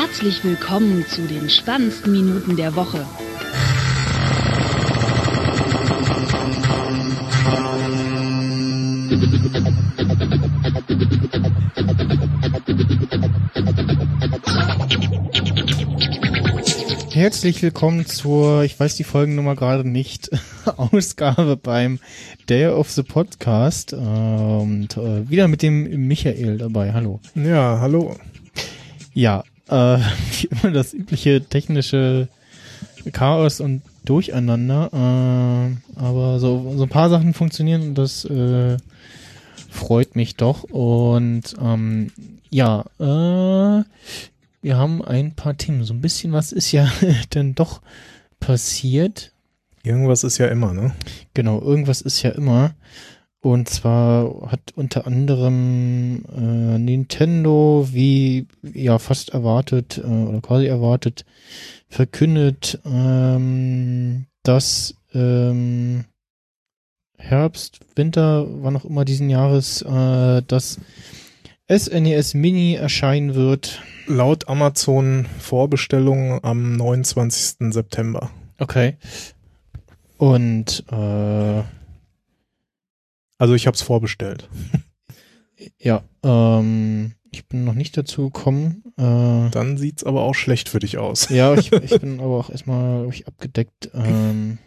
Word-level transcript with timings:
Herzlich 0.00 0.42
willkommen 0.44 1.04
zu 1.06 1.20
den 1.26 1.50
spannendsten 1.50 2.12
Minuten 2.12 2.56
der 2.56 2.74
Woche. 2.74 3.06
Herzlich 17.12 17.62
willkommen 17.62 18.06
zur, 18.06 18.62
ich 18.62 18.80
weiß 18.80 18.96
die 18.96 19.04
Folgennummer 19.04 19.54
gerade 19.54 19.86
nicht, 19.86 20.30
Ausgabe 20.78 21.58
beim 21.58 21.98
Day 22.48 22.68
of 22.68 22.90
the 22.90 23.02
Podcast. 23.02 23.92
Und 23.92 24.96
äh, 24.96 25.28
wieder 25.28 25.46
mit 25.46 25.60
dem 25.60 26.06
Michael 26.08 26.56
dabei. 26.56 26.94
Hallo. 26.94 27.20
Ja, 27.34 27.80
hallo. 27.82 28.16
Ja, 29.12 29.44
äh, 29.70 29.98
wie 30.40 30.48
immer 30.48 30.72
das 30.72 30.92
übliche 30.94 31.42
technische 31.42 32.28
Chaos 33.12 33.60
und 33.60 33.82
Durcheinander. 34.04 34.90
Äh, 34.92 36.00
aber 36.00 36.38
so, 36.38 36.74
so 36.76 36.84
ein 36.84 36.88
paar 36.88 37.10
Sachen 37.10 37.34
funktionieren 37.34 37.82
und 37.82 37.94
das 37.96 38.24
äh, 38.24 38.76
freut 39.70 40.16
mich 40.16 40.36
doch. 40.36 40.64
Und 40.64 41.54
ähm, 41.60 42.10
ja, 42.50 42.84
äh, 42.98 43.84
wir 44.62 44.76
haben 44.76 45.04
ein 45.04 45.34
paar 45.34 45.56
Themen. 45.56 45.84
So 45.84 45.94
ein 45.94 46.00
bisschen 46.00 46.32
was 46.32 46.52
ist 46.52 46.72
ja 46.72 46.90
denn 47.34 47.54
doch 47.54 47.80
passiert. 48.40 49.32
Irgendwas 49.82 50.24
ist 50.24 50.38
ja 50.38 50.46
immer, 50.48 50.74
ne? 50.74 50.92
Genau, 51.32 51.60
irgendwas 51.60 52.02
ist 52.02 52.22
ja 52.22 52.30
immer. 52.30 52.74
Und 53.42 53.70
zwar 53.70 54.50
hat 54.50 54.60
unter 54.76 55.06
anderem 55.06 56.24
äh, 56.36 56.78
Nintendo, 56.78 57.88
wie 57.90 58.46
ja 58.62 58.98
fast 58.98 59.30
erwartet 59.30 59.98
äh, 59.98 60.06
oder 60.06 60.42
quasi 60.42 60.66
erwartet, 60.66 61.24
verkündet, 61.88 62.78
ähm, 62.84 64.26
dass 64.42 64.94
ähm, 65.14 66.04
Herbst, 67.16 67.80
Winter, 67.96 68.46
wann 68.62 68.76
auch 68.76 68.84
immer 68.84 69.06
diesen 69.06 69.30
Jahres, 69.30 69.82
äh, 69.82 70.42
das 70.46 70.78
SNES 71.70 72.34
Mini 72.34 72.74
erscheinen 72.74 73.34
wird. 73.34 73.80
Laut 74.06 74.48
Amazon 74.48 75.26
Vorbestellung 75.38 76.42
am 76.42 76.76
29. 76.76 77.72
September. 77.72 78.30
Okay. 78.58 78.96
Und 80.18 80.84
äh, 80.90 81.62
Also 83.40 83.54
ich 83.54 83.66
habe 83.66 83.74
es 83.74 83.80
vorbestellt. 83.80 84.50
ja, 85.78 86.02
ähm, 86.22 87.12
ich 87.32 87.48
bin 87.48 87.64
noch 87.64 87.72
nicht 87.72 87.96
dazu 87.96 88.24
gekommen. 88.30 88.84
Äh, 88.98 89.50
Dann 89.50 89.78
sieht's 89.78 90.04
aber 90.04 90.20
auch 90.20 90.34
schlecht 90.34 90.68
für 90.68 90.78
dich 90.78 90.98
aus. 90.98 91.30
ja, 91.30 91.54
ich, 91.54 91.72
ich 91.72 91.98
bin 92.00 92.20
aber 92.20 92.38
auch 92.38 92.50
erstmal 92.50 93.08
ich, 93.08 93.26
abgedeckt. 93.26 93.90
Ähm, 93.94 94.58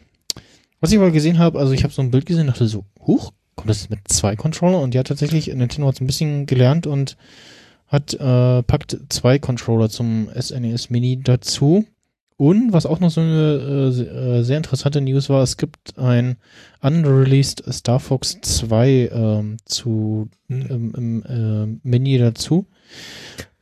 was 0.79 0.91
ich 0.91 0.97
mal 0.97 1.11
gesehen 1.11 1.37
habe, 1.37 1.59
also 1.59 1.71
ich 1.71 1.83
habe 1.83 1.93
so 1.93 2.01
ein 2.01 2.09
Bild 2.09 2.25
gesehen, 2.25 2.47
dachte 2.47 2.67
so, 2.67 2.83
huch, 2.99 3.31
kommt 3.55 3.69
das 3.69 3.91
mit 3.91 3.99
zwei 4.07 4.35
Controller? 4.35 4.79
Und 4.79 4.95
ja, 4.95 5.03
tatsächlich, 5.03 5.53
Nintendo 5.53 5.87
hat 5.87 6.01
ein 6.01 6.07
bisschen 6.07 6.47
gelernt 6.47 6.87
und 6.87 7.15
hat 7.85 8.15
äh, 8.15 8.63
packt 8.63 8.97
zwei 9.09 9.37
Controller 9.37 9.87
zum 9.87 10.29
SNES 10.35 10.89
Mini 10.89 11.21
dazu. 11.21 11.85
Und 12.43 12.73
was 12.73 12.85
auch 12.85 12.99
noch 12.99 13.09
so 13.09 13.21
eine 13.21 13.87
äh, 13.87 13.91
se- 13.93 14.43
sehr 14.43 14.57
interessante 14.57 14.99
News 14.99 15.29
war, 15.29 15.43
es 15.43 15.55
gibt 15.55 15.97
ein 15.97 16.35
unreleased 16.81 17.63
Star 17.71 18.01
Fox 18.01 18.37
2 18.41 19.11
ähm, 19.13 19.57
zu 19.63 20.27
im, 20.49 20.93
im 20.93 21.23
äh, 21.23 21.79
Mini 21.87 22.17
dazu. 22.17 22.65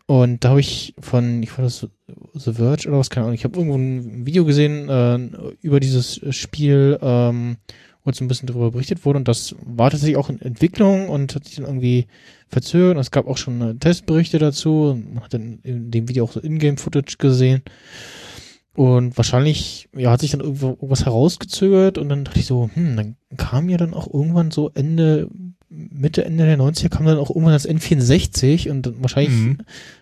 Und 0.08 0.44
da 0.44 0.50
habe 0.50 0.62
ich 0.62 0.96
von, 1.00 1.44
ich 1.44 1.56
war 1.56 1.64
das 1.64 1.88
The 2.34 2.54
Verge 2.54 2.88
oder 2.88 2.98
was, 2.98 3.12
keine 3.12 3.26
Ahnung, 3.26 3.36
ich 3.36 3.44
habe 3.44 3.56
irgendwo 3.56 3.78
ein 3.78 4.26
Video 4.26 4.46
gesehen 4.46 4.90
äh, 4.90 5.20
über 5.62 5.80
dieses 5.80 6.20
Spiel, 6.36 6.98
ähm, 7.04 7.58
wo 8.04 8.10
jetzt 8.10 8.20
ein 8.20 8.28
bisschen 8.28 8.48
darüber 8.48 8.72
berichtet 8.72 9.06
wurde 9.06 9.20
und 9.20 9.28
das 9.28 9.54
war 9.64 9.92
tatsächlich 9.92 10.18
auch 10.18 10.32
in 10.32 10.42
Entwicklung 10.42 11.08
und 11.08 11.36
hat 11.36 11.46
sich 11.46 11.58
dann 11.58 11.66
irgendwie 11.66 12.08
verzögert. 12.48 12.98
Es 12.98 13.12
gab 13.12 13.28
auch 13.28 13.38
schon 13.38 13.62
äh, 13.62 13.76
Testberichte 13.76 14.40
dazu 14.40 15.00
man 15.14 15.24
hat 15.24 15.36
dann 15.36 15.60
in 15.62 15.92
dem 15.92 16.10
Video 16.10 16.24
auch 16.24 16.32
so 16.32 16.42
Ingame-Footage 16.42 17.18
gesehen. 17.20 17.62
Und 18.74 19.18
wahrscheinlich, 19.18 19.90
ja, 19.96 20.12
hat 20.12 20.22
sich 20.22 20.32
dann 20.32 20.40
irgendwo 20.40 20.70
irgendwas 20.70 21.06
herausgezögert 21.06 21.98
und 21.98 22.08
dann 22.08 22.24
dachte 22.24 22.40
ich 22.40 22.46
so, 22.46 22.70
hm, 22.74 22.96
dann 22.96 23.16
kam 23.36 23.68
ja 23.68 23.78
dann 23.78 23.94
auch 23.94 24.12
irgendwann 24.12 24.50
so 24.52 24.72
Ende, 24.74 25.28
Mitte, 25.68 26.24
Ende 26.24 26.46
der 26.46 26.58
90er 26.58 26.90
kam 26.90 27.06
dann 27.06 27.18
auch 27.18 27.30
irgendwann 27.30 27.54
das 27.54 27.68
N64 27.68 28.70
und 28.72 28.86
dann 28.86 29.02
wahrscheinlich 29.02 29.34
Mhm. 29.34 29.58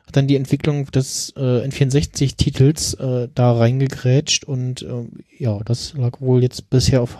hat 0.06 0.16
dann 0.16 0.28
die 0.28 0.36
Entwicklung 0.36 0.86
des 0.88 1.34
äh, 1.36 1.68
N64-Titels 1.68 2.94
äh, 2.96 3.28
da 3.34 3.54
reingegrätscht 3.54 4.46
und 4.46 4.84
ähm, 4.84 5.14
ja, 5.38 5.60
das 5.66 5.94
lag 5.96 6.22
wohl 6.22 6.44
jetzt 6.44 6.70
bisher 6.70 7.02
auf 7.02 7.18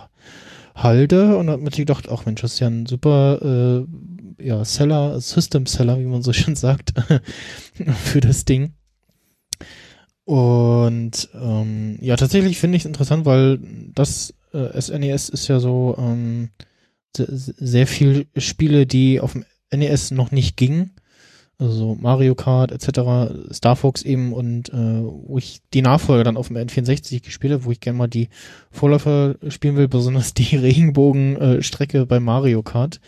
Halde 0.76 1.36
und 1.36 1.50
hat 1.50 1.60
mir 1.60 1.70
gedacht, 1.70 2.08
ach 2.10 2.26
Mensch, 2.26 2.42
das 2.42 2.54
ist 2.54 2.60
ja 2.60 2.68
ein 2.68 2.86
super 2.86 3.86
äh, 4.38 4.46
ja, 4.46 4.64
Seller, 4.64 5.20
System 5.20 5.66
Seller, 5.66 5.98
wie 5.98 6.04
man 6.04 6.22
so 6.22 6.32
schön 6.32 6.54
sagt, 6.56 6.94
für 8.04 8.20
das 8.20 8.44
Ding. 8.44 8.72
Und 10.24 11.28
ähm, 11.34 11.98
ja, 12.00 12.16
tatsächlich 12.16 12.58
finde 12.58 12.76
ich 12.76 12.82
es 12.82 12.86
interessant, 12.86 13.24
weil 13.24 13.58
das 13.94 14.34
äh, 14.52 14.80
SNES 14.80 15.28
ist 15.28 15.48
ja 15.48 15.60
so 15.60 15.96
ähm, 15.98 16.50
sehr, 17.16 17.26
sehr 17.30 17.86
viel 17.86 18.26
Spiele, 18.36 18.86
die 18.86 19.20
auf 19.20 19.32
dem 19.32 19.44
NES 19.72 20.10
noch 20.10 20.30
nicht 20.30 20.56
gingen. 20.56 20.92
Also 21.58 21.72
so 21.72 21.94
Mario 22.00 22.34
Kart 22.34 22.72
etc., 22.72 23.52
Star 23.52 23.76
Fox 23.76 24.02
eben 24.02 24.32
und 24.32 24.70
äh, 24.70 25.02
wo 25.02 25.36
ich 25.36 25.60
die 25.74 25.82
Nachfolger 25.82 26.24
dann 26.24 26.38
auf 26.38 26.48
dem 26.48 26.56
N64 26.56 27.22
gespielt 27.22 27.52
habe, 27.52 27.64
wo 27.66 27.70
ich 27.70 27.80
gerne 27.80 27.98
mal 27.98 28.08
die 28.08 28.30
Vorläufer 28.70 29.36
spielen 29.48 29.76
will, 29.76 29.86
besonders 29.86 30.32
die 30.32 30.56
Regenbogenstrecke 30.56 32.06
bei 32.06 32.18
Mario 32.18 32.62
Kart, 32.62 33.00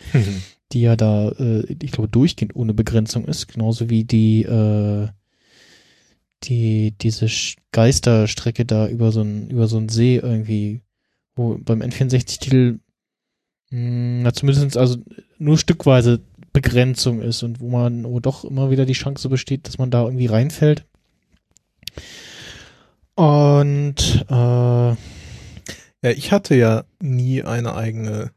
die 0.71 0.81
ja 0.81 0.95
da, 0.95 1.29
äh, 1.29 1.65
ich 1.81 1.91
glaube, 1.91 2.09
durchgehend 2.09 2.55
ohne 2.55 2.75
Begrenzung 2.75 3.25
ist, 3.25 3.47
genauso 3.47 3.89
wie 3.89 4.03
die 4.03 4.43
äh, 4.43 5.07
die 6.43 6.91
diese 7.01 7.27
Geisterstrecke 7.71 8.65
da 8.65 8.87
über 8.87 9.11
so 9.11 9.21
ein 9.21 9.49
über 9.49 9.67
so 9.67 9.77
ein 9.77 9.89
See 9.89 10.17
irgendwie, 10.17 10.81
wo 11.35 11.57
beim 11.57 11.81
N64-Titel 11.81 12.79
mh, 13.69 14.23
na 14.23 14.33
zumindest 14.33 14.77
also 14.77 14.97
nur 15.39 15.57
stückweise 15.57 16.19
Begrenzung 16.53 17.21
ist 17.21 17.41
und 17.43 17.59
wo 17.59 17.69
man 17.69 18.03
wo 18.05 18.19
doch 18.19 18.43
immer 18.45 18.69
wieder 18.69 18.85
die 18.85 18.93
Chance 18.93 19.29
besteht, 19.29 19.67
dass 19.67 19.77
man 19.77 19.89
da 19.91 20.03
irgendwie 20.03 20.27
reinfällt. 20.27 20.85
Und 23.15 24.25
äh, 24.29 24.33
Ja, 24.33 24.95
ich 26.01 26.31
hatte 26.31 26.55
ja 26.55 26.83
nie 27.01 27.43
eine 27.43 27.75
eigene 27.75 28.31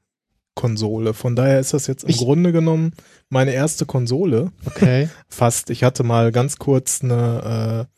Konsole. 0.54 1.14
Von 1.14 1.36
daher 1.36 1.60
ist 1.60 1.74
das 1.74 1.86
jetzt 1.86 2.04
im 2.04 2.10
Ich- 2.10 2.18
Grunde 2.18 2.52
genommen 2.52 2.92
meine 3.28 3.52
erste 3.52 3.86
Konsole. 3.86 4.52
okay. 4.64 5.08
Fast. 5.28 5.70
Ich 5.70 5.82
hatte 5.84 6.02
mal 6.04 6.30
ganz 6.32 6.56
kurz 6.58 7.02
eine, 7.02 7.86
äh, 7.88 7.95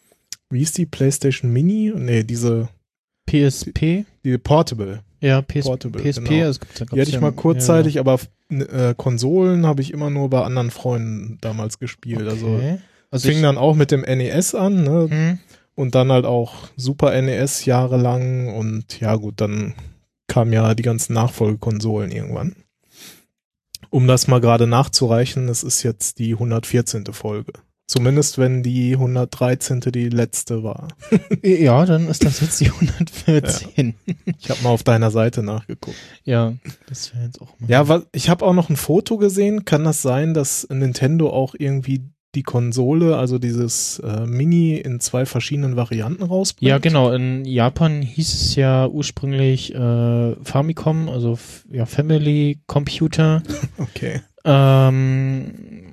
wie 0.51 0.59
hieß 0.59 0.73
die? 0.73 0.87
PlayStation 0.87 1.53
Mini? 1.53 1.93
Nee, 1.95 2.25
diese, 2.25 2.69
PSP? 3.27 4.05
die 4.25 4.39
Portable. 4.39 5.03
Ja, 5.21 5.43
PS, 5.43 5.65
Portable, 5.67 6.01
PSP. 6.03 6.25
genau. 6.29 6.45
Also 6.47 6.61
gibt's 6.61 6.79
ja, 6.81 6.87
Die 6.87 7.01
hatte 7.01 7.11
ich 7.11 7.21
mal 7.21 7.33
kurzzeitig, 7.33 7.99
aber 7.99 8.21
äh, 8.51 8.95
Konsolen 8.97 9.67
habe 9.67 9.83
ich 9.83 9.93
immer 9.93 10.11
nur 10.11 10.31
bei 10.31 10.43
anderen 10.43 10.71
Freunden 10.71 11.39
damals 11.41 11.79
gespielt. 11.79 12.21
Ja, 12.21 12.29
Also 12.29 12.47
okay. 12.47 12.79
also 13.11 13.29
fing 13.29 13.39
ich, 13.39 13.43
dann 13.43 13.59
auch 13.59 13.75
mit 13.75 13.91
dem 13.91 14.03
NES 14.03 14.55
an, 14.55 14.85
ne? 14.85 15.07
hm, 15.11 15.39
Und 15.75 15.95
dann 15.95 16.13
halt 16.13 16.25
auch 16.25 16.69
Super 16.77 17.21
NES 17.21 17.65
jahrelang 17.65 18.55
und 18.55 19.01
ja 19.01 19.17
gut, 19.17 19.41
dann 19.41 19.75
kamen 20.29 20.53
ja 20.53 20.75
die 20.75 20.83
ganzen 20.85 21.15
Nachfolgekonsolen 21.15 22.13
irgendwann. 22.13 22.55
Um 23.91 24.07
das 24.07 24.29
mal 24.29 24.41
gerade 24.41 24.67
nachzureichen, 24.67 25.49
es 25.49 25.63
ist 25.63 25.83
jetzt 25.83 26.19
die 26.19 26.35
114. 26.35 27.07
Folge. 27.13 27.53
Zumindest 27.89 28.37
wenn 28.37 28.63
die 28.63 28.93
113. 28.93 29.81
die 29.81 30.11
letzte 30.11 30.63
war. 30.63 30.89
ja, 31.43 31.87
dann 31.87 32.07
ist 32.09 32.23
das 32.23 32.41
jetzt 32.41 32.61
die 32.61 32.71
114. 32.71 33.95
Ich 34.39 34.51
habe 34.51 34.63
mal 34.63 34.69
auf 34.69 34.83
deiner 34.83 35.11
Seite 35.11 35.43
nachgeguckt. 35.43 35.97
Ja, 36.23 36.53
das 36.87 37.15
wäre 37.15 37.25
jetzt 37.25 37.41
auch 37.41 37.59
mal. 37.59 37.71
Ja, 37.71 37.89
was, 37.89 38.03
ich 38.13 38.29
habe 38.29 38.45
auch 38.45 38.53
noch 38.53 38.69
ein 38.69 38.77
Foto 38.77 39.17
gesehen. 39.17 39.65
Kann 39.65 39.85
das 39.85 40.03
sein, 40.03 40.35
dass 40.35 40.69
Nintendo 40.71 41.31
auch 41.31 41.55
irgendwie 41.59 42.03
die 42.35 42.43
Konsole, 42.43 43.17
also 43.17 43.39
dieses 43.39 44.01
äh, 44.01 44.27
Mini 44.27 44.77
in 44.77 45.01
zwei 45.01 45.25
verschiedenen 45.25 45.77
Varianten 45.77 46.25
rausbringt? 46.25 46.69
Ja, 46.69 46.77
genau. 46.77 47.11
In 47.13 47.47
Japan 47.47 48.03
hieß 48.03 48.35
es 48.35 48.55
ja 48.55 48.87
ursprünglich 48.87 49.75
äh, 49.75 50.35
Famicom, 50.45 51.09
also 51.09 51.39
ja, 51.71 51.87
Family 51.87 52.61
Computer. 52.67 53.43
Okay. 53.79 54.21
Ähm, 54.45 55.88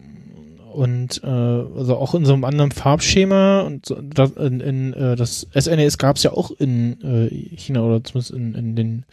und 0.76 1.22
äh, 1.24 1.28
also 1.28 1.98
auch 1.98 2.14
in 2.16 2.26
so 2.26 2.34
einem 2.34 2.44
anderen 2.44 2.72
Farbschema 2.72 3.62
und 3.62 3.86
so, 3.86 3.96
das, 4.02 4.32
in, 4.32 4.60
in, 4.60 4.94
äh, 4.94 5.16
das 5.16 5.48
SNES 5.58 5.98
gab 5.98 6.18
es 6.18 6.24
ja 6.24 6.32
auch 6.34 6.52
in 6.52 7.02
äh, 7.02 7.56
China 7.56 7.82
oder 7.82 8.04
zumindest 8.04 8.32
in, 8.32 8.54
in 8.56 8.76
den 8.76 9.06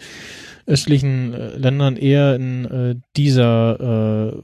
östlichen 0.67 1.32
äh, 1.35 1.56
Ländern 1.56 1.97
eher 1.97 2.35
in 2.37 2.64
äh, 2.64 2.94
dieser 3.17 4.32
äh, 4.32 4.43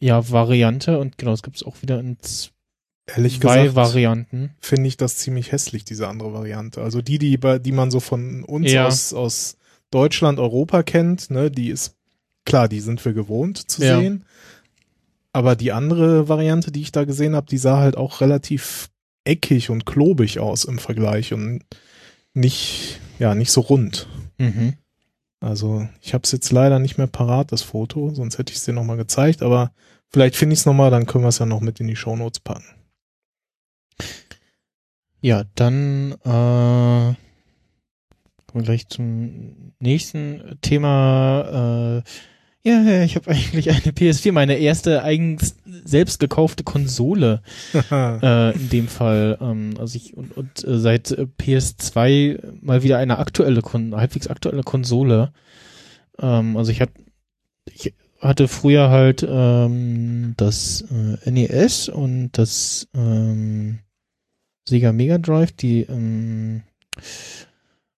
ja, 0.00 0.30
Variante 0.30 0.98
und 0.98 1.18
genau, 1.18 1.32
es 1.32 1.42
gibt 1.42 1.56
es 1.56 1.62
auch 1.62 1.80
wieder 1.82 2.00
in 2.00 2.16
Ehrlich 3.06 3.40
zwei 3.40 3.64
gesagt 3.64 3.76
Varianten. 3.76 4.50
finde 4.60 4.88
ich 4.88 4.96
das 4.96 5.16
ziemlich 5.18 5.52
hässlich, 5.52 5.84
diese 5.84 6.08
andere 6.08 6.32
Variante. 6.32 6.80
Also 6.82 7.02
die, 7.02 7.18
die, 7.18 7.38
die 7.38 7.72
man 7.72 7.90
so 7.90 8.00
von 8.00 8.44
uns 8.44 8.72
Ja. 8.72 8.86
aus, 8.86 9.12
aus 9.12 9.58
Deutschland, 9.90 10.38
Europa 10.38 10.82
kennt, 10.82 11.30
ne, 11.30 11.50
die 11.50 11.68
ist, 11.68 11.96
klar, 12.46 12.66
die 12.68 12.80
sind 12.80 13.04
wir 13.04 13.12
gewohnt 13.12 13.58
zu 13.70 13.82
Ja. 13.84 14.00
sehen. 14.00 14.24
Aber 15.34 15.56
die 15.56 15.72
andere 15.72 16.28
Variante, 16.28 16.70
die 16.70 16.80
ich 16.80 16.92
da 16.92 17.04
gesehen 17.04 17.34
habe, 17.34 17.48
die 17.48 17.58
sah 17.58 17.78
halt 17.78 17.96
auch 17.96 18.20
relativ 18.20 18.88
eckig 19.24 19.68
und 19.68 19.84
klobig 19.84 20.38
aus 20.38 20.64
im 20.64 20.78
Vergleich 20.78 21.32
und 21.32 21.64
nicht, 22.34 23.00
ja, 23.18 23.34
nicht 23.34 23.50
so 23.50 23.62
rund. 23.62 24.06
Mhm. 24.38 24.74
Also 25.40 25.88
ich 26.00 26.14
habe 26.14 26.22
es 26.22 26.30
jetzt 26.30 26.52
leider 26.52 26.78
nicht 26.78 26.98
mehr 26.98 27.08
parat, 27.08 27.50
das 27.50 27.62
Foto, 27.62 28.14
sonst 28.14 28.38
hätte 28.38 28.52
ich 28.52 28.58
es 28.58 28.64
dir 28.64 28.74
nochmal 28.74 28.96
gezeigt, 28.96 29.42
aber 29.42 29.72
vielleicht 30.08 30.36
finde 30.36 30.54
ich 30.54 30.60
es 30.60 30.66
nochmal, 30.66 30.92
dann 30.92 31.06
können 31.06 31.24
wir 31.24 31.30
es 31.30 31.40
ja 31.40 31.46
noch 31.46 31.60
mit 31.60 31.80
in 31.80 31.88
die 31.88 31.96
Shownotes 31.96 32.38
packen. 32.38 32.64
Ja, 35.20 35.42
dann 35.56 36.12
äh, 36.12 37.14
kommen 38.46 38.52
wir 38.52 38.62
gleich 38.62 38.86
zum 38.86 39.72
nächsten 39.80 40.58
Thema. 40.60 42.02
Äh, 42.04 42.08
ja, 42.66 42.80
ja, 42.80 43.04
ich 43.04 43.14
habe 43.14 43.30
eigentlich 43.30 43.70
eine 43.70 43.92
PS4, 43.92 44.32
meine 44.32 44.56
erste 44.56 45.02
eigens 45.02 45.56
selbst 45.66 46.18
gekaufte 46.18 46.64
Konsole 46.64 47.42
äh, 47.90 48.54
in 48.54 48.70
dem 48.70 48.88
Fall. 48.88 49.36
Ähm, 49.40 49.74
also 49.78 49.96
ich 49.96 50.16
und, 50.16 50.34
und 50.36 50.64
äh, 50.64 50.78
seit 50.78 51.10
äh, 51.10 51.26
PS2 51.38 52.62
mal 52.62 52.82
wieder 52.82 52.96
eine 52.96 53.18
aktuelle, 53.18 53.60
Kon 53.60 53.94
halbwegs 53.94 54.28
aktuelle 54.28 54.62
Konsole. 54.62 55.32
Ähm, 56.18 56.56
also 56.56 56.72
ich 56.72 56.80
hatte 56.80 56.94
ich 57.70 57.92
hatte 58.18 58.48
früher 58.48 58.88
halt 58.88 59.26
ähm, 59.28 60.32
das 60.38 60.84
äh, 60.90 61.30
NES 61.30 61.90
und 61.90 62.32
das 62.32 62.88
ähm, 62.94 63.80
Sega 64.66 64.92
Mega 64.92 65.18
Drive, 65.18 65.52
die 65.52 65.82
ähm, 65.82 66.62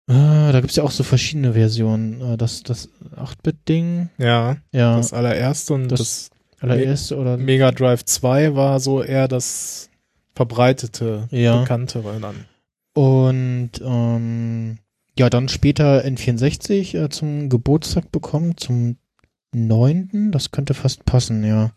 äh, 0.08 0.53
da 0.53 0.61
gibt's 0.61 0.76
ja 0.76 0.82
auch 0.85 0.91
so 0.91 1.03
verschiedene 1.03 1.53
Versionen. 1.55 2.20
Äh, 2.20 2.37
das 2.37 2.62
das 2.62 2.88
8-Bit-Ding, 3.17 4.11
ja, 4.19 4.56
ja, 4.73 4.97
das 4.97 5.12
allererste 5.12 5.75
und 5.75 5.88
Das- 5.88 5.99
das 6.00 6.31
allererste 6.61 7.17
oder 7.17 7.37
Mega 7.37 7.70
Drive 7.73 8.05
2 8.05 8.55
war 8.55 8.81
so 8.81 9.03
eher 9.03 9.29
das 9.29 9.91
verbreitete, 10.35 11.29
Ja. 11.31 11.61
bekanntere 11.61 12.19
dann. 12.20 12.44
Und 12.94 13.70
ähm, 13.82 14.79
ja, 15.19 15.29
dann 15.31 15.49
später 15.49 16.05
N64 16.05 16.94
äh, 16.94 17.09
zum 17.11 17.49
Geburtstag 17.49 18.11
bekommen, 18.12 18.56
zum 18.56 18.97
neunten, 19.55 20.32
das 20.32 20.50
könnte 20.50 20.75
fast 20.75 21.05
passen, 21.05 21.43
ja. 21.44 21.70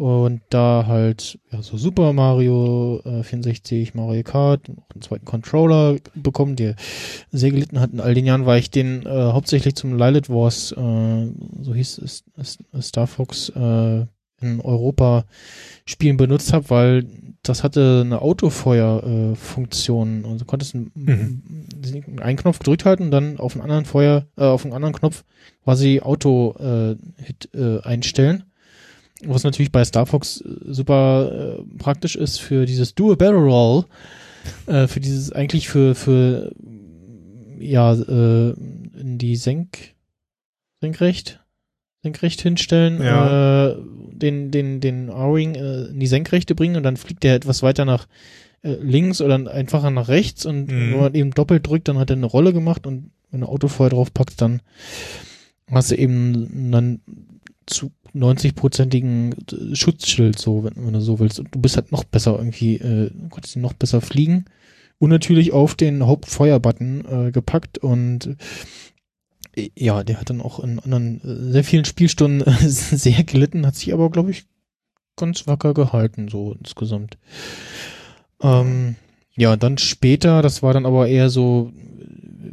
Und 0.00 0.40
da 0.48 0.86
halt 0.86 1.38
ja, 1.52 1.60
so 1.60 1.76
Super 1.76 2.14
Mario 2.14 3.02
äh, 3.04 3.22
64, 3.22 3.94
Mario 3.94 4.22
Kart, 4.22 4.66
noch 4.66 4.88
einen 4.94 5.02
zweiten 5.02 5.26
Controller 5.26 5.96
bekommen, 6.14 6.56
der 6.56 6.74
sehr 7.30 7.50
gelitten 7.50 7.78
hat. 7.80 7.92
In 7.92 8.00
all 8.00 8.14
den 8.14 8.24
Jahren 8.24 8.46
war 8.46 8.56
ich 8.56 8.70
den 8.70 9.04
äh, 9.04 9.08
hauptsächlich 9.10 9.74
zum 9.74 9.98
Lilith 9.98 10.30
Wars, 10.30 10.72
äh, 10.72 11.26
so 11.60 11.74
hieß 11.74 11.98
es, 11.98 12.24
Star 12.80 13.06
Fox 13.06 13.50
äh, 13.50 14.06
in 14.40 14.62
Europa 14.62 15.26
Spielen 15.84 16.16
benutzt 16.16 16.54
habe, 16.54 16.70
weil 16.70 17.06
das 17.42 17.62
hatte 17.62 18.00
eine 18.02 18.22
Autofeuer-Funktion. 18.22 19.36
Funktion. 19.36 20.24
also 20.24 20.38
du 20.38 20.44
konntest 20.46 20.74
einen, 20.76 20.92
Mhm. 20.94 22.20
einen 22.22 22.38
Knopf 22.38 22.60
gedrückt 22.60 22.86
halten 22.86 23.02
und 23.02 23.10
dann 23.10 23.38
auf 23.38 23.52
einen 23.52 23.64
anderen 23.64 23.84
Feuer, 23.84 24.24
äh, 24.38 24.44
auf 24.44 24.64
einen 24.64 24.72
anderen 24.72 24.94
Knopf 24.94 25.24
quasi 25.64 26.00
Auto-Hit 26.00 27.50
äh, 27.54 27.80
einstellen. 27.82 28.44
Was 29.26 29.44
natürlich 29.44 29.70
bei 29.72 29.84
Star 29.84 30.06
Fox 30.06 30.40
äh, 30.40 30.48
super 30.72 31.58
äh, 31.60 31.76
praktisch 31.78 32.16
ist 32.16 32.38
für 32.40 32.64
dieses 32.66 32.94
Do 32.94 33.12
a 33.12 33.14
Barrel 33.16 33.48
Roll, 33.48 33.84
äh, 34.66 34.86
für 34.86 35.00
dieses 35.00 35.30
eigentlich 35.32 35.68
für 35.68 35.94
für 35.94 36.52
ja 37.58 37.92
äh, 37.94 38.50
in 38.98 39.18
die 39.18 39.36
Senk 39.36 39.94
senkrecht 40.80 41.40
senkrecht 42.02 42.40
hinstellen, 42.40 43.02
Ja. 43.02 43.68
äh, 43.72 43.76
den 44.12 44.50
den 44.50 44.80
den 44.80 45.10
O-Ring 45.10 45.54
äh, 45.54 45.84
in 45.88 46.00
die 46.00 46.06
Senkrechte 46.06 46.54
bringen 46.54 46.76
und 46.76 46.82
dann 46.82 46.96
fliegt 46.96 47.22
der 47.22 47.34
etwas 47.34 47.62
weiter 47.62 47.84
nach 47.84 48.06
äh, 48.62 48.72
links 48.80 49.20
oder 49.20 49.34
einfacher 49.52 49.90
nach 49.90 50.08
rechts 50.08 50.46
und 50.46 50.70
Mhm. 50.70 50.92
wenn 50.92 51.00
man 51.00 51.14
eben 51.14 51.30
doppelt 51.32 51.66
drückt, 51.66 51.88
dann 51.88 51.98
hat 51.98 52.08
er 52.10 52.16
eine 52.16 52.26
Rolle 52.26 52.54
gemacht 52.54 52.86
und 52.86 53.10
wenn 53.30 53.40
du 53.42 53.46
Autofeuer 53.48 53.90
drauf 53.90 54.14
packst, 54.14 54.40
dann 54.40 54.62
hast 55.70 55.90
du 55.90 55.96
eben 55.96 56.70
dann 56.72 57.00
zu 57.66 57.92
90-prozentigen 58.14 59.74
Schutzschild, 59.74 60.38
so, 60.38 60.64
wenn, 60.64 60.74
wenn 60.76 60.92
du 60.92 61.00
so 61.00 61.18
willst. 61.18 61.38
Und 61.38 61.54
du 61.54 61.60
bist 61.60 61.76
halt 61.76 61.92
noch 61.92 62.04
besser 62.04 62.36
irgendwie, 62.36 62.76
äh, 62.76 63.10
konntest 63.30 63.56
noch 63.56 63.72
besser 63.72 64.00
fliegen. 64.00 64.44
Und 64.98 65.10
natürlich 65.10 65.52
auf 65.52 65.74
den 65.74 66.06
Hauptfeuerbutton 66.06 67.04
äh, 67.06 67.30
gepackt 67.32 67.78
und 67.78 68.36
äh, 69.56 69.70
ja, 69.74 70.04
der 70.04 70.20
hat 70.20 70.30
dann 70.30 70.40
auch 70.40 70.60
in 70.60 70.78
anderen 70.78 71.20
äh, 71.22 71.52
sehr 71.52 71.64
vielen 71.64 71.84
Spielstunden 71.84 72.46
äh, 72.46 72.68
sehr 72.68 73.24
gelitten, 73.24 73.66
hat 73.66 73.76
sich 73.76 73.92
aber, 73.92 74.10
glaube 74.10 74.30
ich, 74.30 74.44
ganz 75.16 75.46
wacker 75.46 75.74
gehalten, 75.74 76.28
so 76.28 76.52
insgesamt. 76.52 77.18
Ähm, 78.42 78.96
ja, 79.34 79.56
dann 79.56 79.78
später, 79.78 80.42
das 80.42 80.62
war 80.62 80.74
dann 80.74 80.86
aber 80.86 81.08
eher 81.08 81.30
so 81.30 81.72
äh, 81.74 82.52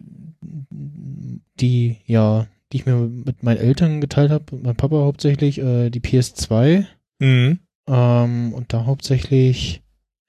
die, 1.60 1.98
ja, 2.06 2.48
die 2.72 2.78
ich 2.78 2.86
mir 2.86 2.96
mit 2.96 3.44
meinen 3.44 3.58
Eltern 3.58 4.02
geteilt 4.02 4.32
habe, 4.32 4.56
mit 4.56 4.64
meinem 4.64 4.76
Papa 4.78 4.98
hauptsächlich, 4.98 5.60
äh, 5.60 5.90
die 5.90 6.00
PS2 6.00 6.86
Mhm. 7.20 7.60
ähm, 7.90 8.54
und 8.54 8.74
da 8.74 8.86
hauptsächlich 8.86 9.82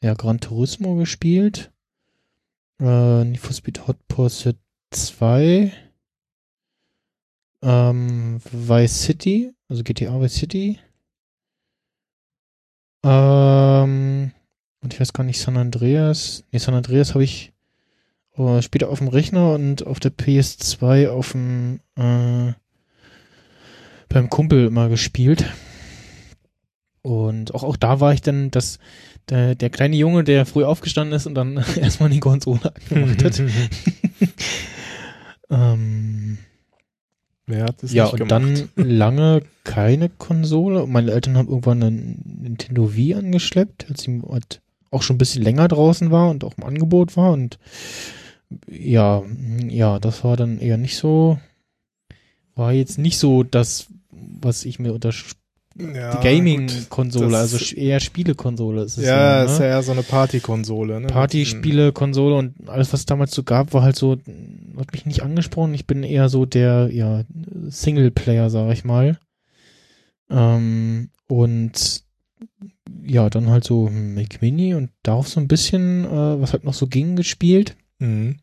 ja 0.02 0.14
Gran 0.14 0.40
Turismo 0.40 0.94
gespielt, 0.96 1.72
äh, 2.80 3.24
Need 3.24 3.40
for 3.40 3.52
Speed 3.52 3.86
Hot 3.86 3.96
Pursuit 4.08 4.56
2, 4.90 5.72
ähm, 7.62 8.40
Vice 8.52 9.02
City, 9.02 9.52
also 9.68 9.82
GTA 9.82 10.20
Vice 10.20 10.34
City, 10.36 10.78
ähm, 13.04 14.32
und 14.80 14.94
ich 14.94 15.00
weiß 15.00 15.12
gar 15.12 15.24
nicht, 15.24 15.40
San 15.40 15.56
Andreas, 15.56 16.44
nee, 16.52 16.58
San 16.58 16.74
Andreas 16.74 17.14
habe 17.14 17.24
ich 17.24 17.52
äh, 18.38 18.62
später 18.62 18.88
auf 18.88 18.98
dem 18.98 19.08
Rechner 19.08 19.54
und 19.54 19.86
auf 19.86 20.00
der 20.00 20.12
PS2 20.12 21.08
auf 21.08 21.32
dem 21.32 21.80
äh, 21.96 22.52
beim 24.08 24.30
Kumpel 24.30 24.66
immer 24.66 24.88
gespielt. 24.88 25.44
Und 27.02 27.54
auch, 27.54 27.62
auch 27.62 27.76
da 27.76 28.00
war 28.00 28.12
ich 28.12 28.22
dann 28.22 28.50
das, 28.50 28.78
der, 29.28 29.54
der 29.54 29.70
kleine 29.70 29.96
Junge, 29.96 30.24
der 30.24 30.46
früh 30.46 30.64
aufgestanden 30.64 31.16
ist 31.16 31.26
und 31.26 31.34
dann 31.34 31.56
erstmal 31.76 32.10
die 32.10 32.20
Konsole 32.20 32.74
angemacht 32.74 33.24
hat. 33.24 33.40
ähm, 35.50 36.38
Wer 37.46 37.64
hat 37.64 37.82
das 37.82 37.94
ja, 37.94 38.06
und 38.06 38.18
gemacht? 38.18 38.30
dann 38.30 38.68
lange 38.76 39.42
keine 39.64 40.10
Konsole. 40.10 40.82
Und 40.82 40.92
meine 40.92 41.12
Eltern 41.12 41.38
haben 41.38 41.48
irgendwann 41.48 41.82
einen 41.82 42.40
Nintendo 42.42 42.94
Wii 42.94 43.14
angeschleppt, 43.14 43.86
als 43.88 44.02
sie 44.02 44.20
halt 44.28 44.60
auch 44.90 45.02
schon 45.02 45.16
ein 45.16 45.18
bisschen 45.18 45.42
länger 45.42 45.66
draußen 45.66 46.10
war 46.10 46.30
und 46.30 46.44
auch 46.44 46.58
im 46.58 46.64
Angebot 46.64 47.16
war. 47.16 47.32
Und 47.32 47.58
ja, 48.66 49.22
ja, 49.68 49.98
das 49.98 50.24
war 50.24 50.36
dann 50.36 50.58
eher 50.58 50.76
nicht 50.76 50.96
so, 50.96 51.38
war 52.54 52.72
jetzt 52.72 52.98
nicht 52.98 53.18
so 53.18 53.42
das, 53.42 53.88
was 54.10 54.64
ich 54.64 54.78
mir 54.78 54.92
unter 54.94 55.12
ja. 55.78 56.20
Gaming-Konsole, 56.20 57.36
also 57.36 57.58
eher 57.74 58.00
Spielekonsole 58.00 58.82
ist 58.82 58.98
es 58.98 59.04
Ja, 59.04 59.38
ja. 59.38 59.44
ist 59.44 59.58
ne? 59.58 59.66
ja 59.66 59.72
eher 59.72 59.82
so 59.82 59.92
eine 59.92 60.02
Partykonsole. 60.02 61.00
Ne? 61.00 61.06
Partyspiele-Konsole 61.06 62.34
und 62.34 62.68
alles, 62.68 62.92
was 62.92 63.00
es 63.00 63.06
damals 63.06 63.32
so 63.32 63.44
gab, 63.44 63.72
war 63.74 63.82
halt 63.82 63.96
so, 63.96 64.16
hat 64.76 64.92
mich 64.92 65.06
nicht 65.06 65.22
angesprochen. 65.22 65.74
Ich 65.74 65.86
bin 65.86 66.02
eher 66.02 66.28
so 66.28 66.46
der, 66.46 66.88
ja, 66.92 67.22
Singleplayer, 67.68 68.50
sag 68.50 68.72
ich 68.72 68.84
mal. 68.84 69.18
Ähm, 70.30 71.10
und 71.28 72.02
ja, 73.04 73.30
dann 73.30 73.48
halt 73.48 73.64
so 73.64 73.88
Mac 73.88 74.42
Mini 74.42 74.74
und 74.74 74.90
darauf 75.02 75.28
so 75.28 75.40
ein 75.40 75.48
bisschen, 75.48 76.04
äh, 76.04 76.40
was 76.40 76.52
halt 76.52 76.64
noch 76.64 76.74
so 76.74 76.86
ging, 76.86 77.16
gespielt. 77.16 77.76
Mhm. 77.98 78.36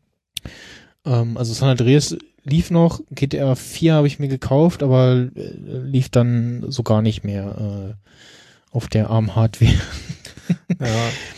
Ähm, 1.04 1.36
also 1.36 1.52
San 1.52 1.68
Andreas 1.68 2.16
lief 2.44 2.70
noch, 2.70 3.00
GTA 3.10 3.54
4 3.54 3.94
habe 3.94 4.06
ich 4.06 4.18
mir 4.18 4.28
gekauft, 4.28 4.82
aber 4.82 5.28
äh, 5.34 5.50
lief 5.66 6.08
dann 6.08 6.64
so 6.68 6.82
gar 6.82 7.02
nicht 7.02 7.24
mehr 7.24 7.96
äh, 7.96 8.74
auf 8.74 8.88
der 8.88 9.10
ARM-Hardware. 9.10 9.72
Ja, 10.80 10.86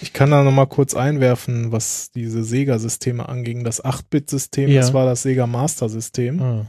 ich 0.03 0.13
kann 0.13 0.31
da 0.31 0.43
nochmal 0.43 0.67
kurz 0.67 0.95
einwerfen, 0.95 1.73
was 1.73 2.11
diese 2.11 2.45
Sega-Systeme 2.45 3.27
anging. 3.27 3.65
Das 3.65 3.83
8-Bit-System, 3.83 4.69
Ja. 4.69 4.83
das 4.83 4.93
war 4.93 5.07
das 5.07 5.23
Sega 5.23 5.47
Master-System. 5.47 6.43
Ah. 6.43 6.67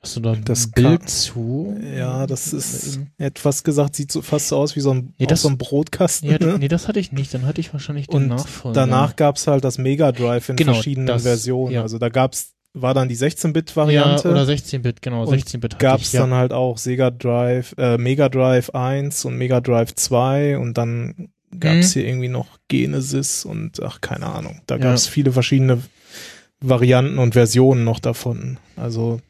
Hast 0.00 0.14
du 0.16 0.20
da 0.20 0.32
ein 0.32 0.44
Das 0.44 0.70
Bild 0.70 1.00
kann- 1.00 1.06
zu? 1.08 1.76
Ja, 1.96 2.26
das 2.28 2.52
ist 2.52 3.00
etwas 3.18 3.64
gesagt, 3.64 3.96
sieht 3.96 4.12
so 4.12 4.22
fast 4.22 4.48
so 4.48 4.56
aus 4.56 4.76
wie 4.76 4.80
so 4.80 4.92
ein, 4.94 5.12
Nee, 5.18 5.26
das- 5.26 5.42
so 5.42 5.48
ein 5.48 5.58
Brotkasten. 5.58 6.30
Ja, 6.30 6.38
ne? 6.38 6.56
nee, 6.58 6.68
das 6.68 6.86
hatte 6.86 7.00
ich 7.00 7.10
nicht. 7.10 7.34
Dann 7.34 7.44
hatte 7.46 7.60
ich 7.60 7.72
wahrscheinlich 7.72 8.06
den 8.06 8.16
Und 8.16 8.28
Nachfolger. 8.28 8.74
danach 8.80 9.16
gab's 9.16 9.46
halt 9.48 9.64
das 9.64 9.76
Mega 9.78 10.12
Drive 10.12 10.48
in 10.50 10.56
Genau, 10.56 10.74
verschiedenen 10.74 11.08
das- 11.08 11.22
Versionen. 11.24 11.72
ja. 11.74 11.82
Also 11.82 11.98
da 11.98 12.10
gab's, 12.10 12.52
war 12.74 12.94
dann 12.94 13.08
die 13.08 13.16
ja, 13.16 13.26
16-Bit-Variante. 13.26 14.30
oder 14.30 14.44
16-Bit, 14.46 15.02
genau. 15.02 15.22
Und 15.24 15.30
16-Bit 15.30 15.74
hatte 15.74 15.82
gab's 15.84 16.02
ich, 16.08 16.12
ja. 16.12 16.20
dann 16.20 16.32
halt 16.34 16.52
auch 16.52 16.78
Sega 16.78 17.10
Drive, 17.10 17.74
äh, 17.76 17.98
Mega 17.98 18.28
Drive 18.28 18.70
1 18.70 19.24
und 19.24 19.36
Mega 19.36 19.60
Drive 19.60 19.96
2 19.96 20.58
und 20.58 20.78
dann 20.78 21.28
gab 21.58 21.72
es 21.74 21.88
Mhm. 21.96 22.00
hier 22.00 22.08
irgendwie 22.08 22.28
noch 22.28 22.46
Genesis 22.68 23.44
und 23.44 23.82
ach, 23.82 24.00
keine 24.00 24.26
Ahnung. 24.26 24.60
Da 24.66 24.76
Ja. 24.76 24.82
gab 24.82 24.94
es 24.94 25.08
viele 25.08 25.32
verschiedene 25.32 25.80
Varianten 26.60 27.18
und 27.18 27.32
Versionen 27.32 27.82
noch 27.84 27.98
davon. 28.00 28.58
Also 28.76 29.20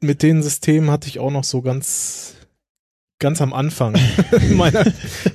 mit 0.00 0.22
den 0.22 0.42
Systemen 0.42 0.90
hatte 0.90 1.08
ich 1.08 1.18
auch 1.18 1.30
noch 1.30 1.44
so 1.44 1.62
ganz, 1.62 2.34
ganz 3.18 3.40
am 3.40 3.52
Anfang 3.52 3.96
meiner, 4.54 4.84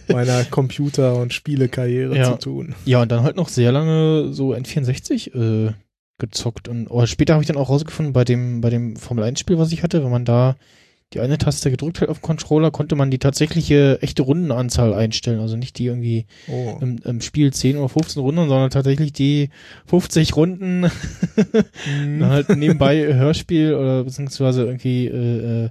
meiner 0.07 0.43
Computer- 0.45 1.15
und 1.17 1.33
Spielekarriere 1.33 2.15
Ja. 2.17 2.31
zu 2.33 2.49
tun. 2.49 2.75
Ja, 2.85 3.01
und 3.01 3.11
dann 3.11 3.23
halt 3.23 3.35
noch 3.35 3.49
sehr 3.49 3.71
lange 3.71 4.33
so 4.33 4.53
N64 4.53 5.67
äh, 5.69 5.73
gezockt. 6.19 6.67
Und 6.67 6.87
oh, 6.89 7.05
später 7.05 7.33
habe 7.33 7.43
ich 7.43 7.47
dann 7.47 7.57
auch 7.57 7.69
rausgefunden, 7.69 8.13
bei 8.13 8.23
dem, 8.25 8.61
bei 8.61 8.69
dem 8.69 8.95
Formel-1-Spiel, 8.95 9.57
was 9.57 9.71
ich 9.71 9.83
hatte, 9.83 10.03
wenn 10.03 10.11
man 10.11 10.25
da 10.25 10.55
die 11.13 11.21
eine 11.21 11.37
Taste 11.37 11.71
gedrückt 11.71 12.01
hat 12.01 12.09
auf 12.09 12.19
dem 12.19 12.23
Controller, 12.23 12.69
konnte 12.69 12.95
man 12.95 13.09
die 13.09 13.17
tatsächliche 13.19 13.99
echte 14.01 14.23
Rundenanzahl 14.23 14.93
einstellen. 14.93 15.39
Also 15.39 15.55
nicht 15.55 15.77
die 15.79 15.85
irgendwie 15.85 16.25
Oh. 16.49 16.77
im, 16.81 16.97
im 17.03 17.21
Spiel 17.21 17.53
10 17.53 17.77
oder 17.77 17.87
15 17.87 18.21
Runden, 18.21 18.49
sondern 18.49 18.69
tatsächlich 18.69 19.13
die 19.13 19.49
50 19.85 20.35
Runden 20.35 20.81
dann 22.19 22.25
halt 22.25 22.49
nebenbei 22.49 23.13
Hörspiel 23.13 23.73
oder 23.73 24.03
beziehungsweise 24.03 24.65
irgendwie 24.65 25.07
äh, 25.07 25.65
äh, 25.65 25.69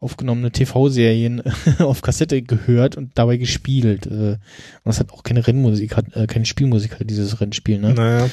aufgenommene 0.00 0.52
TV-Serien 0.52 1.42
auf 1.80 2.02
Kassette 2.02 2.40
gehört 2.42 2.96
und 2.96 3.18
dabei 3.18 3.36
gespielt. 3.36 4.06
Äh, 4.06 4.10
und 4.10 4.38
das 4.84 5.00
hat 5.00 5.12
auch 5.12 5.24
keine 5.24 5.44
Rennmusik, 5.44 5.96
hat, 5.96 6.14
äh, 6.14 6.28
keine 6.28 6.46
Spielmusik 6.46 7.00
hat 7.00 7.10
dieses 7.10 7.40
Rennspiel, 7.40 7.80
ne? 7.80 7.94
Naja. 7.94 8.30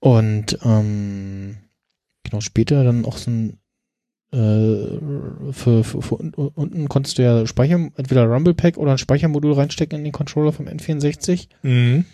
Und 0.00 0.58
ähm, 0.64 1.56
genau 2.22 2.40
später 2.40 2.84
dann 2.84 3.04
auch 3.04 3.18
so 3.18 3.30
ein 3.30 3.58
für, 4.34 5.84
für, 5.84 6.02
für 6.02 6.14
un- 6.18 6.32
unten 6.34 6.88
konntest 6.88 7.18
du 7.18 7.22
ja 7.22 7.46
Speicher, 7.46 7.76
entweder 7.96 8.24
Rumble 8.26 8.54
Pack 8.54 8.76
oder 8.78 8.92
ein 8.92 8.98
Speichermodul 8.98 9.52
reinstecken 9.52 9.98
in 9.98 10.04
den 10.04 10.12
Controller 10.12 10.52
vom 10.52 10.66
N64. 10.66 11.48
Mhm. 11.62 12.04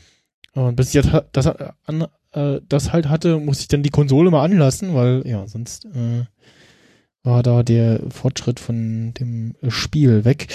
Und 0.54 0.76
bis 0.76 0.94
ich 0.94 1.02
das, 1.02 1.24
das, 1.32 1.46
an, 1.86 2.06
äh, 2.32 2.60
das 2.68 2.92
halt 2.92 3.08
hatte, 3.08 3.38
musste 3.38 3.62
ich 3.62 3.68
dann 3.68 3.82
die 3.82 3.90
Konsole 3.90 4.30
mal 4.30 4.44
anlassen, 4.44 4.94
weil 4.94 5.22
ja, 5.26 5.46
sonst 5.46 5.84
äh, 5.86 6.24
war 7.22 7.42
da 7.42 7.62
der 7.62 8.00
Fortschritt 8.10 8.60
von 8.60 9.14
dem 9.14 9.54
Spiel 9.68 10.24
weg. 10.24 10.48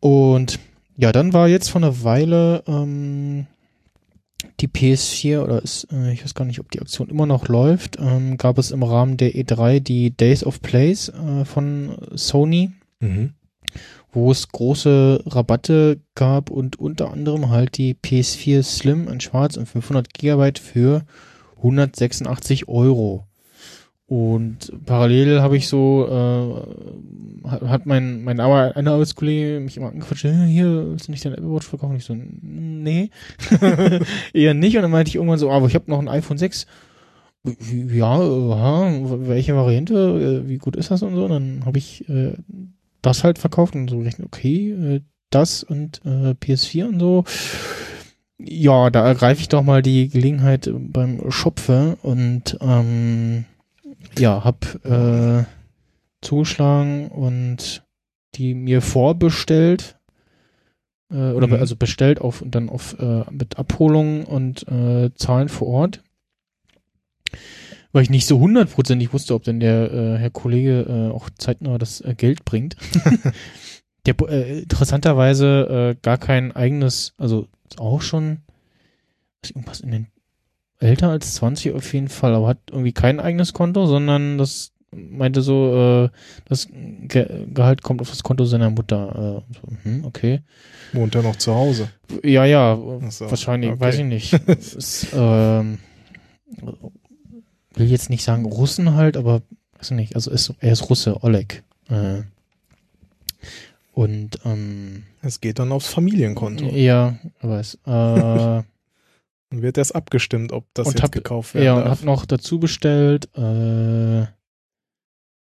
Und 0.00 0.58
ja, 0.96 1.12
dann 1.12 1.32
war 1.32 1.48
jetzt 1.48 1.70
vor 1.70 1.80
einer 1.82 2.04
Weile 2.04 2.62
ähm, 2.66 3.46
die 4.60 4.68
PS4 4.68 5.42
oder 5.42 5.62
ist, 5.62 5.88
äh, 5.92 6.12
ich 6.12 6.22
weiß 6.22 6.34
gar 6.34 6.44
nicht, 6.44 6.60
ob 6.60 6.70
die 6.70 6.80
Aktion 6.80 7.08
immer 7.08 7.26
noch 7.26 7.48
läuft, 7.48 7.98
ähm, 7.98 8.36
gab 8.36 8.58
es 8.58 8.70
im 8.70 8.82
Rahmen 8.82 9.16
der 9.16 9.32
E3 9.34 9.80
die 9.80 10.10
Days 10.10 10.44
of 10.44 10.60
Plays 10.60 11.08
äh, 11.08 11.44
von 11.44 11.96
Sony 12.14 12.70
Mhm. 13.00 13.34
wo 14.12 14.30
es 14.30 14.48
große 14.48 15.22
Rabatte 15.26 16.00
gab 16.14 16.48
und 16.48 16.78
unter 16.78 17.10
anderem 17.12 17.50
halt 17.50 17.76
die 17.76 17.92
PS4 17.94 18.62
Slim 18.62 19.08
in 19.08 19.20
Schwarz 19.20 19.58
und 19.58 19.66
500 19.66 20.14
Gigabyte 20.14 20.58
für 20.58 21.04
186 21.58 22.68
Euro. 22.68 23.26
Und 24.08 24.72
parallel 24.86 25.40
habe 25.42 25.56
ich 25.56 25.66
so, 25.66 26.06
äh, 26.08 27.48
hat, 27.48 27.62
hat 27.62 27.86
mein, 27.86 28.22
mein 28.22 28.38
Arbeit, 28.38 28.76
ein 28.76 28.86
Arbeitskollege 28.86 29.58
mich 29.58 29.76
immer 29.76 29.88
angequatscht, 29.88 30.26
"Äh, 30.26 30.46
hier, 30.46 30.90
willst 30.90 31.08
du 31.08 31.12
nicht 31.12 31.24
dein 31.24 31.32
Apple 31.34 31.52
Watch 31.52 31.66
verkaufen? 31.66 31.96
Ich 31.96 32.04
so, 32.04 32.16
nee, 32.16 33.10
eher 34.32 34.54
nicht. 34.54 34.76
Und 34.76 34.82
dann 34.82 34.92
meinte 34.92 35.08
ich 35.08 35.16
irgendwann 35.16 35.38
so, 35.38 35.50
aber 35.50 35.66
ich 35.66 35.74
habe 35.74 35.90
noch 35.90 35.98
ein 35.98 36.08
iPhone 36.08 36.38
6. 36.38 36.66
Ja, 37.92 38.20
äh, 38.20 39.28
welche 39.28 39.56
Variante, 39.56 40.42
äh, 40.44 40.48
wie 40.48 40.58
gut 40.58 40.76
ist 40.76 40.90
das 40.90 41.02
und 41.02 41.14
so? 41.14 41.24
Und 41.24 41.30
dann 41.30 41.62
habe 41.64 41.78
ich 41.78 42.08
äh, 42.08 42.34
das 43.02 43.24
halt 43.24 43.38
verkauft 43.38 43.74
und 43.74 43.88
so 43.90 43.98
gerechnet, 43.98 44.26
okay, 44.26 44.70
äh, 44.70 45.00
das 45.30 45.64
und 45.64 46.00
äh, 46.04 46.34
PS4 46.34 46.88
und 46.88 47.00
so. 47.00 47.24
Ja, 48.38 48.90
da 48.90 49.06
ergreife 49.06 49.40
ich 49.40 49.48
doch 49.48 49.62
mal 49.62 49.82
die 49.82 50.08
Gelegenheit 50.08 50.70
beim 50.72 51.30
Schopfe 51.30 51.98
und 52.02 52.58
ähm, 52.60 53.44
ja, 54.18 54.44
hab 54.44 54.84
äh, 54.84 55.44
zugeschlagen 56.20 57.08
und 57.08 57.84
die 58.34 58.54
mir 58.54 58.82
vorbestellt 58.82 59.98
äh, 61.10 61.32
oder 61.32 61.46
be 61.46 61.56
Mhm. 61.56 61.60
also 61.60 61.76
bestellt 61.76 62.20
auf 62.20 62.42
und 62.42 62.54
dann 62.54 62.68
auf 62.68 62.98
äh, 62.98 63.24
mit 63.30 63.58
Abholung 63.58 64.24
und 64.24 64.66
äh, 64.68 65.14
Zahlen 65.14 65.48
vor 65.48 65.68
Ort 65.68 66.02
weil 67.96 68.02
ich 68.02 68.10
nicht 68.10 68.26
so 68.26 68.38
hundertprozentig 68.38 69.14
wusste, 69.14 69.34
ob 69.34 69.44
denn 69.44 69.58
der 69.58 69.90
äh, 69.90 70.18
Herr 70.18 70.28
Kollege 70.28 70.82
äh, 70.86 71.14
auch 71.14 71.30
zeitnah 71.30 71.78
das 71.78 72.02
äh, 72.02 72.14
Geld 72.14 72.44
bringt. 72.44 72.76
der 74.06 74.14
äh, 74.28 74.58
interessanterweise 74.60 75.94
äh, 75.96 76.00
gar 76.02 76.18
kein 76.18 76.52
eigenes, 76.52 77.14
also 77.16 77.48
ist 77.70 77.80
auch 77.80 78.02
schon 78.02 78.42
ist 79.42 79.52
irgendwas 79.52 79.80
in 79.80 79.92
den 79.92 80.06
älter 80.78 81.10
als 81.10 81.34
20 81.34 81.72
auf 81.74 81.92
jeden 81.92 82.08
Fall, 82.08 82.34
aber 82.34 82.48
hat 82.48 82.58
irgendwie 82.70 82.92
kein 82.92 83.20
eigenes 83.20 83.52
Konto, 83.52 83.86
sondern 83.86 84.38
das 84.38 84.72
meinte 84.92 85.42
so, 85.42 86.06
äh, 86.06 86.16
das 86.48 86.68
Ge 86.70 87.46
Gehalt 87.52 87.82
kommt 87.82 88.00
auf 88.00 88.10
das 88.10 88.22
Konto 88.22 88.44
seiner 88.44 88.70
Mutter. 88.70 89.42
Äh, 89.48 89.54
so, 89.54 89.76
hm, 89.82 90.04
okay. 90.04 90.40
Wohnt 90.92 91.14
er 91.14 91.22
noch 91.22 91.36
zu 91.36 91.54
Hause? 91.54 91.90
Ja, 92.22 92.44
ja, 92.44 92.76
so, 93.08 93.30
wahrscheinlich, 93.30 93.70
okay. 93.70 93.80
weiß 93.80 93.98
ich 93.98 94.04
nicht. 94.04 94.32
ist, 94.48 95.08
ähm, 95.12 95.78
will 97.74 97.86
jetzt 97.86 98.10
nicht 98.10 98.24
sagen 98.24 98.46
Russen 98.46 98.94
halt, 98.94 99.16
aber 99.16 99.42
weiß 99.78 99.90
ich 99.90 99.96
nicht, 99.96 100.14
also 100.14 100.30
ist, 100.30 100.54
er 100.60 100.72
ist 100.72 100.88
Russe, 100.88 101.22
Oleg. 101.22 101.62
Äh, 101.88 102.22
und 103.92 104.40
ähm, 104.44 105.04
Es 105.22 105.40
geht 105.40 105.58
dann 105.58 105.72
aufs 105.72 105.88
Familienkonto. 105.88 106.66
ja, 106.66 107.16
es, 107.42 107.78
äh, 107.86 108.62
Dann 109.50 109.62
wird 109.62 109.78
erst 109.78 109.94
abgestimmt, 109.94 110.52
ob 110.52 110.66
das 110.74 110.88
Und 110.88 110.94
jetzt 110.94 111.02
hab- 111.04 111.12
gekauft 111.12 111.54
werden 111.54 111.64
ja, 111.64 111.74
und 111.76 111.84
darf. 111.84 111.98
hab 112.00 112.04
noch 112.04 112.26
dazu 112.26 112.58
bestellt 112.58 113.28
äh, 113.36 114.26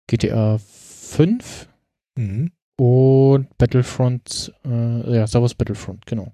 GTA 0.06 0.58
5 0.58 1.68
Mhm. 2.16 2.50
und 2.76 3.56
Battlefront, 3.58 4.52
äh, 4.64 5.16
ja, 5.16 5.26
Star 5.26 5.42
Wars 5.42 5.54
Battlefront, 5.54 6.04
genau. 6.06 6.32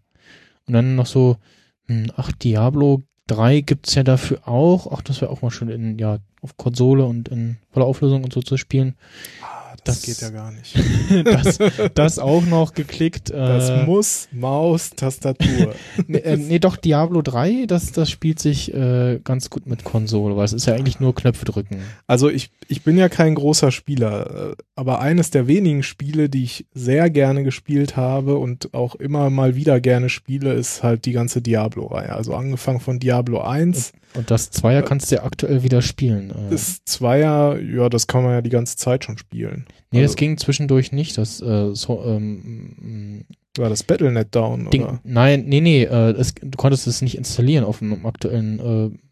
Und 0.67 0.73
dann 0.75 0.95
noch 0.97 1.07
so, 1.07 1.37
hm, 1.87 2.07
ach, 2.17 2.33
Diablo 2.33 3.03
3 3.27 3.61
gibt's 3.61 3.95
ja 3.95 4.03
dafür 4.03 4.47
auch. 4.49 4.91
Ach, 4.93 5.03
das 5.03 5.21
wäre 5.21 5.31
auch 5.31 5.43
mal 5.43 5.51
schön 5.51 5.69
in, 5.69 5.99
ja, 5.99 6.19
auf 6.41 6.57
Konsole 6.57 7.05
und 7.05 7.29
in 7.29 7.57
voller 7.71 7.87
Auflösung 7.87 8.25
und 8.25 8.33
so 8.33 8.41
zu 8.43 8.57
spielen. 8.57 8.95
Ah, 9.43 9.64
das, 9.85 10.01
Das- 10.01 10.03
geht 10.03 10.21
ja 10.21 10.31
gar 10.31 10.51
nicht. 10.51 10.75
das, 11.25 11.59
das 11.95 12.19
auch 12.19 12.45
noch 12.45 12.75
geklickt. 12.75 13.31
Das 13.31 13.71
äh, 13.71 13.85
muss 13.85 14.29
Maus, 14.33 14.91
Tastatur. 14.91 15.75
nee, 16.07 16.19
äh, 16.19 16.37
nee, 16.37 16.59
doch, 16.59 16.77
Diablo 16.77 17.23
3, 17.23 17.67
das, 17.67 17.93
das 17.93 18.11
spielt 18.11 18.39
sich 18.41 18.73
äh, 18.75 19.21
ganz 19.23 19.51
gut 19.51 19.67
mit 19.67 19.85
Konsole, 19.85 20.37
weil 20.37 20.45
es 20.45 20.53
ist 20.53 20.67
ja 20.67 20.75
eigentlich 20.75 21.01
nur 21.01 21.15
Knöpfe 21.15 21.45
drücken. 21.45 21.79
Also 22.07 22.29
ich, 22.29 22.51
ich 22.69 22.83
bin 22.83 22.97
ja 22.97 23.09
kein 23.09 23.35
großer 23.35 23.71
Spieler, 23.71 24.53
äh, 24.53 24.57
aber 24.75 25.01
eines 25.01 25.31
der 25.31 25.47
wenigen 25.47 25.83
Spiele, 25.83 26.29
die 26.29 26.45
ich 26.45 26.67
sehr 26.75 27.11
gerne 27.11 27.45
gespielt 27.45 27.97
habe 27.97 28.37
und 28.39 28.75
auch 28.75 28.95
immer 28.95 29.31
mal 29.31 29.55
wieder 29.57 29.81
gerne 29.81 30.09
spiele, 30.09 30.53
ist 30.55 30.83
halt 30.83 31.05
die 31.05 31.13
ganze 31.13 31.43
Diablo-Reihe. 31.43 32.13
Also 32.13 32.35
angefangen 32.35 32.81
von 32.81 32.99
Diablo 32.99 33.41
1 33.41 33.93
Und 34.17 34.31
das 34.31 34.51
Zweier 34.51 34.83
kannst 34.83 35.11
du 35.11 35.17
ja 35.17 35.25
aktuell 35.25 35.63
wieder 35.63 35.83
spielen. 35.83 36.31
Äh, 36.31 36.51
bis 36.51 36.85
Zweier, 36.85 37.59
ja, 37.61 37.89
das 37.89 38.07
kann 38.07 38.23
man 38.23 38.33
ja 38.33 38.43
die 38.43 38.51
ganze 38.51 38.77
Zeit 38.77 39.05
schon 39.05 39.19
spielen. 39.19 39.67
nee, 39.91 40.01
das 40.03 40.13
also- 40.13 40.17
ging 40.17 40.39
zwischendurch 40.39 40.93
nicht. 40.93 41.19
Das 41.19 41.41
äh, 41.41 41.75
so, 41.75 42.03
ähm, 42.05 43.25
War 43.57 43.69
das 43.69 43.85
Battlenet 43.85 44.35
down, 44.35 44.69
Ding, 44.71 44.83
oder? 44.83 44.99
nein, 45.05 45.45
nee, 45.47 45.61
nee, 45.61 45.85
äh, 45.85 46.11
es, 46.11 46.35
du 46.35 46.57
konntest 46.57 46.89
es 46.89 47.03
nicht 47.03 47.17
installieren 47.17 47.65
auf 47.65 47.79
dem 47.79 48.05
aktuellen 48.05 48.59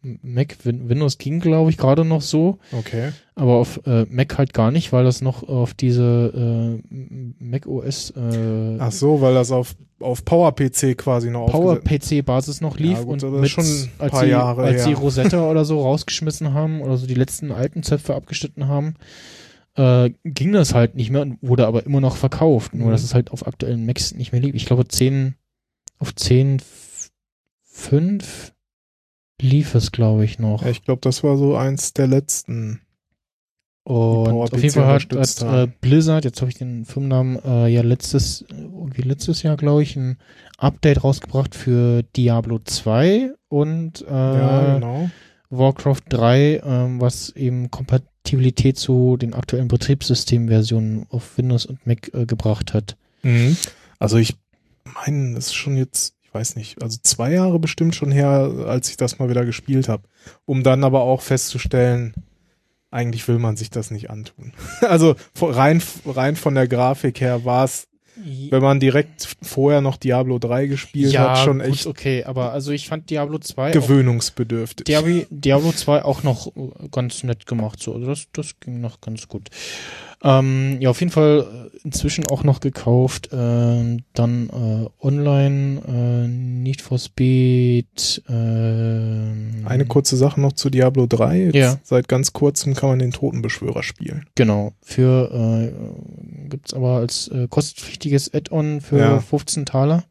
äh, 0.03 0.09
Mac. 0.23 0.57
Win 0.65 0.89
Windows 0.89 1.19
ging, 1.19 1.39
glaube 1.39 1.71
ich, 1.71 1.77
gerade 1.77 2.05
noch 2.05 2.23
so, 2.23 2.59
Okay. 2.73 3.11
aber 3.37 3.53
auf 3.53 3.81
äh, 3.87 4.05
Mac 4.11 4.37
halt 4.39 4.53
gar 4.53 4.73
nicht, 4.73 4.93
weil 4.93 5.05
das 5.05 5.21
noch 5.21 5.45
auf 5.49 5.75
diese 5.75 6.81
äh, 6.83 6.95
Mac 7.39 7.67
OS 7.69 8.11
äh, 8.17 8.79
Ach 8.81 8.91
so, 8.91 9.21
weil 9.21 9.35
das 9.35 9.53
auf, 9.53 9.77
auf 10.01 10.25
Power-PC 10.25 10.97
quasi 10.99 11.31
noch 11.31 11.43
aufgesetzt 11.43 11.85
Power-PC-Basis 11.85 12.61
noch 12.63 12.79
lief 12.79 12.99
Ja, 12.99 13.05
gut, 13.05 13.23
und 13.23 13.41
mit, 13.41 13.49
schon 13.51 13.65
ein 13.65 13.91
als, 14.01 14.11
paar 14.11 14.25
sie, 14.25 14.31
Jahre 14.31 14.63
als 14.65 14.83
sie. 14.83 14.93
Rosetta 14.95 15.49
oder 15.49 15.65
so 15.65 15.81
rausgeschmissen 15.83 16.53
haben 16.53 16.81
oder 16.81 16.97
so 16.97 17.07
die 17.07 17.15
letzten 17.15 17.53
alten 17.53 17.85
Zöpfe 17.85 18.17
abgeschnitten 18.17 18.67
haben, 18.67 18.95
äh, 19.75 20.11
ging 20.25 20.52
das 20.52 20.75
halt 20.75 20.95
nicht 20.95 21.11
mehr 21.11 21.23
und 21.23 21.38
wurde 21.43 21.67
aber 21.67 21.85
immer 21.87 22.00
noch 22.00 22.17
verkauft. 22.17 22.75
Nur, 22.75 22.88
Mhm. 22.88 22.93
dass 22.93 23.02
es 23.05 23.14
halt 23.14 23.31
auf 23.31 23.47
aktuellen 23.47 23.87
Macs 23.87 24.14
nicht 24.14 24.33
mehr 24.33 24.41
lief. 24.41 24.55
Ich 24.55 24.67
glaube, 24.67 24.87
10, 24.87 25.35
auf 25.99 26.14
10, 26.14 26.61
5 27.64 28.52
lief 29.41 29.75
es, 29.75 29.93
glaube 29.93 30.25
ich, 30.25 30.38
noch. 30.38 30.62
Ja, 30.62 30.71
ich 30.71 30.85
glaube, 30.85 31.00
das 31.02 31.25
war 31.25 31.37
so 31.37 31.57
eins 31.57 31.93
der 31.93 32.07
letzten. 32.07 32.81
Und 33.85 34.29
auf 34.31 34.52
jeden 34.62 34.71
Fall 34.75 34.87
hat, 34.87 35.12
hat 35.12 35.43
äh. 35.43 35.73
Blizzard, 35.81 36.25
jetzt 36.25 36.41
habe 36.41 36.50
ich 36.52 36.57
den 36.59 36.85
Firmennamen, 36.85 37.41
äh, 37.45 37.67
ja 37.67 37.83
letztes, 37.83 38.45
irgendwie 38.49 39.02
letztes 39.02 39.43
Jahr, 39.43 39.57
glaube 39.57 39.83
ich, 39.83 39.97
ein 39.97 40.19
Update 40.57 41.02
rausgebracht 41.02 41.57
für 41.57 42.05
Diablo 42.14 42.61
2 42.61 43.33
und 43.49 44.02
äh, 44.02 44.11
ja, 44.12 44.75
genau. 44.75 45.11
Warcraft 45.50 46.02
3, 46.11 46.61
ähm, 46.64 47.00
was 47.00 47.31
eben 47.31 47.73
Kompatibilität 48.23 48.79
zu 48.79 49.17
den 49.17 49.35
aktuellen 49.35 49.69
Betriebssystemversionen 49.69 51.07
auf 51.11 51.37
Windows 51.37 51.67
und 51.67 51.87
Mac 51.87 52.12
äh, 52.14 52.25
gebracht 52.25 52.73
hat. 52.73 52.97
Mhm. 53.23 53.57
Also 53.99 54.17
ich 54.17 54.37
meine, 54.85 55.35
das 55.35 55.47
ist 55.47 55.55
schon 55.55 55.76
jetzt, 55.76 56.14
ich 56.23 56.33
weiß 56.33 56.57
nicht, 56.57 56.83
also 56.83 56.99
zwei 57.02 57.33
Jahre 57.33 57.59
bestimmt 57.59 57.95
schon 57.95 58.12
her, 58.12 58.50
als 58.67 58.88
ich 58.91 58.97
das 58.97 59.19
mal 59.19 59.29
wieder 59.29 59.45
gespielt 59.45 59.88
habe. 59.88 60.05
Um 60.45 60.62
dann 60.62 60.85
aber 60.85 61.02
auch 61.02 61.21
festzustellen, 61.21 62.14
eigentlich 62.91 63.26
will 63.26 63.38
man 63.38 63.57
sich 63.57 63.71
das 63.71 63.91
nicht 63.91 64.11
antun. 64.11 64.52
Also 64.83 65.17
rein, 65.41 65.83
rein 66.07 66.37
von 66.37 66.55
der 66.55 66.69
Grafik 66.69 67.21
her 67.21 67.45
war 67.45 67.64
es 67.64 67.88
wenn 68.14 68.62
man 68.62 68.78
direkt 68.78 69.37
vorher 69.40 69.81
noch 69.81 69.97
Diablo 69.97 70.38
3 70.38 70.66
gespielt 70.66 71.12
ja, 71.12 71.31
hat, 71.31 71.38
schon 71.38 71.61
gut, 71.61 71.69
echt 71.69 71.87
okay, 71.87 72.25
aber 72.25 72.52
also 72.52 72.71
ich 72.73 72.87
fand 72.87 73.09
Diablo 73.09 73.38
2 73.38 73.71
auch, 73.71 73.73
gewöhnungsbedürftig. 73.73 74.85
Diablo, 74.85 75.25
Diablo 75.31 75.73
2 75.73 76.04
auch 76.04 76.23
noch 76.23 76.52
ganz 76.90 77.23
nett 77.25 77.47
gemacht, 77.47 77.81
so. 77.81 77.95
Also 77.95 78.07
das, 78.07 78.26
das 78.33 78.61
ging 78.61 78.81
noch 78.81 79.00
ganz 79.00 79.28
gut. 79.28 79.49
Ähm, 80.25 80.76
ja, 80.81 80.91
auf 80.91 81.00
jeden 81.00 81.11
Fall 81.12 81.47
äh, 81.75 81.79
inzwischen 81.85 82.25
auch 82.26 82.45
noch 82.45 82.61
gekauft. 82.61 83.33
Äh, 83.33 83.97
dann 84.14 84.49
äh, 84.50 85.05
online 85.07 85.83
äh, 85.87 86.29
Need 86.29 86.81
for 86.81 86.99
Speed. 86.99 88.23
Äh, 88.29 88.33
Eine 88.33 89.85
kurze 89.88 90.17
Sache 90.17 90.41
noch 90.41 90.52
zu 90.52 90.71
Diablo 90.71 91.07
3. 91.07 91.45
Jetzt 91.47 91.55
Ja. 91.57 91.79
Seit 91.83 92.09
ganz 92.09 92.33
kurzem 92.33 92.75
kann 92.75 92.91
man 92.91 92.99
den 93.00 93.11
Totenbeschwörer 93.11 93.83
spielen. 93.83 94.26
Genau. 94.35 94.73
Für 94.81 95.31
äh, 95.33 96.49
gibt's 96.49 96.73
aber 96.75 96.97
als 96.99 97.29
äh, 97.29 97.49
kostenpflichtiges 97.49 98.33
Add-on 98.33 98.81
für 98.81 98.99
Ja. 98.99 99.21
15 99.21 99.67
Taler. 99.67 100.05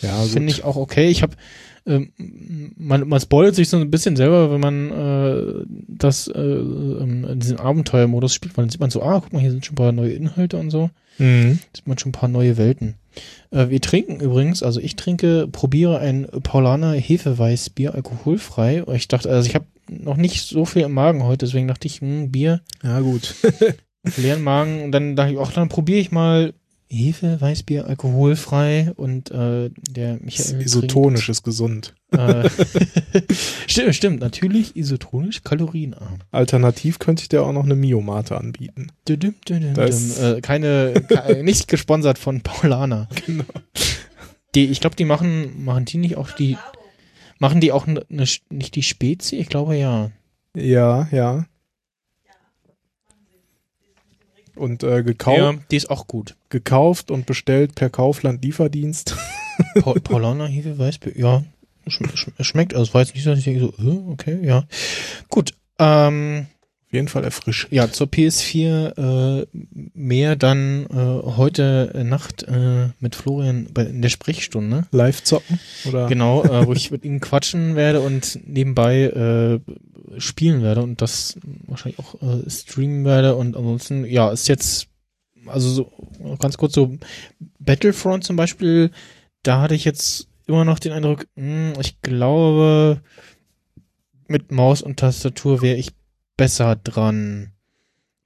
Ja, 0.00 0.22
Finde 0.22 0.50
ich 0.50 0.64
auch 0.64 0.76
okay. 0.76 1.08
Ich 1.08 1.22
habe 1.22 1.32
ähm, 1.34 1.38
man, 1.84 3.08
man 3.08 3.20
spoilt 3.20 3.54
sich 3.54 3.68
so 3.68 3.78
ein 3.78 3.90
bisschen 3.90 4.16
selber, 4.16 4.50
wenn 4.52 4.60
man 4.60 4.90
äh, 4.90 5.64
das 5.88 6.28
äh, 6.28 6.40
ähm, 6.40 7.26
diesen 7.38 7.58
Abenteuermodus 7.58 8.34
spielt, 8.34 8.56
weil 8.56 8.64
dann 8.64 8.70
sieht 8.70 8.80
man 8.80 8.90
so, 8.90 9.02
ah, 9.02 9.20
guck 9.20 9.32
mal, 9.32 9.40
hier 9.40 9.50
sind 9.50 9.64
schon 9.64 9.74
ein 9.74 9.76
paar 9.76 9.92
neue 9.92 10.12
Inhalte 10.12 10.56
und 10.56 10.70
so. 10.70 10.90
Mhm. 11.18 11.58
sieht 11.74 11.86
man 11.86 11.98
schon 11.98 12.10
ein 12.10 12.12
paar 12.12 12.28
neue 12.28 12.56
Welten. 12.56 12.94
Äh, 13.50 13.68
wir 13.68 13.80
trinken 13.80 14.20
übrigens, 14.20 14.62
also 14.62 14.80
ich 14.80 14.96
trinke, 14.96 15.48
probiere 15.48 15.98
ein 15.98 16.26
Paulaner 16.42 16.92
Hefeweißbier 16.92 17.94
alkoholfrei. 17.94 18.84
Ich 18.94 19.08
dachte, 19.08 19.30
also 19.30 19.48
ich 19.48 19.54
habe 19.54 19.66
noch 19.88 20.16
nicht 20.16 20.46
so 20.46 20.64
viel 20.64 20.82
im 20.82 20.92
Magen 20.92 21.24
heute, 21.24 21.44
deswegen 21.46 21.68
dachte 21.68 21.86
ich, 21.86 22.00
hm, 22.00 22.30
Bier 22.30 22.60
Ja, 22.82 23.00
gut. 23.00 23.34
leeren 24.16 24.42
Magen. 24.42 24.82
Und 24.82 24.92
dann 24.92 25.16
dachte 25.16 25.32
ich, 25.32 25.38
auch 25.38 25.52
dann 25.52 25.68
probiere 25.68 25.98
ich 25.98 26.10
mal 26.10 26.54
Hefeweißbier 26.90 27.86
alkoholfrei 27.86 28.92
und 28.96 29.30
äh, 29.30 29.70
der 29.90 30.18
Michael 30.20 30.48
trinkt, 30.50 30.64
Isotonisch 30.66 31.28
ist 31.28 31.42
gesund. 31.44 31.94
äh, 32.10 32.48
stimmt, 33.66 33.94
stimmt, 33.94 34.20
natürlich 34.20 34.76
isotonisch, 34.76 35.42
kalorienarm. 35.44 36.18
Alternativ 36.32 36.98
könnte 36.98 37.22
ich 37.22 37.28
dir 37.28 37.42
auch 37.44 37.52
noch 37.52 37.64
eine 37.64 37.76
Miomate 37.76 38.36
anbieten. 38.36 38.88
Düdüm, 39.08 39.34
Das- 39.74 40.16
düdüm. 40.16 40.36
Äh, 40.38 40.40
keine, 40.40 40.94
ke- 41.08 41.42
nicht 41.44 41.68
gesponsert 41.68 42.18
von 42.18 42.40
Paulaner. 42.40 43.08
Genau. 43.26 43.44
Die, 44.56 44.64
ich 44.66 44.80
glaube, 44.80 44.96
die 44.96 45.04
machen, 45.04 45.64
machen 45.64 45.84
die 45.84 45.98
nicht 45.98 46.16
auch 46.16 46.32
die, 46.32 46.56
machen 47.38 47.60
die 47.60 47.70
auch 47.70 47.86
ne, 47.86 48.04
ne, 48.08 48.24
nicht 48.50 48.74
die 48.74 48.82
Spezi? 48.82 49.36
Ich 49.36 49.48
glaube 49.48 49.76
ja. 49.76 50.10
Ja, 50.56 51.06
ja. 51.12 51.46
Und 54.60 54.82
äh, 54.82 55.02
gekau 55.02 55.36
Ja, 55.36 55.54
die 55.70 55.76
ist 55.76 55.90
auch 55.90 56.06
gut. 56.06 56.36
gekauft 56.50 57.10
und 57.10 57.24
bestellt 57.24 57.74
per 57.74 57.88
Kaufland 57.88 58.44
Lieferdienst. 58.44 59.16
Pa 59.80 59.94
Paulaner 59.94 60.46
Hefe 60.46 60.78
Weißbier, 60.78 61.18
ja. 61.18 61.44
Schm 61.88 62.10
schmeckt, 62.40 62.74
also 62.74 62.98
jetzt 62.98 63.14
nicht 63.14 63.24
so, 63.24 63.30
dass 63.30 63.38
ich 63.38 63.46
denke 63.46 63.72
so, 63.78 64.04
okay, 64.10 64.38
ja. 64.42 64.66
Gut, 65.30 65.54
ähm, 65.78 66.46
Auf 66.90 66.94
jeden 66.94 67.06
Fall 67.06 67.22
erfrischend. 67.22 67.72
ja, 67.72 67.88
zur 67.92 68.08
PS4 68.08 69.42
äh, 69.42 69.46
mehr 69.94 70.34
dann 70.34 70.86
äh, 70.86 70.96
heute 71.36 71.92
Nacht 72.04 72.42
äh, 72.42 72.88
mit 72.98 73.14
Florian 73.14 73.68
bei, 73.72 73.84
in 73.84 74.02
der 74.02 74.08
Sprechstunde. 74.08 74.88
Live 74.90 75.22
zocken? 75.22 75.60
Oder? 75.86 76.08
Genau, 76.08 76.42
äh, 76.42 76.66
wo 76.66 76.72
ich 76.72 76.90
mit 76.90 77.04
ihm 77.04 77.20
quatschen 77.20 77.76
werde 77.76 78.00
und 78.00 78.40
nebenbei 78.44 79.04
äh, 79.04 80.20
spielen 80.20 80.64
werde 80.64 80.82
und 80.82 81.00
das 81.00 81.38
wahrscheinlich 81.68 82.00
auch 82.00 82.20
äh, 82.22 82.50
streamen 82.50 83.04
werde 83.04 83.36
und 83.36 83.56
ansonsten, 83.56 84.04
ja, 84.04 84.32
ist 84.32 84.48
jetzt, 84.48 84.88
also 85.46 85.68
so 85.68 86.36
ganz 86.40 86.58
kurz 86.58 86.74
so 86.74 86.98
Battlefront 87.60 88.24
zum 88.24 88.34
Beispiel, 88.34 88.90
da 89.44 89.60
hatte 89.60 89.76
ich 89.76 89.84
jetzt 89.84 90.26
immer 90.48 90.64
noch 90.64 90.80
den 90.80 90.90
Eindruck, 90.90 91.28
mh, 91.36 91.74
ich 91.80 92.02
glaube, 92.02 93.00
mit 94.26 94.50
Maus 94.50 94.82
und 94.82 94.98
Tastatur 94.98 95.62
wäre 95.62 95.76
ich 95.76 95.92
besser 96.40 96.74
dran, 96.74 97.52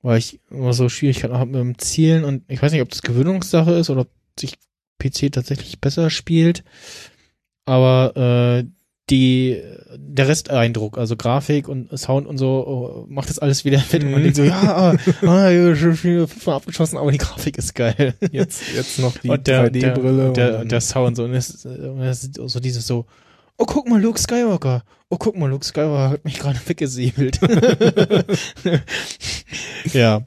weil 0.02 0.18
ich 0.18 0.38
immer 0.48 0.72
so 0.72 0.88
Schwierigkeiten 0.88 1.34
habe 1.34 1.50
mit 1.50 1.60
dem 1.60 1.78
Zielen 1.78 2.22
und 2.24 2.44
ich 2.46 2.62
weiß 2.62 2.70
nicht, 2.70 2.82
ob 2.82 2.90
das 2.90 3.02
Gewöhnungssache 3.02 3.72
ist 3.72 3.90
oder 3.90 4.02
ob 4.02 4.08
sich 4.38 4.54
PC 5.00 5.32
tatsächlich 5.32 5.80
besser 5.80 6.10
spielt, 6.10 6.62
aber 7.64 8.62
äh, 8.62 8.70
die 9.10 9.60
der 9.96 10.28
Resteindruck, 10.28 10.96
also 10.96 11.16
Grafik 11.16 11.66
und 11.68 11.98
Sound 11.98 12.28
und 12.28 12.38
so, 12.38 12.64
oh, 12.66 13.06
macht 13.08 13.30
das 13.30 13.40
alles 13.40 13.64
wieder 13.64 13.78
fett 13.90 14.04
und 14.04 14.12
man 14.12 14.20
Mhm. 14.20 14.24
denkt 14.24 14.36
so, 14.36 14.44
ja, 14.44 14.60
ah, 14.62 14.96
ah, 15.26 15.50
fünfmal 16.28 16.54
abgeschossen, 16.56 16.96
aber 16.96 17.10
die 17.10 17.18
Grafik 17.18 17.58
ist 17.58 17.74
geil. 17.74 18.14
Jetzt, 18.30 18.62
jetzt 18.76 19.00
noch 19.00 19.16
die 19.18 19.28
und 19.28 19.44
der, 19.48 19.66
3D-Brille. 19.72 20.32
der, 20.32 20.50
der, 20.58 20.64
der 20.64 20.80
Sound 20.80 21.16
so, 21.16 21.24
und 21.24 21.34
es, 21.34 21.66
und 21.66 22.00
es 22.00 22.22
ist 22.24 22.36
so 22.36 22.60
dieses 22.60 22.86
so, 22.86 23.06
oh 23.58 23.64
guck 23.66 23.88
mal, 23.88 24.00
Luke 24.00 24.18
Skywalker, 24.18 24.82
oh 25.08 25.16
guck 25.16 25.36
mal, 25.36 25.48
Luke 25.50 25.64
Skywalker 25.64 26.10
hat 26.10 26.24
mich 26.24 26.38
gerade 26.38 26.58
weggesäbelt. 26.66 27.40
ja. 29.92 30.22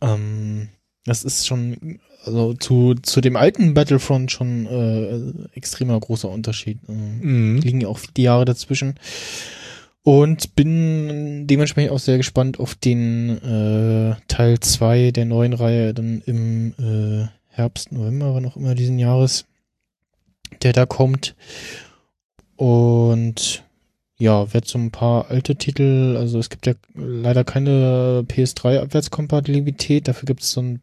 Ähm, 0.00 0.68
das 1.04 1.24
ist 1.24 1.46
schon, 1.46 2.00
also 2.24 2.54
zu, 2.54 2.94
zu 2.94 3.20
dem 3.20 3.36
alten 3.36 3.74
Battlefront 3.74 4.30
schon 4.30 4.66
äh, 4.66 5.56
extremer 5.56 5.98
großer 6.00 6.28
Unterschied. 6.30 6.78
Ähm, 6.88 7.20
Mhm. 7.20 7.58
liegen 7.60 7.80
ja 7.80 7.88
auch 7.88 8.00
die 8.16 8.22
Jahre 8.22 8.44
dazwischen. 8.44 8.98
Und 10.02 10.54
bin 10.54 11.46
dementsprechend 11.46 11.90
auch 11.90 11.98
sehr 11.98 12.18
gespannt 12.18 12.60
auf 12.60 12.74
den 12.74 13.38
äh, 13.42 14.16
Teil 14.28 14.60
2 14.60 15.12
der 15.12 15.24
neuen 15.24 15.54
Reihe 15.54 15.94
dann 15.94 16.22
im 16.26 16.74
äh, 16.78 17.26
Herbst, 17.48 17.90
November, 17.90 18.34
wann 18.34 18.44
auch 18.44 18.56
immer 18.56 18.74
diesen 18.74 18.98
Jahres, 18.98 19.46
der 20.62 20.74
da 20.74 20.84
kommt. 20.84 21.34
Und 22.64 23.62
ja, 24.16 24.54
werde 24.54 24.66
so 24.66 24.78
ein 24.78 24.90
paar 24.90 25.30
alte 25.30 25.56
Titel, 25.56 26.16
also 26.16 26.38
es 26.38 26.48
gibt 26.48 26.64
ja 26.64 26.72
leider 26.94 27.44
keine 27.44 28.24
PS3-Abwärtskompatibilität, 28.26 30.08
dafür 30.08 30.24
gibt 30.24 30.40
es 30.40 30.52
so 30.52 30.62
ein 30.62 30.80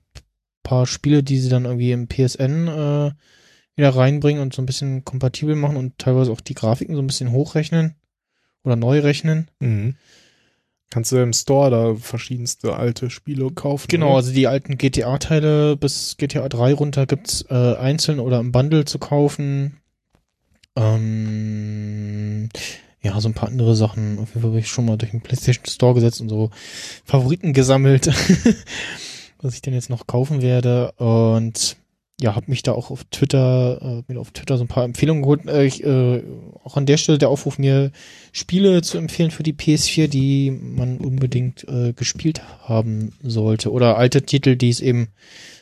paar 0.62 0.86
Spiele, 0.86 1.24
die 1.24 1.40
sie 1.40 1.50
dann 1.50 1.66
irgendwie 1.66 1.92
im 1.92 2.08
PSN 2.08 2.68
äh, 2.68 3.12
wieder 3.76 3.96
reinbringen 3.96 4.44
und 4.44 4.54
so 4.54 4.62
ein 4.62 4.68
bisschen 4.68 5.06
kompatibel 5.06 5.56
machen 5.56 5.76
und 5.76 5.98
teilweise 5.98 6.32
auch 6.32 6.42
die 6.42 6.54
Grafiken 6.54 6.94
so 6.94 7.02
ein 7.02 7.08
bisschen 7.08 7.32
hochrechnen 7.32 7.96
oder 8.64 8.76
neu 8.76 9.00
rechnen. 9.00 9.50
Mhm. 9.60 9.96
Kannst 10.92 11.12
du 11.12 11.18
im 11.18 11.34
Store 11.34 11.72
da 11.72 11.96
verschiedenste 11.96 12.76
alte 12.76 13.10
Spiele 13.10 13.50
kaufen? 13.50 13.88
Genau, 13.88 14.10
oder? 14.10 14.18
also 14.18 14.34
die 14.34 14.46
alten 14.46 14.78
GTA-Teile 14.78 15.78
bis 15.78 16.16
GTA 16.18 16.48
3 16.48 16.76
runter 16.76 17.08
gibt's 17.08 17.44
äh, 17.50 17.76
einzeln 17.76 18.20
oder 18.20 18.40
im 18.40 18.52
Bundle 18.52 18.86
zu 18.86 19.00
kaufen. 19.00 19.81
Ähm, 20.76 22.50
ja, 23.02 23.20
so 23.20 23.30
ein 23.30 23.34
paar 23.34 23.50
andere 23.50 23.76
Sachen. 23.76 24.20
Auf 24.20 24.30
jeden 24.30 24.42
Fall 24.42 24.52
habe 24.52 24.60
ich 24.60 24.68
schon 24.68 24.86
mal 24.86 24.98
durch 24.98 25.12
den 25.12 25.22
PlayStation 25.22 25.66
Store 25.66 25.94
gesetzt 25.94 26.22
und 26.22 26.30
so 26.30 26.52
Favoriten 27.04 27.54
gesammelt, 27.54 28.08
was 29.42 29.56
ich 29.56 29.62
denn 29.62 29.74
jetzt 29.74 29.90
noch 29.90 30.08
kaufen 30.08 30.42
werde. 30.42 30.92
Und 30.94 31.78
ja, 32.22 32.36
habe 32.36 32.46
mich 32.50 32.62
da 32.62 32.74
auch 32.74 32.92
auf 32.92 33.04
Twitter, 33.06 34.04
äh, 34.08 34.14
mir 34.14 34.20
auf 34.20 34.30
Twitter 34.30 34.58
so 34.58 34.64
ein 34.64 34.68
paar 34.68 34.84
Empfehlungen 34.84 35.24
geholt. 35.24 35.48
Äh, 35.48 35.66
ich, 35.66 35.84
äh, 35.84 36.24
auch 36.64 36.78
an 36.78 36.86
der 36.86 36.98
Stelle 36.98 37.18
der 37.18 37.30
Aufruf, 37.30 37.58
mir 37.58 37.92
Spiele 38.32 38.84
zu 38.84 39.00
empfehlen 39.00 39.32
für 39.32 39.42
die 39.42 39.54
PS4, 39.54 40.08
die 40.08 40.52
man 40.52 41.00
unbedingt 41.00 41.68
äh, 41.68 41.94
gespielt 41.94 42.44
haben 42.62 43.14
sollte. 43.24 43.72
Oder 43.72 43.98
alte 43.98 44.22
Titel, 44.22 44.56
die 44.56 44.70
es 44.70 44.82
eben 44.82 45.08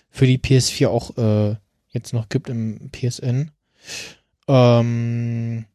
für 0.09 0.27
die 0.27 0.37
PS4 0.37 0.87
auch 0.89 1.17
äh, 1.17 1.55
jetzt 1.87 2.11
noch 2.13 2.27
gibt 2.27 2.49
im 2.49 2.89
PSN. 2.91 3.51
Ähm, 4.49 5.65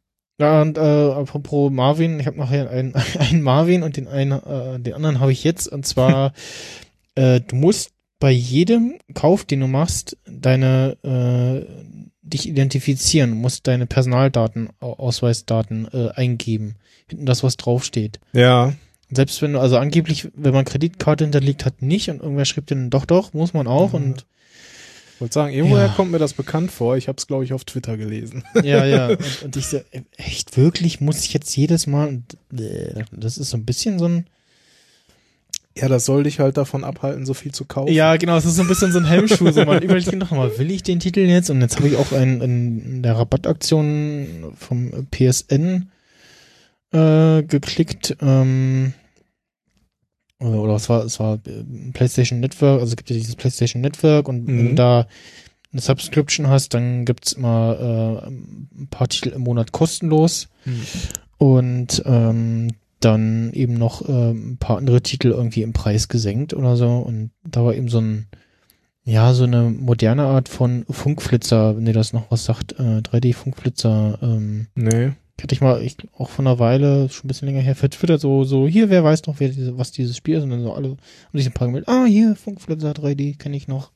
ja, 0.40 0.62
und 0.62 0.76
äh, 0.76 0.80
apropos 0.80 1.70
Marvin, 1.70 2.18
ich 2.18 2.26
habe 2.26 2.38
nachher 2.38 2.68
einen, 2.70 2.94
einen 3.18 3.42
Marvin 3.42 3.82
und 3.82 3.96
den 3.96 4.08
einen, 4.08 4.32
äh, 4.32 4.80
den 4.80 4.94
anderen 4.94 5.20
habe 5.20 5.32
ich 5.32 5.44
jetzt. 5.44 5.68
Und 5.68 5.86
zwar, 5.86 6.32
äh, 7.14 7.40
du 7.40 7.56
musst 7.56 7.90
bei 8.18 8.30
jedem 8.30 8.94
Kauf, 9.14 9.44
den 9.44 9.60
du 9.60 9.66
machst, 9.68 10.16
deine 10.26 10.96
äh, 11.02 11.64
dich 12.22 12.48
identifizieren, 12.48 13.30
du 13.30 13.36
musst 13.36 13.66
deine 13.66 13.86
Personaldaten, 13.86 14.70
Au- 14.80 14.94
Ausweisdaten 14.94 15.86
äh, 15.92 16.08
eingeben. 16.14 16.76
Hinten 17.08 17.26
das, 17.26 17.42
was 17.42 17.56
draufsteht. 17.58 18.18
Ja, 18.32 18.72
Selbst 19.10 19.42
wenn 19.42 19.52
du, 19.52 19.60
also 19.60 19.76
angeblich, 19.76 20.28
wenn 20.34 20.54
man 20.54 20.64
Kreditkarte 20.64 21.24
hinterlegt 21.24 21.64
hat, 21.66 21.82
nicht 21.82 22.08
und 22.10 22.22
irgendwer 22.22 22.46
schreibt 22.46 22.70
dann, 22.70 22.88
doch, 22.90 23.04
doch, 23.04 23.34
muss 23.34 23.52
man 23.52 23.66
auch 23.66 23.90
Mhm. 23.92 23.94
und 24.04 24.26
wollte 25.20 25.34
sagen, 25.34 25.52
irgendwoher 25.54 25.86
Ja. 25.86 25.92
kommt 25.92 26.10
mir 26.12 26.18
das 26.18 26.32
bekannt 26.34 26.70
vor. 26.70 26.96
Ich 26.96 27.08
habe 27.08 27.16
es, 27.18 27.26
glaube 27.26 27.44
ich, 27.44 27.52
auf 27.52 27.64
Twitter 27.64 27.96
gelesen. 27.96 28.44
ja, 28.62 28.84
ja. 28.84 29.06
Und, 29.10 29.42
und 29.42 29.56
ich 29.56 29.66
so, 29.66 29.76
äh, 29.78 30.02
echt 30.16 30.56
wirklich, 30.56 31.00
muss 31.00 31.24
ich 31.24 31.32
jetzt 31.32 31.54
jedes 31.56 31.86
Mal, 31.86 32.22
äh, 32.52 33.04
das 33.12 33.38
ist 33.38 33.50
so 33.50 33.56
ein 33.56 33.64
bisschen 33.64 33.98
so 33.98 34.06
ein, 34.06 34.26
Ja, 35.76 35.88
das 35.88 36.04
soll 36.04 36.22
dich 36.24 36.38
halt 36.40 36.56
davon 36.56 36.84
abhalten, 36.84 37.26
so 37.26 37.34
viel 37.34 37.52
zu 37.52 37.64
kaufen. 37.64 37.92
Ja, 37.92 38.16
genau, 38.16 38.36
es 38.36 38.44
ist 38.44 38.54
so 38.56 38.62
ein 38.62 38.68
bisschen 38.68 38.92
so 38.92 38.98
ein 38.98 39.06
Hemmschuh. 39.06 39.50
So, 39.50 39.64
man 39.64 39.82
überlegt 39.82 40.12
noch 40.14 40.30
mal, 40.30 40.56
will 40.58 40.70
ich 40.70 40.82
den 40.84 41.00
Titel 41.00 41.20
jetzt? 41.20 41.50
Und 41.50 41.60
jetzt 41.60 41.76
habe 41.76 41.88
ich 41.88 41.96
auch 41.96 42.12
einen 42.12 42.40
in 42.40 43.02
der 43.02 43.16
Rabattaktion 43.16 44.52
vom 44.56 45.06
PSN 45.10 45.90
äh, 46.92 47.42
geklickt. 47.42 48.16
Ähm, 48.20 48.94
oder, 50.44 50.62
oder 50.62 50.72
was 50.74 50.88
war, 50.88 51.04
es 51.04 51.18
war 51.20 51.34
äh, 51.46 51.64
PlayStation 51.92 52.40
Network, 52.40 52.80
also 52.80 52.92
es 52.92 52.96
gibt 52.96 53.10
ja 53.10 53.16
dieses 53.16 53.36
PlayStation 53.36 53.80
Network 53.82 54.28
und 54.28 54.46
wenn 54.46 54.56
Mhm. 54.64 54.68
du 54.70 54.74
da 54.74 55.06
eine 55.72 55.80
Subscription 55.80 56.46
hast, 56.48 56.72
dann 56.74 57.04
gibt's 57.04 57.32
immer 57.32 58.22
äh, 58.22 58.28
ein 58.28 58.86
paar 58.90 59.08
Titel 59.08 59.30
im 59.30 59.42
Monat 59.42 59.72
kostenlos. 59.72 60.48
Hm. 60.64 60.80
und 61.38 62.02
ähm, 62.06 62.68
dann 63.00 63.52
eben 63.52 63.74
noch 63.74 64.08
äh, 64.08 64.30
ein 64.30 64.56
paar 64.58 64.78
andere 64.78 65.02
Titel 65.02 65.28
irgendwie 65.28 65.60
im 65.62 65.72
Preis 65.74 66.08
gesenkt 66.08 66.54
oder 66.54 66.76
so 66.76 66.88
und 66.98 67.30
da 67.44 67.64
war 67.64 67.74
eben 67.74 67.88
so 67.88 68.00
ein 68.00 68.28
ja 69.06 69.34
so 69.34 69.44
eine 69.44 69.64
moderne 69.64 70.22
Art 70.22 70.48
von 70.48 70.86
Funkflitzer, 70.88 71.76
wenn 71.76 71.84
dir 71.84 71.92
das 71.92 72.14
noch 72.14 72.30
was 72.30 72.46
sagt, 72.46 72.72
äh, 72.78 73.02
3D-Funkflitzer 73.02 74.18
ähm, 74.22 74.68
Nee. 74.74 75.12
Hatte 75.42 75.54
ich 75.54 75.60
mal 75.60 75.82
ich, 75.82 75.96
auch 76.16 76.30
vor 76.30 76.44
einer 76.44 76.58
Weile 76.58 77.08
schon 77.10 77.26
ein 77.26 77.28
bisschen 77.28 77.46
länger 77.46 77.60
her 77.60 77.74
vertwittert 77.74 78.20
so 78.20 78.44
so 78.44 78.68
hier 78.68 78.88
wer 78.88 79.02
weiß 79.04 79.26
noch 79.26 79.40
wer 79.40 79.48
diese, 79.48 79.76
was 79.76 79.92
dieses 79.92 80.16
Spiel 80.16 80.36
ist 80.36 80.44
und 80.44 80.50
dann 80.50 80.62
so 80.62 80.72
alle 80.72 80.90
haben 80.90 80.98
sich 81.32 81.46
ein 81.46 81.52
paar 81.52 81.66
gemeldet 81.66 81.88
ah 81.88 82.04
hier 82.04 82.36
Funkflitzer 82.36 82.92
3D 82.92 83.36
kenne 83.38 83.56
ich 83.56 83.68
noch. 83.68 83.90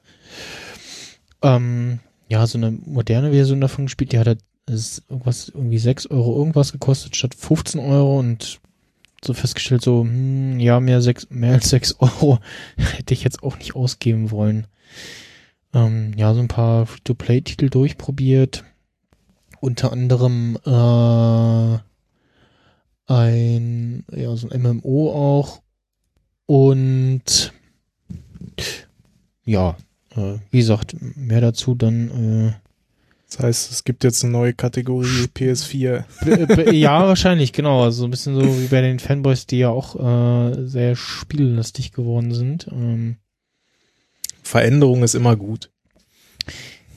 Ähm, 1.42 2.00
ja 2.28 2.46
so 2.46 2.58
eine 2.58 2.72
moderne 2.72 3.30
Version 3.30 3.60
davon 3.60 3.86
gespielt 3.86 4.12
die 4.12 4.18
hat 4.18 4.26
halt 4.26 4.40
irgendwas 4.68 5.48
irgendwie 5.48 5.78
6 5.78 6.08
Euro 6.08 6.36
irgendwas 6.36 6.72
gekostet 6.72 7.16
statt 7.16 7.34
15 7.34 7.80
Euro 7.80 8.18
und 8.18 8.60
so 9.24 9.32
festgestellt 9.32 9.82
so 9.82 10.02
hm, 10.02 10.58
ja 10.60 10.80
mehr 10.80 11.00
sechs 11.00 11.28
mehr 11.30 11.54
als 11.54 11.70
6 11.70 11.96
Euro 12.00 12.40
hätte 12.76 13.14
ich 13.14 13.24
jetzt 13.24 13.42
auch 13.42 13.58
nicht 13.58 13.74
ausgeben 13.74 14.30
wollen. 14.30 14.66
Ähm, 15.72 16.12
ja 16.16 16.34
so 16.34 16.40
ein 16.40 16.48
paar 16.48 16.86
Free-to-Play-Titel 16.86 17.68
durchprobiert 17.68 18.64
unter 19.60 19.92
anderem 19.92 20.56
äh, 20.64 21.78
ein 23.06 24.04
ja 24.12 24.36
so 24.36 24.48
ein 24.48 24.62
MMO 24.62 25.10
auch 25.12 25.62
und 26.46 27.52
ja 29.44 29.76
äh, 30.14 30.34
wie 30.50 30.58
gesagt 30.58 30.96
mehr 31.16 31.40
dazu 31.40 31.74
dann 31.74 32.48
äh, 32.48 32.52
Das 33.30 33.40
heißt, 33.40 33.72
es 33.72 33.84
gibt 33.84 34.04
jetzt 34.04 34.24
eine 34.24 34.32
neue 34.32 34.54
Kategorie 34.54 35.26
PS4. 35.34 36.04
B- 36.24 36.46
b- 36.46 36.76
ja, 36.76 37.06
wahrscheinlich, 37.06 37.52
genau. 37.52 37.82
Also 37.84 37.98
so 38.00 38.04
ein 38.06 38.10
bisschen 38.10 38.34
so 38.34 38.42
wie 38.42 38.68
bei 38.68 38.80
den 38.80 38.98
Fanboys, 38.98 39.46
die 39.46 39.58
ja 39.58 39.68
auch 39.68 39.96
äh, 39.96 40.66
sehr 40.66 40.96
spiellastig 40.96 41.92
geworden 41.92 42.32
sind. 42.32 42.68
Ähm, 42.72 43.16
Veränderung 44.42 45.02
ist 45.02 45.14
immer 45.14 45.36
gut. 45.36 45.70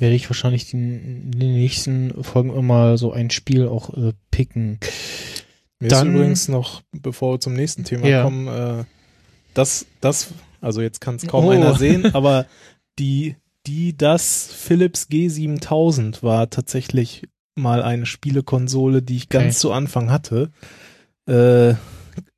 Werde 0.02 0.16
ich 0.16 0.30
wahrscheinlich 0.30 0.74
in 0.74 1.32
den 1.32 1.54
nächsten 1.54 2.24
Folgen 2.24 2.54
immer 2.56 2.98
so 2.98 3.12
ein 3.14 3.30
Spiel 3.30 3.68
auch 3.68 3.96
äh, 3.96 4.14
picken. 4.32 4.80
Mir 5.80 5.90
Dann- 5.90 6.08
ist 6.10 6.14
übrigens 6.14 6.48
noch, 6.48 6.82
bevor 6.92 7.36
wir 7.36 7.40
zum 7.40 7.54
nächsten 7.54 7.84
Thema 7.84 8.08
Ja. 8.08 8.24
kommen, 8.24 8.48
äh, 8.48 8.84
das, 9.54 9.86
das, 10.02 10.30
also 10.60 10.82
jetzt 10.82 11.02
kann 11.02 11.16
es 11.16 11.28
kaum 11.28 11.46
Oh. 11.46 11.50
einer 11.52 11.76
sehen, 11.76 12.06
aber 12.16 12.46
die, 13.00 13.36
die, 13.68 13.96
das 13.96 14.48
Philips 14.54 15.08
G7000 15.12 16.24
war 16.24 16.50
tatsächlich 16.50 17.24
mal 17.56 17.84
eine 17.84 18.06
Spielekonsole, 18.06 19.02
die 19.02 19.18
ich 19.18 19.30
ganz 19.30 19.44
Okay. 19.56 19.60
zu 19.60 19.72
Anfang 19.72 20.10
hatte. 20.12 20.52
Äh, 21.28 21.74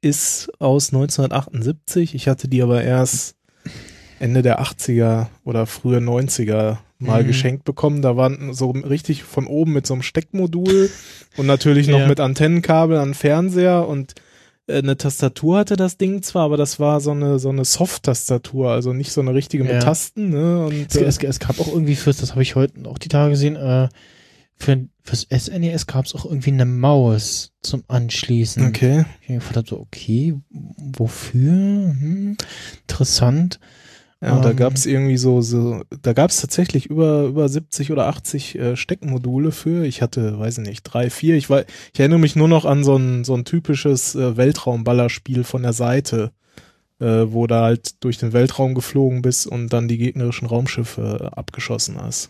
ist 0.02 0.52
aus 0.60 0.90
1978. 0.94 2.14
Ich 2.16 2.28
hatte 2.28 2.48
die 2.48 2.62
aber 2.62 2.84
erst 2.84 3.36
Ende 4.20 4.42
der 4.42 4.62
80er 4.62 5.28
oder 5.44 5.66
frühe 5.66 6.00
90er 6.00 6.78
mal 7.04 7.24
Mhm. 7.24 7.28
geschenkt 7.28 7.64
bekommen. 7.66 8.02
Da 8.02 8.18
waren 8.18 8.54
so 8.54 8.72
richtig 8.72 9.24
von 9.24 9.46
oben 9.48 9.74
mit 9.74 9.86
so 9.86 9.94
einem 9.94 10.02
Steckmodul 10.04 10.90
und 11.38 11.46
natürlich 11.46 11.88
noch 11.88 12.00
Ja. 12.00 12.08
mit 12.08 12.20
Antennenkabel 12.20 12.98
an 12.98 13.14
Fernseher 13.14 13.88
und 13.88 14.14
äh, 14.68 14.78
eine 14.80 14.96
Tastatur 14.98 15.58
hatte 15.60 15.76
das 15.76 15.98
Ding 15.98 16.22
zwar, 16.24 16.44
aber 16.46 16.58
das 16.58 16.80
war 16.80 17.02
so 17.02 17.12
eine 17.12 17.38
so 17.38 17.50
eine 17.50 17.66
Soft-Tastatur, 17.66 18.72
also 18.72 18.94
nicht 18.94 19.12
so 19.12 19.22
eine 19.22 19.34
richtige 19.34 19.64
mit 19.64 19.74
Ja. 19.74 19.80
Tasten. 19.80 20.30
Ne? 20.30 20.66
Und 20.66 20.88
Es, 20.90 20.96
äh, 20.96 21.04
es, 21.06 21.18
es 21.22 21.40
gab 21.40 21.60
auch 21.60 21.68
irgendwie 21.68 21.96
fürs, 21.96 22.18
das 22.18 22.32
habe 22.32 22.42
ich 22.44 22.56
heute 22.56 22.90
auch 22.90 22.98
die 22.98 23.10
Tage 23.10 23.32
gesehen, 23.32 23.56
äh, 23.58 23.90
für, 24.56 24.88
fürs 25.02 25.28
SNES 25.30 25.88
gab 25.88 26.06
es 26.06 26.16
auch 26.16 26.24
irgendwie 26.26 26.52
eine 26.52 26.66
Maus 26.66 27.52
zum 27.62 27.84
Anschließen. 27.90 28.66
okay. 28.68 29.04
Ich 29.22 29.30
mir 29.30 29.36
gefragt 29.38 29.58
hab 29.58 29.68
so, 29.68 29.80
okay, 29.80 30.36
wofür? 30.52 31.52
Hm, 31.52 32.38
interessant. 32.82 33.60
Ja, 34.24 34.38
und 34.38 34.46
da 34.46 34.52
Ähm. 34.52 34.56
gab 34.56 34.74
es 34.74 34.86
irgendwie 34.86 35.18
so, 35.18 35.42
so 35.42 35.82
da 36.02 36.14
gab 36.14 36.30
es 36.30 36.40
tatsächlich 36.40 36.86
über, 36.86 37.24
über 37.24 37.50
70 37.50 37.92
oder 37.92 38.08
80 38.08 38.56
äh, 38.58 38.76
Steckmodule 38.78 39.52
für. 39.52 39.86
Ich 39.86 40.02
hatte, 40.02 40.40
weiß 40.40 40.60
ich 40.60 40.68
nicht, 40.68 40.84
drei, 40.84 41.10
vier. 41.10 41.36
Ich, 41.36 41.50
war, 41.50 41.66
ich 41.94 42.00
erinnere 42.00 42.20
mich 42.20 42.38
nur 42.38 42.48
noch 42.48 42.64
an 42.64 42.86
so 42.86 42.96
ein, 42.96 43.26
so 43.26 43.36
ein 43.36 43.44
typisches 43.44 44.16
äh, 44.16 44.38
Weltraumballerspiel 44.38 45.44
von 45.44 45.64
der 45.64 45.74
Seite, 45.74 46.32
äh, 47.00 47.26
wo 47.28 47.48
da 47.48 47.64
halt 47.64 48.02
durch 48.02 48.18
den 48.18 48.32
Weltraum 48.32 48.76
geflogen 48.76 49.22
bist 49.22 49.46
und 49.46 49.74
dann 49.74 49.90
die 49.90 49.98
gegnerischen 49.98 50.48
Raumschiffe 50.48 51.30
äh, 51.34 51.36
abgeschossen 51.38 52.02
hast. 52.02 52.30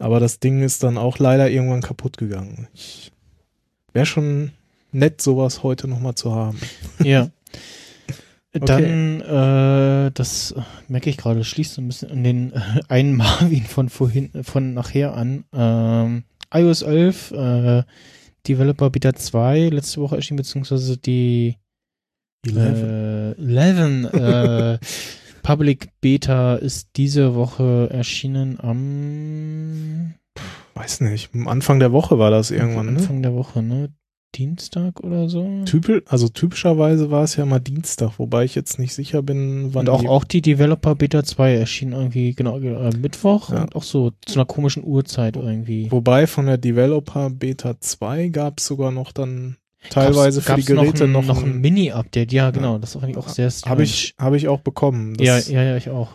Aber 0.00 0.18
das 0.18 0.40
Ding 0.40 0.60
ist 0.62 0.82
dann 0.82 0.98
auch 0.98 1.18
leider 1.18 1.50
irgendwann 1.50 1.82
kaputt 1.82 2.16
gegangen. 2.16 2.66
Ich 2.74 3.12
wäre 3.92 4.06
schon 4.06 4.50
nett, 4.90 5.20
sowas 5.20 5.62
heute 5.62 5.86
nochmal 5.86 6.16
zu 6.16 6.34
haben. 6.34 6.58
Ja. 7.04 7.28
Dann, 8.52 9.20
äh, 9.20 10.10
das 10.12 10.52
äh, 10.52 10.62
merke 10.88 11.08
ich 11.08 11.16
gerade, 11.16 11.44
schließt 11.44 11.74
so 11.74 11.82
ein 11.82 11.86
bisschen 11.86 12.10
an 12.10 12.24
den 12.24 12.52
äh, 12.52 12.60
einen 12.88 13.16
Marvin 13.16 13.64
von 13.64 13.88
vorhin, 13.88 14.30
von 14.42 14.74
nachher 14.74 15.14
an. 15.14 15.44
Ähm, 15.52 16.24
iOS 16.52 16.82
11, 16.82 17.30
äh, 17.30 17.82
Developer 18.48 18.90
Beta 18.90 19.14
2, 19.14 19.68
letzte 19.68 20.00
Woche 20.00 20.16
erschienen, 20.16 20.38
beziehungsweise 20.38 20.96
die 20.96 21.58
äh, 22.46 23.34
11, 23.38 24.14
äh, 24.14 24.78
Public 25.42 25.90
Beta 26.00 26.56
ist 26.56 26.90
diese 26.96 27.34
Woche 27.34 27.88
erschienen 27.90 28.58
am 28.60 30.14
Weiß 30.74 31.00
nicht, 31.02 31.30
am 31.34 31.48
Anfang 31.48 31.78
der 31.78 31.92
Woche 31.92 32.18
war 32.18 32.30
das 32.30 32.50
irgendwann, 32.50 32.94
ne? 32.94 32.98
Anfang 32.98 33.22
der 33.22 33.34
Woche, 33.34 33.62
ne? 33.62 33.90
Dienstag 34.34 35.00
oder 35.00 35.28
so? 35.28 35.62
Typisch, 35.64 36.02
also 36.06 36.28
typischerweise 36.28 37.10
war 37.10 37.24
es 37.24 37.36
ja 37.36 37.44
mal 37.46 37.58
Dienstag, 37.60 38.18
wobei 38.18 38.44
ich 38.44 38.54
jetzt 38.54 38.78
nicht 38.78 38.94
sicher 38.94 39.22
bin, 39.22 39.74
wann 39.74 39.88
Und 39.88 39.90
auch, 39.90 40.00
die, 40.00 40.08
auch 40.08 40.24
die 40.24 40.42
Developer 40.42 40.94
Beta 40.94 41.24
2 41.24 41.54
erschien 41.54 41.92
irgendwie, 41.92 42.34
genau, 42.34 42.58
äh, 42.58 42.90
Mittwoch 42.96 43.50
Ja. 43.52 43.62
und 43.62 43.74
auch 43.76 43.82
so 43.82 44.12
zu 44.26 44.34
einer 44.38 44.46
komischen 44.46 44.84
Uhrzeit 44.84 45.36
irgendwie. 45.36 45.90
wobei 45.90 46.26
von 46.26 46.46
der 46.46 46.58
Developer 46.58 47.30
Beta 47.30 47.80
2 47.80 48.28
gab 48.28 48.58
es 48.60 48.66
sogar 48.66 48.90
noch 48.92 49.12
dann 49.12 49.56
teilweise 49.88 50.40
Gab's- 50.42 50.46
für 50.46 50.60
die 50.68 50.74
gab's 50.74 50.86
Geräte 50.86 51.08
noch 51.08 51.20
ein, 51.22 51.26
noch 51.26 51.42
ein 51.42 51.50
ein, 51.52 51.60
Mini-Update, 51.60 52.32
ja, 52.32 52.50
genau, 52.50 52.78
das 52.78 52.92
fand 52.92 53.08
ich 53.10 53.16
auch 53.16 53.28
sehr 53.28 53.50
habe 53.66 53.82
ich 53.82 54.14
habe 54.18 54.36
ich 54.36 54.46
auch 54.48 54.60
bekommen. 54.60 55.16
ja, 55.18 55.36
Das, 55.36 55.48
ja, 55.48 55.62
ja, 55.62 55.76
ich 55.76 55.88
auch. 55.90 56.10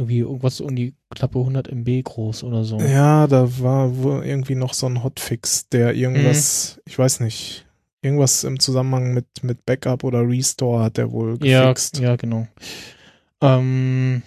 Irgendwie 0.00 0.18
irgendwas 0.20 0.60
um 0.60 0.74
die 0.74 0.94
knappe 1.14 1.38
100 1.38 1.68
MB 1.68 2.02
groß 2.04 2.42
oder 2.44 2.64
so. 2.64 2.78
ja, 2.80 3.26
da 3.26 3.48
war 3.60 3.96
wohl 3.98 4.24
irgendwie 4.24 4.54
noch 4.54 4.74
so 4.74 4.86
ein 4.86 5.04
Hotfix, 5.04 5.68
der 5.68 5.94
irgendwas, 5.94 6.76
Mhm. 6.76 6.82
ich 6.86 6.98
weiß 6.98 7.20
nicht, 7.20 7.66
irgendwas 8.02 8.44
im 8.44 8.58
Zusammenhang 8.58 9.12
mit 9.14 9.26
mit 9.42 9.66
Backup 9.66 10.04
oder 10.04 10.26
Restore 10.26 10.84
hat 10.84 10.96
der 10.96 11.12
wohl 11.12 11.38
ja, 11.42 11.64
gefixt. 11.64 11.98
ja, 12.00 12.16
genau. 12.16 12.46
Ähm, 13.42 14.22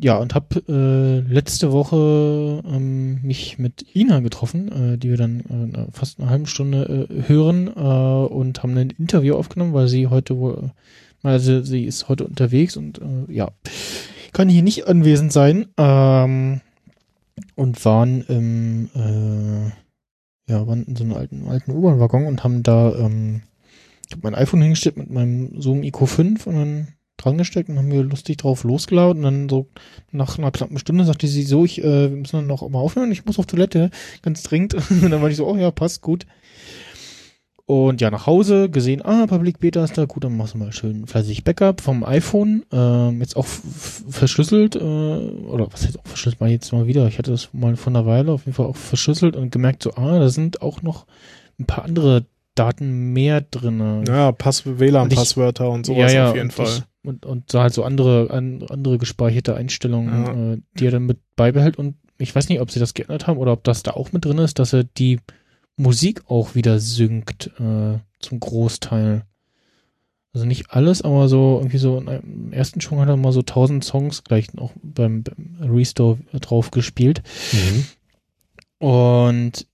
ja, 0.00 0.16
und 0.18 0.34
hab 0.34 0.54
äh, 0.68 1.18
letzte 1.20 1.72
Woche 1.72 2.62
ähm, 2.66 3.20
mich 3.22 3.58
mit 3.58 3.84
Ina 3.96 4.20
getroffen, 4.20 4.92
äh, 4.94 4.98
die 4.98 5.10
wir 5.10 5.16
dann 5.16 5.40
äh, 5.40 5.90
fast 5.92 6.20
eine 6.20 6.30
halbe 6.30 6.46
Stunde 6.46 7.08
äh, 7.10 7.28
hören 7.28 7.66
äh, 7.68 7.80
und 7.80 8.62
haben 8.62 8.76
ein 8.76 8.90
Interview 8.90 9.34
aufgenommen, 9.34 9.74
weil 9.74 9.88
sie 9.88 10.06
heute 10.06 10.38
wohl, 10.38 10.70
also 11.22 11.62
sie 11.62 11.84
ist 11.84 12.08
heute 12.08 12.24
unterwegs 12.24 12.76
und 12.76 12.98
äh, 12.98 13.32
ja, 13.32 13.48
kann 14.32 14.48
hier 14.48 14.62
nicht 14.62 14.86
anwesend 14.86 15.32
sein 15.32 15.66
ähm, 15.76 16.60
und 17.54 17.84
waren 17.84 18.22
im 18.22 18.90
äh, 18.94 19.72
ja, 20.50 20.66
waren 20.66 20.84
in 20.84 20.96
so 20.96 21.04
einem 21.04 21.14
alten, 21.14 21.46
alten 21.48 21.72
U-Bahn-Waggon 21.72 22.26
und 22.26 22.42
haben 22.42 22.62
da 22.62 22.94
ähm, 22.94 23.42
ich 24.06 24.12
habe 24.12 24.22
mein 24.22 24.34
iPhone 24.34 24.62
hingestellt 24.62 24.96
mit 24.96 25.10
meinem 25.10 25.60
Zoom 25.60 25.82
Ico 25.82 26.06
5 26.06 26.46
und 26.46 26.54
dann 26.54 26.88
dran 27.18 27.36
gesteckt 27.36 27.68
und 27.68 27.76
haben 27.76 27.90
wir 27.90 28.02
lustig 28.02 28.38
drauf 28.38 28.64
losgelauert 28.64 29.16
und 29.16 29.22
dann 29.22 29.48
so 29.48 29.68
nach 30.12 30.38
einer 30.38 30.50
knappen 30.50 30.78
Stunde 30.78 31.04
sagte 31.04 31.26
sie 31.26 31.42
so, 31.42 31.64
ich, 31.64 31.82
äh, 31.82 32.10
wir 32.10 32.16
müssen 32.16 32.36
dann 32.36 32.46
noch 32.46 32.66
mal 32.68 32.78
aufhören, 32.78 33.12
ich 33.12 33.26
muss 33.26 33.38
auf 33.38 33.46
Toilette, 33.46 33.90
ganz 34.22 34.42
dringend. 34.44 34.74
Und 34.90 35.10
dann 35.10 35.20
war 35.20 35.28
ich 35.28 35.36
so, 35.36 35.46
oh 35.46 35.56
ja, 35.56 35.70
passt, 35.70 36.00
gut. 36.00 36.26
Und 37.68 38.00
ja, 38.00 38.10
nach 38.10 38.26
Hause 38.26 38.70
gesehen, 38.70 39.02
ah, 39.04 39.26
Public 39.26 39.60
Beta 39.60 39.84
ist 39.84 39.98
da, 39.98 40.06
gut, 40.06 40.24
dann 40.24 40.38
machst 40.38 40.54
du 40.54 40.58
mal 40.58 40.72
schön 40.72 41.06
fleißig 41.06 41.44
Backup 41.44 41.82
vom 41.82 42.02
iPhone, 42.02 42.64
ähm, 42.72 43.20
jetzt 43.20 43.36
auch 43.36 43.44
verschlüsselt, 43.44 44.74
äh, 44.74 44.78
oder 44.78 45.70
was 45.70 45.84
heißt 45.84 45.98
auch 45.98 46.06
verschlüsselt, 46.06 46.40
mal 46.40 46.48
jetzt 46.48 46.72
mal 46.72 46.86
wieder, 46.86 47.06
ich 47.08 47.18
hatte 47.18 47.30
das 47.30 47.50
mal 47.52 47.76
vor 47.76 47.92
einer 47.92 48.06
Weile 48.06 48.32
auf 48.32 48.46
jeden 48.46 48.54
Fall 48.54 48.64
auch 48.64 48.76
verschlüsselt 48.76 49.36
und 49.36 49.52
gemerkt 49.52 49.82
so, 49.82 49.92
ah, 49.96 50.18
da 50.18 50.30
sind 50.30 50.62
auch 50.62 50.80
noch 50.80 51.04
ein 51.60 51.66
paar 51.66 51.84
andere 51.84 52.24
Daten 52.54 53.12
mehr 53.12 53.42
drinne. 53.42 54.02
Ja, 54.08 54.32
Pass 54.32 54.64
WLAN-Passwörter 54.64 55.68
und 55.68 55.84
sowas 55.84 56.16
auf 56.16 56.34
jeden 56.34 56.46
und 56.46 56.52
Fall. 56.54 56.66
Ich, 56.66 56.82
und, 57.06 57.26
und 57.26 57.52
so 57.52 57.60
halt 57.60 57.74
so 57.74 57.84
andere, 57.84 58.30
an, 58.30 58.64
andere 58.70 58.96
gespeicherte 58.96 59.54
Einstellungen, 59.54 60.24
Ja. 60.24 60.52
äh, 60.54 60.58
die 60.78 60.86
er 60.86 60.92
dann 60.92 61.04
mit 61.04 61.18
beibehält. 61.36 61.76
Und 61.76 61.96
ich 62.16 62.34
weiß 62.34 62.48
nicht, 62.48 62.62
ob 62.62 62.70
sie 62.70 62.80
das 62.80 62.94
geändert 62.94 63.26
haben 63.26 63.36
oder 63.36 63.52
ob 63.52 63.62
das 63.62 63.82
da 63.82 63.90
auch 63.90 64.12
mit 64.12 64.24
drin 64.24 64.38
ist, 64.38 64.58
dass 64.58 64.72
er 64.72 64.84
die 64.84 65.20
Musik 65.78 66.22
auch 66.28 66.54
wieder 66.54 66.80
synkt, 66.80 67.50
äh, 67.58 67.98
zum 68.20 68.40
Großteil. 68.40 69.24
Also 70.34 70.46
nicht 70.46 70.70
alles, 70.70 71.02
aber 71.02 71.28
so 71.28 71.56
irgendwie 71.58 71.78
so 71.78 71.98
im 71.98 72.52
ersten 72.52 72.80
Schwung 72.80 73.00
hat 73.00 73.08
er 73.08 73.16
mal 73.16 73.32
so 73.32 73.40
1000 73.40 73.82
Songs 73.82 74.24
gleich 74.24 74.52
noch 74.52 74.72
beim, 74.82 75.22
beim 75.22 75.56
Restore 75.60 76.18
drauf 76.40 76.70
gespielt. 76.70 77.22
Und 78.78 79.66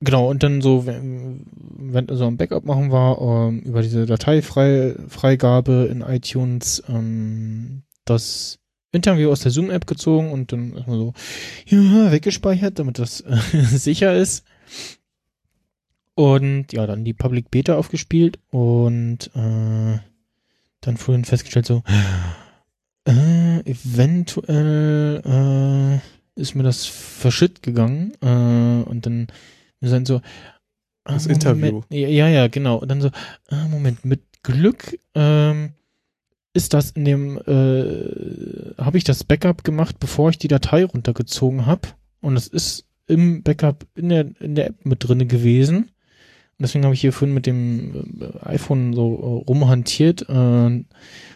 genau, 0.00 0.30
und 0.30 0.42
dann 0.42 0.60
so, 0.62 0.86
wenn, 0.86 1.46
wenn 1.50 2.06
so 2.10 2.26
ein 2.26 2.36
Backup 2.36 2.64
machen 2.64 2.90
war, 2.90 3.20
ähm, 3.20 3.60
über 3.60 3.82
diese 3.82 4.06
Dateifreigabe 4.06 5.88
in 5.90 6.02
iTunes, 6.02 6.82
ähm, 6.88 7.82
das 8.04 8.58
Interview 8.92 9.30
aus 9.30 9.40
der 9.40 9.50
Zoom-App 9.50 9.86
gezogen 9.86 10.30
und 10.30 10.52
dann 10.52 10.74
erstmal 10.76 10.98
so, 10.98 11.12
ja, 11.66 12.12
weggespeichert, 12.12 12.78
damit 12.78 12.98
das 12.98 13.22
äh, 13.22 13.36
sicher 13.52 14.14
ist. 14.14 14.44
Und 16.14 16.72
ja, 16.72 16.86
dann 16.86 17.04
die 17.04 17.14
Public 17.14 17.50
Beta 17.50 17.76
aufgespielt 17.76 18.38
und 18.50 19.30
äh, 19.34 19.98
dann 20.80 20.96
vorhin 20.96 21.24
festgestellt 21.24 21.66
so, 21.66 21.82
äh, 23.06 23.60
eventuell 23.60 25.22
äh, 25.24 26.40
ist 26.40 26.54
mir 26.54 26.62
das 26.62 26.86
verschütt 26.86 27.62
gegangen 27.62 28.12
äh, 28.20 28.88
und 28.88 29.06
dann 29.06 29.28
wir 29.82 29.88
sind 29.88 30.06
so 30.06 30.20
ah, 31.04 31.14
Das 31.14 31.24
Moment, 31.24 31.44
Interview. 31.44 31.82
Ja, 31.90 32.28
ja, 32.28 32.46
genau. 32.48 32.76
Und 32.76 32.88
dann 32.88 33.00
so, 33.00 33.10
ah, 33.48 33.68
Moment, 33.68 34.04
mit 34.04 34.22
Glück 34.42 34.98
ähm, 35.14 35.70
ist 36.54 36.72
das 36.72 36.92
in 36.92 37.04
dem, 37.04 37.38
äh, 37.38 38.74
habe 38.80 38.98
ich 38.98 39.04
das 39.04 39.24
Backup 39.24 39.64
gemacht, 39.64 39.98
bevor 39.98 40.30
ich 40.30 40.38
die 40.38 40.48
Datei 40.48 40.84
runtergezogen 40.84 41.66
habe. 41.66 41.88
Und 42.20 42.36
es 42.36 42.46
ist 42.46 42.86
im 43.08 43.42
Backup 43.42 43.86
in 43.96 44.08
der, 44.08 44.40
in 44.40 44.54
der 44.54 44.68
App 44.68 44.86
mit 44.86 45.06
drinne 45.06 45.26
gewesen. 45.26 45.90
Und 46.58 46.62
deswegen 46.66 46.84
habe 46.84 46.94
ich 46.94 47.00
hier 47.00 47.12
vorhin 47.12 47.34
mit 47.34 47.46
dem 47.46 48.20
äh, 48.20 48.46
iPhone 48.46 48.94
so 48.94 49.42
äh, 49.44 49.48
rumhantiert, 49.50 50.22
äh, 50.22 50.24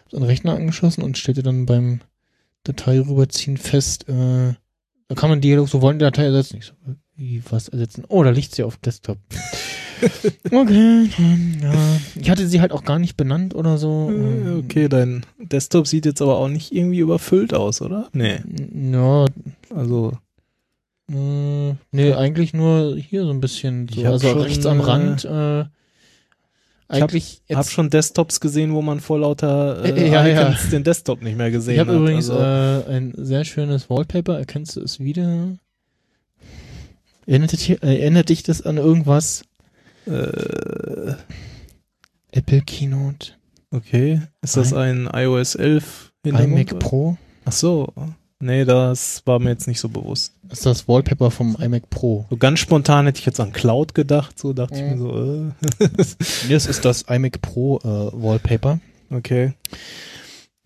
so 0.08 0.16
einen 0.16 0.26
Rechner 0.26 0.54
angeschlossen 0.54 1.02
und 1.02 1.18
stellte 1.18 1.42
dann 1.42 1.66
beim 1.66 2.00
Datei 2.64 3.00
rüberziehen 3.00 3.56
fest, 3.56 4.08
äh, 4.08 4.54
da 5.08 5.14
kann 5.14 5.30
man 5.30 5.40
Dialog, 5.40 5.68
so 5.68 5.82
wollen 5.82 5.98
die 5.98 6.04
Datei 6.04 6.24
ersetzen. 6.24 6.56
Ich 6.58 6.66
so, 6.66 6.72
wie 7.16 7.42
was 7.50 7.68
ersetzen? 7.68 8.04
Oh, 8.08 8.22
da 8.24 8.30
liegt 8.30 8.54
sie 8.54 8.64
auf 8.64 8.76
Desktop. 8.76 9.18
okay, 10.50 11.08
dann, 11.16 11.58
ja. 11.62 11.72
Ich 12.16 12.28
hatte 12.28 12.46
sie 12.46 12.60
halt 12.60 12.72
auch 12.72 12.84
gar 12.84 12.98
nicht 12.98 13.16
benannt 13.16 13.54
oder 13.54 13.78
so. 13.78 14.10
Äh, 14.10 14.14
ähm, 14.14 14.62
Okay, 14.64 14.88
dein 14.88 15.24
Desktop 15.38 15.86
sieht 15.86 16.06
jetzt 16.06 16.20
aber 16.20 16.38
auch 16.38 16.48
nicht 16.48 16.72
irgendwie 16.72 16.98
überfüllt 16.98 17.54
aus, 17.54 17.80
oder? 17.80 18.08
Nee. 18.12 18.40
Ja, 18.92 19.26
Also, 19.74 20.12
äh, 21.10 21.74
nee, 21.92 22.12
eigentlich 22.14 22.52
nur 22.54 22.96
hier 22.96 23.24
so 23.24 23.30
ein 23.30 23.40
bisschen, 23.40 23.88
so, 23.88 24.00
Ich 24.00 24.06
hab 24.06 24.12
also 24.14 24.28
schon, 24.28 24.40
rechts 24.40 24.66
am 24.66 24.80
äh, 24.80 24.82
Rand, 24.82 25.24
äh, 25.24 25.64
eigentlich 26.88 27.42
ich 27.48 27.56
habe 27.56 27.68
schon 27.68 27.90
Desktops 27.90 28.38
gesehen, 28.40 28.72
wo 28.72 28.80
man 28.82 29.00
vor 29.00 29.18
lauter 29.18 29.84
äh, 29.84 30.10
ja, 30.10 30.26
ja. 30.26 30.56
Den 30.70 30.84
Desktop 30.84 31.20
nicht 31.22 31.36
mehr 31.36 31.50
gesehen 31.50 31.74
Ich 31.74 31.80
habe 31.80 31.92
hat. 31.92 31.98
übrigens 31.98 32.30
also, 32.30 32.88
äh, 32.90 32.96
ein 32.96 33.12
sehr 33.16 33.44
schönes 33.44 33.90
Wallpaper. 33.90 34.38
Erkennst 34.38 34.76
du 34.76 34.80
es 34.82 35.00
wieder? 35.00 35.56
Erinnert 37.26 37.52
dich, 37.52 37.82
erinnert 37.82 38.28
dich 38.28 38.44
das 38.44 38.62
an 38.62 38.76
irgendwas? 38.76 39.44
äh, 40.06 41.14
Apple 42.30 42.60
Keynote, 42.62 43.32
okay. 43.72 44.22
Ist 44.42 44.56
das 44.56 44.72
ein 44.72 45.08
iOS 45.12 45.56
11 45.56 46.12
Hintergrund? 46.22 46.52
iMac 46.52 46.78
Pro. 46.78 47.16
Ach 47.44 47.52
so. 47.52 47.92
Nee, 48.38 48.66
das 48.66 49.22
war 49.24 49.38
mir 49.38 49.48
jetzt 49.50 49.66
nicht 49.66 49.80
so 49.80 49.88
bewusst. 49.88 50.34
Das 50.42 50.58
ist 50.58 50.66
das 50.66 50.88
Wallpaper 50.88 51.30
vom 51.30 51.56
iMac 51.58 51.88
Pro. 51.88 52.26
So 52.28 52.36
ganz 52.36 52.58
spontan 52.58 53.06
hätte 53.06 53.18
ich 53.18 53.24
jetzt 53.26 53.40
an 53.40 53.52
Cloud 53.52 53.94
gedacht, 53.94 54.38
so 54.38 54.52
dachte 54.52 54.74
ich 54.76 54.82
Mhm. 54.82 54.90
mir 54.90 54.98
so, 54.98 55.54
äh, 55.84 55.88
Das 56.50 56.66
ist 56.66 56.84
das 56.84 57.02
iMac 57.08 57.40
Pro 57.40 57.78
äh, 57.78 57.84
Wallpaper, 58.12 58.78
okay. 59.10 59.54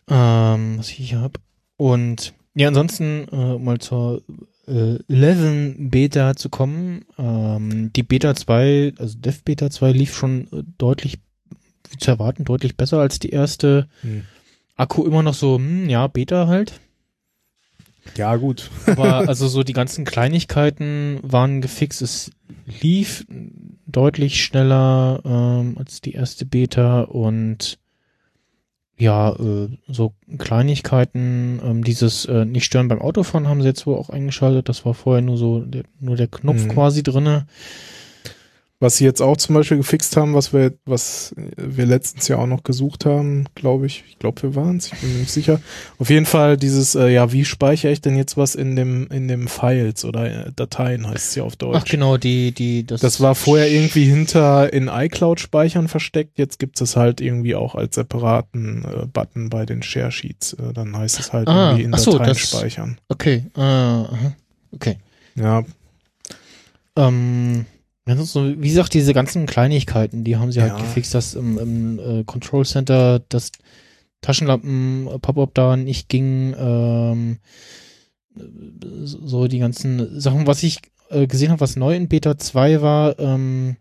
ähm, 0.08 0.78
was 0.78 0.88
ich 0.90 0.96
hier 0.96 1.20
habe. 1.20 1.38
Und 1.76 2.34
ja, 2.54 2.68
ansonsten 2.68 3.28
äh, 3.30 3.58
mal 3.58 3.78
zur 3.78 4.22
äh, 4.66 4.98
11 5.08 5.76
Beta 5.78 6.34
zu 6.34 6.48
kommen. 6.48 7.04
Ähm, 7.18 7.92
die 7.94 8.02
Beta 8.02 8.34
2, 8.34 8.94
also 8.98 9.16
Dev 9.18 9.42
Beta 9.44 9.70
2 9.70 9.92
lief 9.92 10.16
schon 10.16 10.48
äh, 10.52 10.62
deutlich, 10.78 11.18
wie 11.90 11.98
zu 11.98 12.10
erwarten, 12.10 12.44
deutlich 12.44 12.76
besser 12.76 12.98
als 12.98 13.20
die 13.20 13.30
erste. 13.30 13.88
Hm. 14.02 14.24
Akku 14.76 15.04
immer 15.06 15.22
noch 15.22 15.34
so, 15.34 15.56
hm, 15.56 15.88
ja, 15.88 16.06
Beta 16.08 16.48
halt. 16.48 16.80
Ja, 18.16 18.36
gut. 18.36 18.70
Aber 18.86 19.28
also 19.28 19.46
so 19.48 19.62
die 19.62 19.72
ganzen 19.72 20.04
Kleinigkeiten 20.04 21.18
waren 21.22 21.60
gefixt. 21.60 22.02
Es 22.02 22.30
lief 22.80 23.26
deutlich 23.86 24.42
schneller 24.42 25.20
ähm, 25.24 25.76
als 25.78 26.00
die 26.00 26.12
erste 26.12 26.44
Beta 26.46 27.02
und 27.02 27.78
ja, 28.98 29.30
äh, 29.32 29.68
so 29.88 30.12
Kleinigkeiten, 30.36 31.58
ähm, 31.64 31.82
dieses 31.84 32.26
äh, 32.26 32.44
nicht 32.44 32.64
stören 32.66 32.88
beim 32.88 33.00
Autofahren 33.00 33.48
haben 33.48 33.62
sie 33.62 33.68
jetzt 33.68 33.86
wohl 33.86 33.96
auch 33.96 34.10
eingeschaltet. 34.10 34.68
Das 34.68 34.84
war 34.84 34.92
vorher 34.92 35.22
nur 35.22 35.38
so 35.38 35.60
der, 35.60 35.84
nur 36.00 36.16
der 36.16 36.28
Knopf 36.28 36.64
Mhm. 36.64 36.68
quasi 36.68 37.02
drinne. 37.02 37.46
Was 38.82 38.96
sie 38.96 39.04
jetzt 39.04 39.20
auch 39.20 39.36
zum 39.36 39.54
Beispiel 39.56 39.76
gefixt 39.76 40.16
haben, 40.16 40.32
was 40.32 40.54
wir, 40.54 40.72
was 40.86 41.34
wir 41.36 41.84
letztens 41.84 42.28
ja 42.28 42.38
auch 42.38 42.46
noch 42.46 42.62
gesucht 42.62 43.04
haben, 43.04 43.44
glaube 43.54 43.84
ich. 43.84 44.04
Ich 44.08 44.18
glaube, 44.18 44.42
wir 44.42 44.54
waren 44.54 44.78
es, 44.78 44.86
ich 44.86 44.98
bin 44.98 45.12
mir 45.12 45.18
nicht 45.18 45.30
sicher. 45.30 45.60
Auf 45.98 46.08
jeden 46.08 46.24
Fall 46.24 46.56
dieses, 46.56 46.94
äh, 46.94 47.08
ja, 47.08 47.30
wie 47.30 47.44
speichere 47.44 47.92
ich 47.92 48.00
denn 48.00 48.16
jetzt 48.16 48.38
was 48.38 48.54
in 48.54 48.76
dem, 48.76 49.06
in 49.08 49.28
dem 49.28 49.48
Files 49.48 50.06
oder 50.06 50.46
äh, 50.46 50.52
Dateien 50.56 51.06
heißt 51.06 51.28
es 51.28 51.34
ja 51.34 51.42
auf 51.42 51.56
Deutsch. 51.56 51.76
Ach 51.78 51.84
genau, 51.84 52.16
die 52.16 52.52
die 52.52 52.86
das 52.86 53.02
Das 53.02 53.20
war 53.20 53.34
vorher 53.34 53.70
irgendwie 53.70 54.06
hinter 54.06 54.72
in 54.72 54.88
iCloud-Speichern 54.88 55.86
versteckt. 55.88 56.38
Jetzt 56.38 56.58
gibt 56.58 56.80
es 56.80 56.96
halt 56.96 57.20
irgendwie 57.20 57.54
auch 57.56 57.74
als 57.74 57.96
separaten 57.96 58.86
äh, 58.86 59.04
Button 59.12 59.50
bei 59.50 59.66
den 59.66 59.82
Share 59.82 60.10
Sheets. 60.10 60.54
Äh, 60.54 60.72
dann 60.72 60.96
heißt 60.96 61.20
es 61.20 61.34
halt 61.34 61.48
Ah, 61.48 61.72
irgendwie 61.72 61.84
in 61.84 61.92
ach 61.92 61.98
so, 61.98 62.12
Dateien 62.12 62.28
das- 62.30 62.38
speichern. 62.48 62.98
okay, 63.08 63.44
äh, 63.58 64.04
okay. 64.74 64.96
Ja, 65.34 65.64
Ähm, 66.96 67.66
ja, 68.08 68.16
sonst 68.16 68.32
so, 68.32 68.60
wie 68.60 68.68
gesagt, 68.68 68.94
diese 68.94 69.14
ganzen 69.14 69.46
Kleinigkeiten, 69.46 70.24
die 70.24 70.36
haben 70.36 70.52
sie 70.52 70.60
halt 70.62 70.72
Ja. 70.72 70.78
gefixt, 70.78 71.14
dass 71.14 71.34
im, 71.34 71.58
im 71.58 71.98
äh, 71.98 72.24
Control 72.24 72.64
Center 72.64 73.20
das 73.28 73.52
Taschenlampen-Pop-Up 74.22 75.54
da 75.54 75.76
nicht 75.76 76.08
ging, 76.08 76.54
ähm, 76.58 77.38
so 79.04 79.46
die 79.48 79.58
ganzen 79.58 80.20
Sachen, 80.20 80.46
was 80.46 80.62
ich 80.62 80.78
äh, 81.10 81.26
gesehen 81.26 81.50
habe, 81.50 81.60
was 81.60 81.76
neu 81.76 81.94
in 81.96 82.08
Beta 82.08 82.38
2 82.38 82.80
war, 82.82 83.18
ähm, 83.18 83.76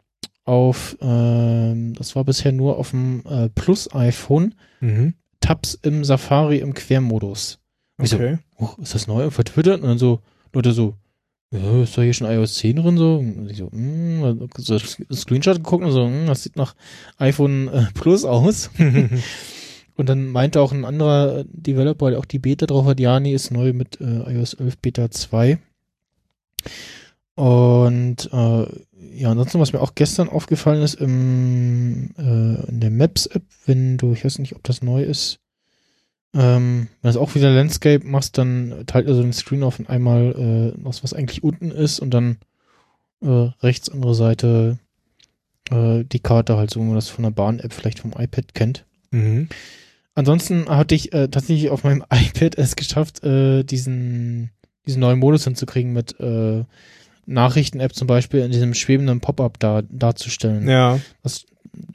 auf, 0.45 0.97
ähm, 1.01 1.93
das 1.93 2.15
war 2.15 2.23
bisher 2.23 2.51
nur 2.51 2.77
auf 2.77 2.89
dem 2.91 3.23
äh, 3.25 3.49
Plus-iPhone, 3.49 4.55
mhm. 4.79 5.13
Tabs 5.39 5.75
im 5.81 6.03
Safari 6.03 6.57
im 6.57 6.73
Quermodus. 6.73 7.59
Okay. 7.99 8.39
oh, 8.57 8.69
ist 8.81 8.95
das 8.95 9.07
neu 9.07 9.29
vertwittert? 9.29 9.81
Und 9.81 9.87
dann 9.87 9.97
so, 9.97 10.21
Leute 10.53 10.71
so, 10.71 10.95
ja, 11.51 11.81
ist 11.81 11.97
da 11.97 12.01
hier 12.03 12.13
schon 12.13 12.29
iOS 12.29 12.55
10 12.55 12.75
drin 12.75 12.97
so? 12.97 13.17
Und 13.17 13.49
ich 13.49 13.57
so, 13.57 13.71
hm, 13.71 14.49
so 14.57 14.77
Screenshot 14.77 15.57
geguckt 15.57 15.83
und 15.83 15.91
so, 15.91 16.05
hm, 16.05 16.27
das 16.27 16.43
sieht 16.43 16.55
nach 16.55 16.75
iPhone 17.17 17.67
äh, 17.69 17.85
Plus 17.93 18.23
aus. 18.23 18.69
und 19.95 20.09
dann 20.09 20.27
meinte 20.27 20.61
auch 20.61 20.71
ein 20.71 20.85
anderer 20.85 21.43
Developer, 21.45 22.11
der 22.11 22.19
auch 22.19 22.25
die 22.25 22.39
Beta 22.39 22.67
drauf 22.67 22.85
hat, 22.85 22.99
ja, 22.99 23.19
nee, 23.19 23.33
ist 23.33 23.51
neu 23.51 23.73
mit 23.73 23.99
äh, 23.99 24.31
iOS 24.33 24.53
11 24.53 24.77
Beta 24.77 25.09
2. 25.09 25.57
Und 27.35 28.29
äh, 28.31 28.65
ja, 29.13 29.31
ansonsten, 29.31 29.59
was 29.59 29.73
mir 29.73 29.81
auch 29.81 29.95
gestern 29.95 30.29
aufgefallen 30.29 30.83
ist, 30.83 30.95
im, 30.95 32.11
äh, 32.17 32.69
in 32.69 32.79
der 32.79 32.91
Maps-App, 32.91 33.43
wenn 33.65 33.97
du, 33.97 34.11
ich 34.11 34.23
weiß 34.23 34.39
nicht, 34.39 34.55
ob 34.55 34.63
das 34.63 34.83
neu 34.83 35.03
ist, 35.03 35.39
ähm, 36.33 36.87
wenn 37.01 37.13
du 37.13 37.19
auch 37.19 37.35
wieder 37.35 37.51
Landscape 37.51 38.05
machst, 38.05 38.37
dann 38.37 38.83
teilt 38.85 39.07
er 39.07 39.15
so 39.15 39.21
den 39.21 39.33
Screen 39.33 39.63
auf 39.63 39.79
und 39.79 39.89
einmal 39.89 40.73
äh, 40.75 40.83
was, 40.83 41.03
was 41.03 41.13
eigentlich 41.13 41.43
unten 41.43 41.71
ist 41.71 41.99
und 41.99 42.13
dann 42.13 42.37
äh, 43.21 43.49
rechts 43.61 43.89
andere 43.89 44.15
Seite 44.15 44.77
äh, 45.71 46.03
die 46.03 46.19
Karte 46.19 46.57
halt, 46.57 46.71
so 46.71 46.79
wie 46.79 46.85
man 46.85 46.95
das 46.95 47.09
von 47.09 47.23
der 47.23 47.31
Bahn-App 47.31 47.73
vielleicht 47.73 47.99
vom 47.99 48.13
iPad 48.17 48.53
kennt. 48.53 48.85
mhm. 49.11 49.49
Ansonsten 50.15 50.67
hatte 50.67 50.95
ich 50.95 51.13
äh, 51.13 51.29
tatsächlich 51.29 51.69
auf 51.69 51.85
meinem 51.85 52.03
iPad 52.11 52.57
es 52.57 52.75
geschafft, 52.75 53.23
äh, 53.23 53.63
diesen, 53.63 54.51
diesen 54.85 54.99
neuen 54.99 55.17
Modus 55.17 55.45
hinzukriegen 55.45 55.93
mit 55.93 56.19
äh, 56.19 56.65
Nachrichten-App 57.25 57.95
zum 57.95 58.07
Beispiel 58.07 58.41
in 58.41 58.51
diesem 58.51 58.73
schwebenden 58.73 59.21
Pop-up 59.21 59.59
da, 59.59 59.81
darzustellen. 59.83 60.67
Ja, 60.67 60.99
Das 61.23 61.45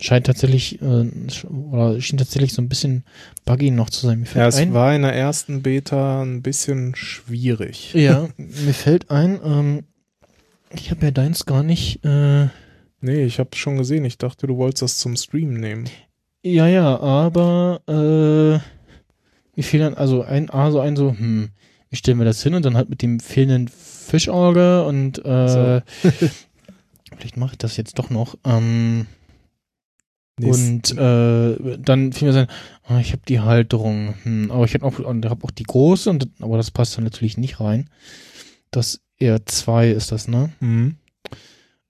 scheint 0.00 0.26
tatsächlich, 0.26 0.80
äh, 0.82 1.06
oder 1.48 2.00
schien 2.00 2.18
tatsächlich 2.18 2.52
so 2.52 2.62
ein 2.62 2.68
bisschen 2.68 3.04
buggy 3.44 3.70
noch 3.70 3.90
zu 3.90 4.06
sein. 4.06 4.20
Mir 4.20 4.26
fällt 4.26 4.42
ja, 4.42 4.48
es 4.48 4.56
ein, 4.56 4.74
war 4.74 4.94
in 4.94 5.02
der 5.02 5.14
ersten 5.14 5.62
Beta 5.62 6.22
ein 6.22 6.42
bisschen 6.42 6.94
schwierig. 6.94 7.92
Ja, 7.94 8.28
mir 8.36 8.74
fällt 8.74 9.10
ein, 9.10 9.40
ähm, 9.44 9.84
ich 10.74 10.90
habe 10.90 11.06
ja 11.06 11.10
deins 11.10 11.46
gar 11.46 11.62
nicht, 11.62 12.04
äh, 12.04 12.48
Nee, 13.04 13.24
ich 13.24 13.38
habe 13.38 13.54
schon 13.54 13.76
gesehen. 13.76 14.06
Ich 14.06 14.16
dachte, 14.16 14.46
du 14.46 14.56
wolltest 14.56 14.80
das 14.80 14.96
zum 14.96 15.14
Stream 15.16 15.52
nehmen. 15.60 15.90
Ja, 16.42 16.66
ja, 16.66 16.98
aber 17.00 17.82
äh, 17.86 18.58
mir 19.56 19.62
fehlt 19.62 19.82
dann 19.82 19.92
also 19.92 20.22
ein 20.22 20.48
A, 20.48 20.70
so 20.70 20.80
ein 20.80 20.96
so, 20.96 21.10
hm, 21.10 21.50
wie 21.90 21.96
stellen 21.96 22.16
wir 22.16 22.24
das 22.24 22.42
hin? 22.42 22.54
Und 22.54 22.64
dann 22.64 22.78
halt 22.78 22.88
mit 22.88 23.02
dem 23.02 23.20
fehlenden 23.20 23.68
Fischauge 23.68 24.86
und 24.86 25.22
äh, 25.22 25.48
So. 25.48 25.82
vielleicht 27.18 27.36
mache 27.36 27.52
ich 27.52 27.58
das 27.58 27.76
jetzt 27.76 27.98
doch 27.98 28.08
noch. 28.08 28.38
Ähm, 28.46 29.06
und 30.40 30.98
äh, 30.98 31.78
dann 31.78 32.12
fiel 32.12 32.28
mir 32.28 32.34
sein, 32.34 32.46
ah, 32.84 32.98
ich 32.98 33.12
habe 33.12 33.22
die 33.28 33.40
Halterung, 33.40 34.14
hm, 34.22 34.50
aber 34.50 34.64
ich 34.64 34.74
habe 34.74 34.84
auch, 34.84 34.98
hab 34.98 35.44
auch 35.44 35.50
die 35.50 35.62
große, 35.62 36.10
und, 36.10 36.28
aber 36.40 36.56
das 36.56 36.70
passt 36.70 36.96
dann 36.96 37.04
natürlich 37.04 37.36
nicht 37.38 37.60
rein. 37.60 37.88
Das 38.70 39.00
R2 39.20 39.92
ist 39.92 40.10
das, 40.10 40.26
ne? 40.26 40.50
Mhm. 40.60 40.96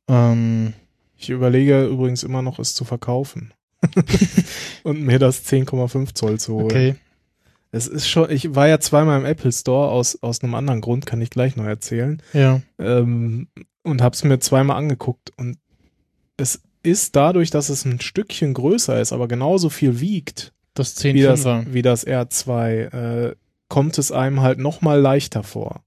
Ähm, 0.09 0.75
Ich 1.17 1.31
überlege 1.31 1.87
übrigens 1.87 2.23
immer 2.23 2.43
noch, 2.43 2.59
es 2.59 2.75
zu 2.75 2.85
verkaufen. 2.85 3.55
und 4.83 5.03
mir 5.03 5.19
das 5.19 5.47
10,5 5.47 6.15
Zoll 6.15 6.39
zu 6.39 6.55
holen. 6.55 6.67
okay. 6.67 6.95
Es 7.71 7.89
ist 7.89 8.07
schon, 8.09 8.31
ich 8.31 8.55
war 8.55 8.69
ja 8.69 8.79
zweimal 8.79 9.19
im 9.19 9.27
Apple 9.27 9.51
Store 9.51 9.91
aus, 9.91 10.23
aus 10.23 10.43
einem 10.43 10.55
anderen 10.55 10.81
Grund, 10.81 11.07
kann 11.07 11.21
ich 11.21 11.31
gleich 11.31 11.57
noch 11.57 11.65
erzählen. 11.65 12.23
Ja. 12.33 12.61
Ähm, 12.79 13.49
und 13.83 14.01
hab's 14.01 14.23
mir 14.23 14.39
zweimal 14.39 14.77
angeguckt. 14.77 15.33
Und 15.37 15.59
es 16.37 16.63
ist 16.85 17.17
dadurch, 17.17 17.51
dass 17.51 17.69
es 17.69 17.85
ein 17.85 18.01
Stückchen 18.01 18.55
größer 18.55 19.01
ist, 19.01 19.13
aber 19.13 19.27
genauso 19.27 19.71
viel 19.71 20.01
wiegt 20.01 20.53
Das 20.75 21.03
wie 21.03 21.23
das, 21.23 21.43
10 21.43 21.75
wie 21.75 21.83
das 21.83 22.07
R2, 22.07 22.71
äh, 23.31 23.35
kommt 23.69 23.99
es 23.99 24.13
einem 24.13 24.41
halt 24.43 24.59
noch 24.59 24.83
mal 24.83 25.01
leichter 25.01 25.43
vor. 25.43 25.83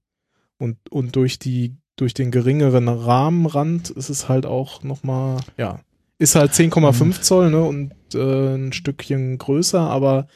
Und, 0.58 0.76
und 0.90 1.14
durch 1.16 1.38
die, 1.38 1.76
durch 1.96 2.14
den 2.14 2.30
geringeren 2.30 2.88
Rahmenrand 2.88 3.90
ist 3.90 4.08
es 4.10 4.28
halt 4.28 4.44
auch 4.44 4.82
noch 4.82 5.02
mal, 5.04 5.38
ja, 5.56 5.80
ist 6.18 6.34
halt 6.34 6.52
10,5 6.52 7.20
Zoll, 7.20 7.50
ne, 7.50 7.62
und 7.62 7.92
äh, 8.14 8.54
ein 8.56 8.72
Stückchen 8.72 9.38
größer, 9.38 9.80
aber 9.80 10.26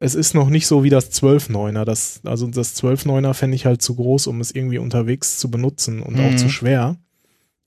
es 0.00 0.14
ist 0.14 0.34
noch 0.34 0.50
nicht 0.50 0.66
so 0.66 0.84
wie 0.84 0.90
das 0.90 1.10
12,9er. 1.12 1.84
Das, 1.84 2.20
also 2.24 2.46
das 2.46 2.76
12,9er 2.80 3.32
fände 3.34 3.54
ich 3.56 3.64
halt 3.66 3.80
zu 3.82 3.96
groß, 3.96 4.26
um 4.26 4.40
es 4.40 4.50
irgendwie 4.54 4.78
unterwegs 4.78 5.38
zu 5.38 5.50
benutzen 5.50 6.02
und 6.02 6.20
auch 6.20 6.30
Mhm. 6.32 6.38
zu 6.38 6.48
schwer. 6.50 6.96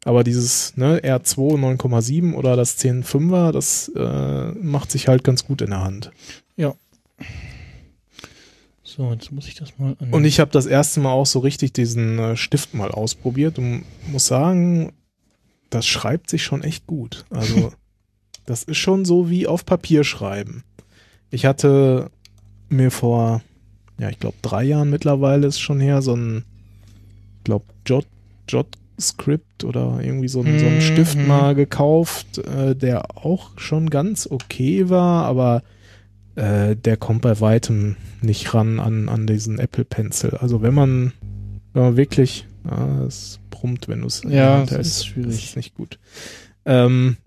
Aber 0.03 0.23
dieses 0.23 0.75
ne, 0.77 0.99
R2 0.99 1.59
9,7 1.77 2.33
oder 2.33 2.55
das 2.55 2.79
10,5er, 2.79 3.51
das 3.51 3.91
äh, 3.95 4.51
macht 4.59 4.91
sich 4.91 5.07
halt 5.07 5.23
ganz 5.23 5.45
gut 5.45 5.61
in 5.61 5.69
der 5.69 5.83
Hand. 5.83 6.11
So, 8.95 9.09
jetzt 9.13 9.31
muss 9.31 9.47
ich 9.47 9.55
das 9.55 9.79
mal 9.79 9.95
an. 9.99 10.11
Und 10.11 10.25
ich 10.25 10.41
habe 10.41 10.51
das 10.51 10.65
erste 10.65 10.99
Mal 10.99 11.13
auch 11.13 11.25
so 11.25 11.39
richtig 11.39 11.71
diesen 11.71 12.19
äh, 12.19 12.35
Stift 12.35 12.73
mal 12.73 12.91
ausprobiert 12.91 13.57
und 13.57 13.85
muss 14.11 14.27
sagen, 14.27 14.91
das 15.69 15.87
schreibt 15.87 16.29
sich 16.29 16.43
schon 16.43 16.61
echt 16.61 16.87
gut. 16.87 17.23
Also 17.29 17.71
das 18.45 18.63
ist 18.63 18.77
schon 18.77 19.05
so 19.05 19.29
wie 19.29 19.47
auf 19.47 19.65
Papier 19.65 20.03
schreiben. 20.03 20.65
Ich 21.29 21.45
hatte 21.45 22.11
mir 22.67 22.91
vor, 22.91 23.41
ja, 23.97 24.09
ich 24.09 24.19
glaube 24.19 24.35
drei 24.41 24.63
Jahren 24.63 24.89
mittlerweile 24.89 25.47
ist 25.47 25.61
schon 25.61 25.79
her, 25.79 26.01
so 26.01 26.13
ein, 26.13 26.43
ich 27.37 27.43
glaube 27.45 27.65
Jot, 27.85 28.07
Jot 28.49 28.67
Script 29.01 29.63
oder 29.63 29.99
irgendwie 30.01 30.27
so 30.27 30.41
ein, 30.41 30.59
so 30.59 30.67
ein 30.67 30.75
Mhm, 30.75 30.81
Stift 30.81 31.17
mhm. 31.17 31.27
mal 31.27 31.55
gekauft, 31.55 32.37
äh, 32.39 32.75
der 32.75 33.17
auch 33.17 33.51
schon 33.57 33.89
ganz 33.89 34.27
okay 34.29 34.89
war, 34.89 35.25
aber 35.25 35.63
äh, 36.35 36.75
der 36.75 36.97
kommt 36.97 37.21
bei 37.21 37.39
weitem 37.41 37.97
nicht 38.21 38.53
ran 38.53 38.79
an, 38.79 39.09
an 39.09 39.27
diesen 39.27 39.59
Apple 39.59 39.85
Pencil. 39.85 40.31
Also 40.37 40.61
wenn 40.61 40.73
man, 40.73 41.13
wenn 41.73 41.83
man 41.83 41.97
wirklich, 41.97 42.47
ah, 42.65 43.03
es 43.07 43.39
brummt, 43.49 43.87
wenn 43.87 44.01
du 44.01 44.07
es 44.07 44.23
Ja, 44.27 44.65
das 44.65 44.87
ist 44.87 45.07
schwierig. 45.07 45.31
Das 45.31 45.43
ist 45.43 45.55
nicht 45.57 45.75
gut. 45.75 45.99
Ähm, 46.65 47.17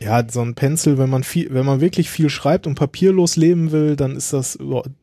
ja, 0.00 0.26
so 0.28 0.40
ein 0.40 0.54
Pencil, 0.54 0.98
wenn 0.98 1.10
man 1.10 1.22
viel, 1.22 1.52
wenn 1.54 1.64
man 1.64 1.80
wirklich 1.80 2.10
viel 2.10 2.28
schreibt 2.28 2.66
und 2.66 2.74
papierlos 2.74 3.36
leben 3.36 3.70
will, 3.70 3.96
dann 3.96 4.16
ist 4.16 4.32
das 4.32 4.58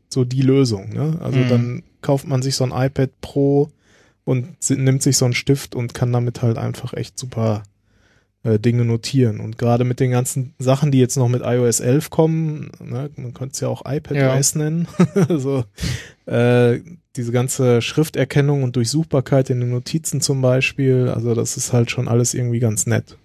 so 0.10 0.26
die 0.26 0.42
Lösung. 0.42 0.90
Ne? 0.90 1.18
Also 1.22 1.40
Mhm. 1.40 1.48
dann 1.48 1.84
kauft 2.02 2.28
man 2.28 2.42
sich 2.42 2.56
so 2.56 2.64
ein 2.64 2.72
iPad 2.72 3.10
Pro 3.22 3.70
und 4.26 4.48
nimmt 4.70 5.02
sich 5.04 5.18
so 5.18 5.26
einen 5.26 5.34
Stift 5.34 5.76
und 5.76 5.94
kann 5.94 6.12
damit 6.14 6.42
halt 6.42 6.58
einfach 6.58 6.94
echt 6.94 7.18
super 7.18 7.64
äh, 8.44 8.58
Dinge 8.58 8.86
notieren. 8.86 9.40
Und 9.42 9.58
gerade 9.58 9.84
mit 9.84 10.00
den 10.00 10.12
ganzen 10.12 10.54
Sachen, 10.60 10.92
die 10.92 11.00
jetzt 11.00 11.18
noch 11.18 11.28
mit 11.28 11.42
iOS 11.44 11.80
11 11.82 12.10
kommen, 12.10 12.72
ne, 12.80 13.10
man 13.18 13.34
könnte 13.34 13.54
es 13.54 13.60
ja 13.60 13.68
auch 13.68 13.82
iPadOS 13.86 14.56
nennen, 14.56 14.88
also 15.30 15.66
äh, 16.26 16.80
diese 17.18 17.32
ganze 17.34 17.82
Schrifterkennung 17.82 18.64
und 18.64 18.76
Durchsuchbarkeit 18.78 19.50
in 19.50 19.60
den 19.60 19.72
Notizen 19.72 20.22
zum 20.22 20.42
Beispiel, 20.42 21.10
also 21.10 21.34
das 21.36 21.58
ist 21.58 21.74
halt 21.74 21.92
schon 21.92 22.08
alles 22.08 22.34
irgendwie 22.34 22.60
ganz 22.60 22.86
nett. 22.86 23.18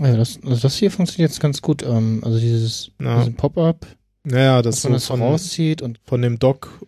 also 0.00 0.16
das, 0.16 0.38
also 0.42 0.56
das 0.62 0.76
hier 0.76 0.90
funktioniert 0.90 1.30
jetzt 1.30 1.40
ganz 1.40 1.60
gut. 1.60 1.82
Ähm, 1.82 2.20
also 2.24 2.38
dieses, 2.38 2.90
Ja. 3.02 3.26
Pop-up, 3.36 3.86
Naja, 4.30 4.62
das 4.62 4.76
dass 4.76 4.82
so 4.82 4.88
man 4.88 4.94
das 4.94 5.06
so 5.06 5.14
von, 5.14 5.22
rauszieht 5.22 5.82
und 5.82 5.98
von 6.04 6.22
dem 6.22 6.38
Dock 6.38 6.80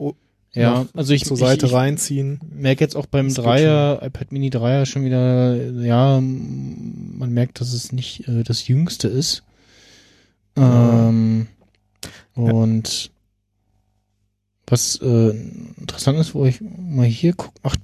ja, 0.52 0.86
also 0.94 1.12
ich 1.12 1.24
zur 1.24 1.36
Seite 1.36 1.66
ich, 1.66 1.72
ich 1.72 1.78
reinziehen. 1.78 2.40
merke 2.52 2.82
jetzt 2.82 2.96
auch 2.96 3.06
beim 3.06 3.32
Dreier, 3.32 4.02
iPad 4.02 4.32
Mini 4.32 4.50
Dreier 4.50 4.84
schon 4.84 5.04
wieder, 5.04 5.54
ja, 5.54 6.20
man 6.20 7.30
merkt, 7.32 7.60
dass 7.60 7.72
es 7.72 7.92
nicht 7.92 8.26
äh, 8.26 8.42
das 8.42 8.66
Jüngste 8.66 9.06
ist. 9.06 9.44
Ja. 10.56 11.08
Ähm, 11.08 11.46
und 12.34 13.10
was 14.66 14.96
äh, 15.02 15.30
interessant 15.78 16.18
ist, 16.18 16.34
wo 16.34 16.44
ich 16.44 16.60
mal 16.60 17.06
hier 17.06 17.34
gucke, 17.34 17.60
ach, 17.62 17.76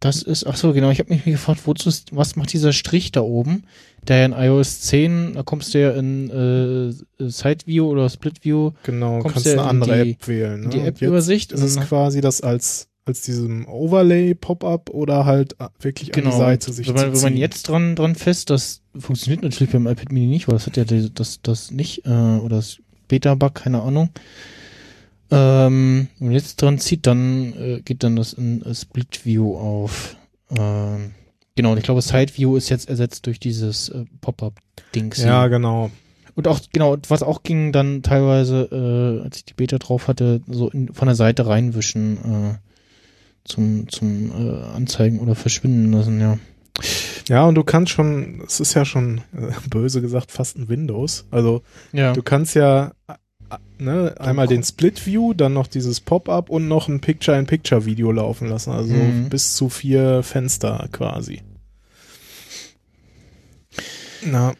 das 0.00 0.22
ist, 0.22 0.46
ach 0.46 0.56
so, 0.56 0.72
genau, 0.72 0.90
ich 0.90 0.98
habe 0.98 1.12
mich 1.12 1.24
gefragt, 1.24 1.60
wozu 1.64 1.88
ist, 1.88 2.14
was 2.14 2.36
macht 2.36 2.52
dieser 2.52 2.72
Strich 2.72 3.12
da 3.12 3.22
oben? 3.22 3.64
Der 4.06 4.18
ja 4.18 4.24
in 4.26 4.32
iOS 4.32 4.82
10, 4.82 5.32
da 5.34 5.42
kommst 5.42 5.74
du 5.74 5.80
ja 5.80 5.90
in 5.92 6.30
äh, 7.18 7.28
Side 7.28 7.66
View 7.66 7.86
oder 7.88 8.08
Split 8.08 8.44
View 8.44 8.72
Genau, 8.84 9.20
kannst 9.20 9.46
ja 9.46 9.52
eine 9.52 9.62
in 9.62 9.68
andere 9.68 10.04
die- 10.04 10.10
App 10.12 10.28
wählen. 10.28 10.70
die 10.70 10.76
ne? 10.76 10.82
Und 10.82 10.88
App-Übersicht 10.88 11.52
ist 11.52 11.62
es 11.62 11.76
quasi 11.80 12.20
das 12.20 12.40
als 12.42 12.88
als 13.08 13.22
diesem 13.22 13.68
Overlay 13.68 14.34
Pop-up 14.34 14.90
oder 14.90 15.24
halt 15.26 15.54
äh, 15.60 15.68
wirklich 15.80 16.08
an 16.12 16.22
Genau, 16.24 16.32
die 16.32 16.38
Seite 16.38 16.70
und 16.70 16.74
sich 16.74 16.88
wenn 16.88 16.94
man, 16.96 17.14
wenn 17.14 17.22
man 17.22 17.36
jetzt 17.36 17.68
dran, 17.68 17.94
dran 17.94 18.16
fest, 18.16 18.50
das 18.50 18.82
funktioniert 18.98 19.42
natürlich 19.44 19.72
beim 19.72 19.86
iPad 19.86 20.10
Mini 20.10 20.26
nicht, 20.26 20.48
weil 20.48 20.56
das 20.56 20.66
hat 20.66 20.76
ja 20.76 20.82
die, 20.84 21.14
das, 21.14 21.40
das 21.40 21.70
nicht, 21.70 22.04
äh, 22.04 22.10
oder 22.10 22.56
das 22.56 22.78
Beta-Bug, 23.06 23.54
keine 23.54 23.80
Ahnung. 23.82 24.10
Ähm, 25.30 26.08
wenn 26.18 26.28
man 26.28 26.34
jetzt 26.34 26.60
dran 26.62 26.78
zieht, 26.78 27.06
dann 27.06 27.52
äh, 27.54 27.80
geht 27.82 28.02
dann 28.02 28.16
das 28.16 28.32
in 28.32 28.62
äh, 28.62 28.74
Split 28.74 29.24
View 29.24 29.56
auf. 29.56 30.16
Ähm, 30.56 31.12
genau, 31.56 31.72
und 31.72 31.78
ich 31.78 31.84
glaube, 31.84 32.00
Side 32.02 32.32
View 32.36 32.56
ist 32.56 32.68
jetzt 32.68 32.88
ersetzt 32.88 33.26
durch 33.26 33.40
dieses 33.40 33.88
äh, 33.88 34.04
Pop-up-Dings. 34.20 35.18
ja, 35.22 35.48
genau. 35.48 35.90
Und 36.34 36.48
auch, 36.48 36.60
genau, 36.72 36.96
was 37.08 37.22
auch 37.22 37.42
ging 37.42 37.72
dann 37.72 38.02
teilweise, 38.02 38.68
äh, 39.20 39.24
als 39.24 39.38
ich 39.38 39.44
die 39.46 39.54
Beta 39.54 39.78
drauf 39.78 40.06
hatte, 40.06 40.42
so 40.46 40.68
in, 40.68 40.92
von 40.92 41.06
der 41.06 41.14
Seite 41.14 41.46
reinwischen, 41.46 42.18
äh, 42.18 42.54
zum, 43.44 43.88
zum 43.88 44.30
äh, 44.32 44.62
Anzeigen 44.74 45.18
oder 45.20 45.34
verschwinden 45.34 45.92
lassen, 45.92 46.20
ja. 46.20 46.38
Ja, 47.28 47.46
und 47.46 47.54
du 47.54 47.64
kannst 47.64 47.90
schon, 47.92 48.42
es 48.46 48.60
ist 48.60 48.74
ja 48.74 48.84
schon 48.84 49.22
äh, 49.34 49.50
böse 49.70 50.02
gesagt 50.02 50.30
fast 50.30 50.58
ein 50.58 50.68
Windows. 50.68 51.24
Also 51.30 51.62
Ja. 51.92 52.12
du 52.12 52.22
kannst 52.22 52.54
ja 52.54 52.92
ne, 53.78 54.14
einmal 54.18 54.46
den 54.46 54.62
Split 54.62 55.04
View, 55.06 55.32
dann 55.34 55.52
noch 55.52 55.66
dieses 55.66 56.00
Pop-up 56.00 56.50
und 56.50 56.68
noch 56.68 56.88
ein 56.88 57.00
Picture-in-Picture-Video 57.00 58.10
laufen 58.12 58.48
lassen. 58.48 58.70
Also 58.72 58.94
Mhm. 58.94 59.28
bis 59.28 59.54
zu 59.54 59.68
vier 59.68 60.22
Fenster 60.22 60.88
quasi. 60.92 61.42
Na, 64.24 64.54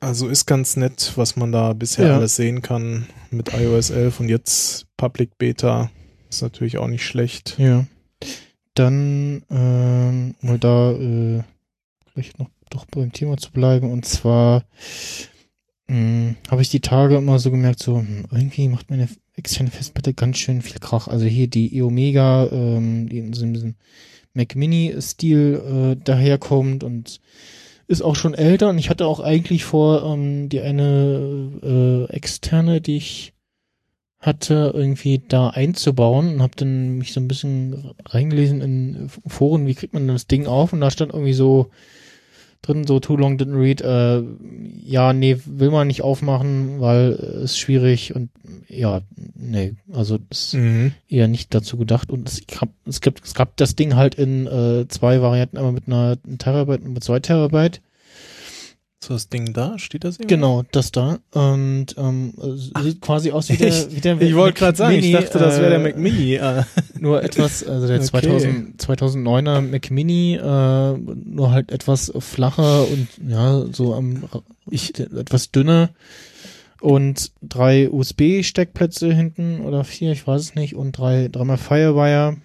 also 0.00 0.28
ist 0.28 0.46
ganz 0.46 0.76
nett, 0.76 1.12
was 1.16 1.36
man 1.36 1.50
da 1.52 1.72
bisher 1.72 2.08
Ja. 2.08 2.16
alles 2.16 2.36
sehen 2.36 2.62
kann 2.62 3.06
mit 3.30 3.52
iOS 3.52 3.90
11 3.90 4.20
und 4.20 4.28
jetzt 4.28 4.86
Public 4.96 5.38
Beta 5.38 5.90
ist 6.30 6.42
natürlich 6.42 6.78
auch 6.78 6.88
nicht 6.88 7.04
schlecht. 7.04 7.56
Ja. 7.58 7.86
Dann, 8.74 9.42
ähm, 9.50 10.34
mal 10.40 10.58
da, 10.58 10.92
äh, 10.92 11.42
vielleicht 12.12 12.38
noch 12.38 12.48
doch 12.70 12.84
beim 12.84 13.12
Thema 13.12 13.38
zu 13.38 13.50
bleiben. 13.50 13.90
Und 13.90 14.04
zwar 14.04 14.62
mh, 15.88 16.34
habe 16.50 16.62
ich 16.62 16.70
die 16.70 16.80
Tage 16.80 17.16
immer 17.16 17.38
so 17.38 17.50
gemerkt, 17.50 17.82
so, 17.82 17.98
hm, 17.98 18.26
irgendwie 18.30 18.68
macht 18.68 18.90
meine 18.90 19.08
externe 19.36 19.70
Festplatte 19.70 20.14
ganz 20.14 20.38
schön 20.38 20.62
viel 20.62 20.80
Krach. 20.80 21.08
Also 21.08 21.26
hier 21.26 21.48
die 21.48 21.76
E-Omega, 21.76 22.48
ähm, 22.50 23.08
die 23.08 23.18
in 23.18 23.32
so 23.32 23.46
diesem 23.46 23.74
Mac 24.34 24.54
Mini-Stil 24.54 25.96
äh, 25.98 26.04
daherkommt 26.04 26.84
und 26.84 27.20
ist 27.86 28.02
auch 28.02 28.16
schon 28.16 28.34
älter. 28.34 28.70
Und 28.70 28.78
ich 28.78 28.90
hatte 28.90 29.06
auch 29.06 29.20
eigentlich 29.20 29.64
vor, 29.64 30.04
ähm, 30.04 30.48
die 30.48 30.60
eine 30.60 32.08
äh, 32.10 32.12
externe, 32.14 32.80
die 32.80 32.96
ich 32.96 33.32
hatte, 34.20 34.72
irgendwie 34.74 35.22
da 35.26 35.50
einzubauen 35.50 36.34
und 36.34 36.42
habe 36.42 36.56
dann 36.56 36.98
mich 36.98 37.12
so 37.12 37.20
ein 37.20 37.28
bisschen 37.28 37.92
reingelesen 38.04 38.60
in 38.60 39.08
Foren, 39.26 39.66
wie 39.66 39.74
kriegt 39.74 39.94
man 39.94 40.08
das 40.08 40.26
Ding 40.26 40.46
auf 40.46 40.72
und 40.72 40.80
da 40.80 40.90
stand 40.90 41.12
irgendwie 41.12 41.34
so 41.34 41.70
drin, 42.62 42.86
so 42.86 43.00
too 43.00 43.16
long 43.16 43.36
didn't 43.36 43.58
read, 43.58 43.80
äh, 43.80 44.22
ja, 44.84 45.12
nee, 45.12 45.38
will 45.46 45.70
man 45.70 45.86
nicht 45.86 46.02
aufmachen, 46.02 46.80
weil 46.80 47.18
äh, 47.20 47.44
ist 47.44 47.58
schwierig 47.58 48.14
und 48.14 48.30
ja, 48.68 49.00
nee, 49.34 49.74
also 49.92 50.18
ist 50.30 50.54
Mhm. 50.54 50.92
eher 51.08 51.28
nicht 51.28 51.54
dazu 51.54 51.76
gedacht 51.76 52.10
und 52.10 52.28
es, 52.28 52.46
gab, 52.46 52.68
es, 52.86 53.00
gibt, 53.00 53.24
es 53.24 53.34
gab 53.34 53.56
das 53.56 53.76
Ding 53.76 53.96
halt 53.96 54.14
in 54.16 54.46
äh, 54.46 54.86
zwei 54.88 55.22
Varianten, 55.22 55.56
einmal 55.56 55.72
mit 55.72 55.86
einer 55.86 56.16
ein 56.26 56.38
Terabyte 56.38 56.82
und 56.82 56.92
mit 56.94 57.04
zwei 57.04 57.20
Terabyte. 57.20 57.80
So 59.08 59.14
das 59.14 59.30
Ding 59.30 59.54
da, 59.54 59.78
steht 59.78 60.04
das 60.04 60.16
irgendwo? 60.16 60.34
Genau, 60.34 60.64
das 60.70 60.92
da. 60.92 61.18
Und 61.32 61.86
ähm, 61.96 62.34
sieht 62.82 63.00
quasi 63.00 63.30
aus 63.30 63.48
wie 63.48 63.56
der, 63.56 63.72
wie 63.90 64.02
der 64.02 64.20
Ich 64.20 64.34
wollte 64.34 64.58
gerade 64.58 64.76
sagen, 64.76 64.96
ich 64.96 65.12
dachte, 65.12 65.38
das 65.38 65.58
wäre 65.60 65.70
der 65.70 65.80
äh, 65.80 65.82
Mac 65.82 65.96
Mini. 65.96 66.34
Äh, 66.34 66.64
Nur 66.98 67.22
etwas, 67.22 67.66
also 67.66 67.86
der 67.86 67.96
Okay. 68.00 68.06
2000, 68.06 68.82
2009er 68.82 69.62
Mac 69.62 69.90
Mini, 69.90 70.34
äh, 70.34 70.98
nur 70.98 71.50
halt 71.52 71.72
etwas 71.72 72.12
flacher 72.18 72.86
und 72.86 73.08
ja, 73.26 73.64
so 73.72 73.94
am, 73.94 74.24
ich, 74.68 75.00
etwas 75.00 75.52
dünner 75.52 75.88
und 76.82 77.32
drei 77.40 77.90
USB-Steckplätze 77.90 79.10
hinten 79.10 79.62
oder 79.62 79.84
vier, 79.84 80.12
ich 80.12 80.26
weiß 80.26 80.42
es 80.42 80.54
nicht, 80.54 80.76
und 80.76 80.92
drei, 80.92 81.28
dreimal 81.28 81.56
Firewire. 81.56 82.36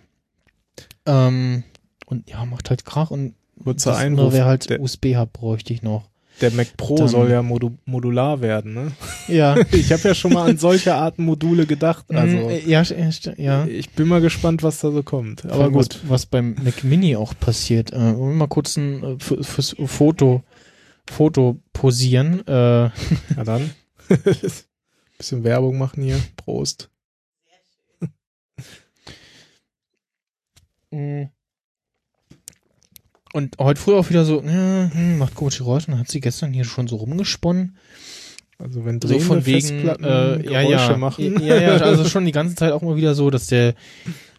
Ähm, 1.05 1.63
und 2.05 2.29
ja, 2.29 2.45
macht 2.45 2.69
halt 2.69 2.85
Krach 2.85 3.11
und 3.11 3.35
kurzer 3.61 3.91
das 3.91 3.99
Einwurf. 3.99 4.31
wäre 4.31 4.45
halt 4.45 4.79
USB-Hub 4.79 5.33
bräuchte 5.33 5.73
ich 5.73 5.81
noch. 5.81 6.12
Der 6.41 6.51
Mac 6.51 6.75
Pro 6.77 6.95
Dann- 6.97 7.07
soll 7.07 7.29
ja 7.31 7.41
modu 7.41 7.77
modular 7.85 8.41
werden, 8.41 8.73
ne? 8.73 8.91
Ja, 9.27 9.55
Ich 9.71 9.91
habe 9.91 10.01
ja 10.07 10.15
schon 10.15 10.33
mal 10.33 10.49
an 10.49 10.57
solche 10.57 10.95
Arten 10.95 11.23
Module 11.25 11.65
gedacht. 11.65 12.05
Also 12.09 12.35
Mm, 12.37 12.67
ja, 12.69 12.81
st- 12.81 12.95
st- 13.11 13.41
ja. 13.41 13.65
ich 13.65 13.91
bin 13.91 14.07
mal 14.07 14.19
gespannt, 14.21 14.63
was 14.63 14.79
da 14.79 14.91
so 14.91 15.03
kommt. 15.03 15.45
Aber 15.45 15.69
gut. 15.71 15.99
was, 16.03 16.09
was 16.09 16.25
beim 16.25 16.55
Mac 16.63 16.83
Mini 16.83 17.15
auch 17.15 17.33
passiert, 17.39 17.93
äh, 17.93 17.97
wollen 17.97 18.31
wir 18.31 18.35
mal 18.37 18.47
kurz 18.47 18.75
ein 18.77 19.03
äh, 19.03 19.15
für, 19.19 19.43
fürs 19.43 19.75
Foto 19.85 20.43
Foto 21.09 21.59
posieren. 21.73 22.39
Äh, 22.47 22.89
Na 23.35 23.43
dann. 23.45 23.71
Bisschen 25.17 25.43
Werbung 25.43 25.77
machen 25.77 26.03
hier. 26.03 26.19
Prost. 26.37 26.89
mm. 30.91 31.25
Und 33.33 33.57
heute 33.59 33.81
früh 33.81 33.95
auch 33.95 34.09
wieder 34.09 34.25
so, 34.25 34.41
ja, 34.41 34.91
hm, 34.93 35.17
macht 35.17 35.35
komische 35.35 35.63
Geräusche. 35.63 35.91
Und 35.91 35.99
hat 35.99 36.07
sie 36.07 36.21
gestern 36.21 36.53
hier 36.53 36.65
schon 36.65 36.87
so 36.87 36.97
rumgesponnen. 36.97 37.75
Also 38.59 38.85
wenn 38.85 39.01
So 39.01 39.07
drehende 39.07 39.25
von 39.25 39.45
wegen, 39.45 39.59
Festplatten 39.59 40.03
äh, 40.05 40.51
ja, 40.51 40.61
Geräusche 40.61 40.91
ja, 40.91 40.97
machen. 40.97 41.43
ja, 41.43 41.55
ja, 41.59 41.75
also 41.77 42.05
schon 42.05 42.25
die 42.25 42.31
ganze 42.31 42.55
Zeit 42.55 42.71
auch 42.71 42.83
mal 42.83 42.95
wieder 42.95 43.15
so, 43.15 43.31
dass 43.31 43.47
der 43.47 43.73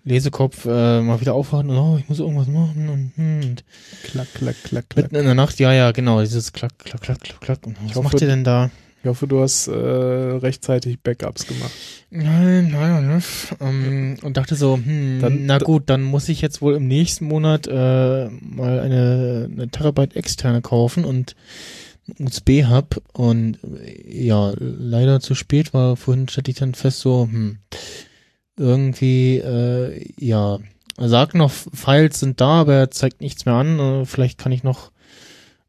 Lesekopf 0.05 0.65
äh, 0.67 1.01
mal 1.01 1.21
wieder 1.21 1.35
aufwacht 1.35 1.65
und 1.65 1.77
oh, 1.77 1.97
ich 1.99 2.09
muss 2.09 2.21
irgendwas 2.21 2.47
machen 2.47 2.89
und, 2.89 3.13
hm, 3.17 3.51
und 3.51 3.65
klack, 4.05 4.29
klack, 4.35 4.57
klack, 4.63 4.89
klack. 4.89 4.97
mitten 4.97 5.17
in 5.17 5.25
der 5.25 5.35
Nacht, 5.35 5.59
ja, 5.59 5.73
ja, 5.73 5.91
genau, 5.91 6.21
dieses 6.21 6.53
klack, 6.53 6.79
klack, 6.79 7.01
klack, 7.01 7.21
klack, 7.21 7.41
klack. 7.41 7.67
Und 7.67 7.77
was 7.83 7.97
hoffe, 7.97 8.05
macht 8.05 8.21
ihr 8.21 8.29
denn 8.29 8.45
da? 8.45 8.71
Ich 9.05 9.09
hoffe, 9.11 9.27
du 9.27 9.43
hast 9.43 9.69
äh, 9.69 9.73
rechtzeitig 9.75 10.99
Backups 11.01 11.47
gemacht. 11.47 11.71
Nein, 12.09 12.71
nein, 12.71 13.15
nicht. 13.17 13.55
Ähm, 13.61 14.17
und 14.23 14.39
dachte 14.39 14.55
so, 14.57 14.77
hm, 14.83 15.19
Dann- 15.21 15.45
na 15.45 15.59
gut, 15.59 15.83
dann 15.91 16.03
muss 16.03 16.31
ich 16.31 16.41
jetzt 16.41 16.63
wohl 16.63 16.75
im 16.77 16.89
nächsten 16.89 17.27
Monat 17.27 17.67
äh, 17.67 18.29
mal 18.31 18.81
eine, 18.81 19.51
eine 19.53 19.69
Terabyte 19.69 20.17
externe 20.17 20.63
kaufen 20.63 21.05
und 21.05 21.37
USB-Hub 22.19 23.03
und 23.13 23.59
äh, 23.63 24.25
ja, 24.25 24.55
leider 24.59 25.21
zu 25.21 25.35
spät 25.35 25.75
war, 25.75 25.97
vorhin 25.97 26.27
stellte 26.27 26.51
ich 26.51 26.57
dann 26.57 26.73
fest 26.73 27.01
so, 27.01 27.29
hm, 27.31 27.59
irgendwie, 28.57 29.37
äh, 29.37 30.03
ja, 30.19 30.61
er 30.97 31.09
sagt 31.11 31.35
noch, 31.35 31.51
Files 31.53 32.21
sind 32.21 32.41
da, 32.41 32.61
aber 32.63 32.73
er 32.75 32.91
zeigt 32.91 33.21
nichts 33.21 33.45
mehr 33.45 33.57
an, 33.57 33.79
äh, 33.79 34.05
vielleicht 34.07 34.39
kann 34.39 34.53
ich 34.53 34.63
noch 34.63 34.93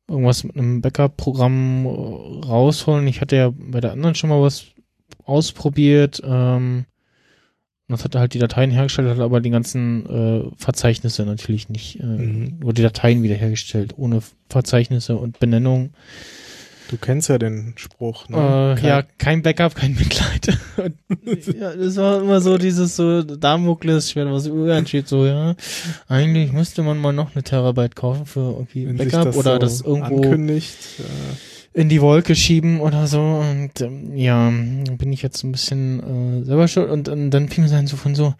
irgendwas 0.08 0.43
mit 0.43 0.56
einem 0.58 0.82
Backup-Programm 0.82 1.86
äh, 1.86 2.45
rausholen. 2.45 3.08
Ich 3.08 3.22
hatte 3.22 3.36
ja 3.36 3.51
bei 3.56 3.82
der 3.82 3.91
anderen 3.93 4.16
schon 4.16 4.30
mal 4.30 4.41
was 4.41 4.66
ausprobiert. 5.24 6.22
Ähm, 6.24 6.86
und 7.88 7.93
das 7.93 8.03
hat 8.03 8.16
halt 8.16 8.34
die 8.34 8.39
Dateien 8.39 8.72
hergestellt, 8.72 9.10
hat 9.10 9.20
aber 9.20 9.41
die 9.41 9.51
ganzen 9.51 10.06
äh, 10.08 10.49
Verzeichnisse 10.58 11.24
natürlich 11.26 11.70
nicht, 11.70 11.99
äh, 11.99 12.03
Mhm. 12.06 12.58
nur 12.60 12.74
die 12.74 12.82
Dateien 12.82 13.22
wiederhergestellt, 13.22 13.93
ohne 13.97 14.22
Verzeichnisse 14.49 15.18
und 15.18 15.39
Benennung. 15.39 15.91
Du 16.89 16.97
kennst 16.97 17.29
ja 17.29 17.38
den 17.38 17.73
Spruch, 17.77 18.29
ne? 18.29 18.38
Äh, 18.38 18.79
Kein- 18.79 18.88
ja, 18.89 19.01
kein 19.17 19.41
Backup, 19.41 19.75
kein 19.75 19.93
Mitleid. 19.95 20.57
Ja, 21.59 21.75
das 21.75 21.95
war 21.97 22.21
immer 22.21 22.41
so 22.41 22.57
dieses 22.57 22.95
so 22.95 23.23
Damoklesschwert, 23.23 24.29
was 24.29 24.45
über 24.47 24.86
steht, 24.86 25.07
so, 25.07 25.25
ja. 25.25 25.55
Eigentlich 26.07 26.51
müsste 26.51 26.83
man 26.83 26.97
mal 26.99 27.13
noch 27.13 27.33
eine 27.33 27.43
Terabyte 27.43 27.95
kaufen 27.95 28.25
für 28.25 28.51
irgendwie 28.51 28.88
wenn 28.88 28.97
sich 28.97 29.11
Backup 29.11 29.25
das 29.27 29.38
oder 29.38 29.53
so 29.53 29.59
das 29.59 29.81
irgendwo 29.81 30.21
ankündigt. 30.21 30.77
Äh, 30.99 31.79
in 31.81 31.89
die 31.89 32.01
Wolke 32.01 32.36
schieben 32.36 32.79
oder 32.79 33.07
so. 33.07 33.21
Und 33.21 33.81
ähm, 33.81 34.15
ja, 34.15 34.49
bin 34.49 35.11
ich 35.11 35.21
jetzt 35.21 35.43
ein 35.43 35.51
bisschen 35.51 36.41
äh, 36.41 36.45
selber 36.45 36.67
schuld. 36.67 36.89
Und, 36.89 37.09
und 37.09 37.31
dann 37.31 37.49
fing 37.49 37.63
es 37.65 37.71
an 37.73 37.88
so 37.88 37.97
von 37.97 38.15
so, 38.15 38.33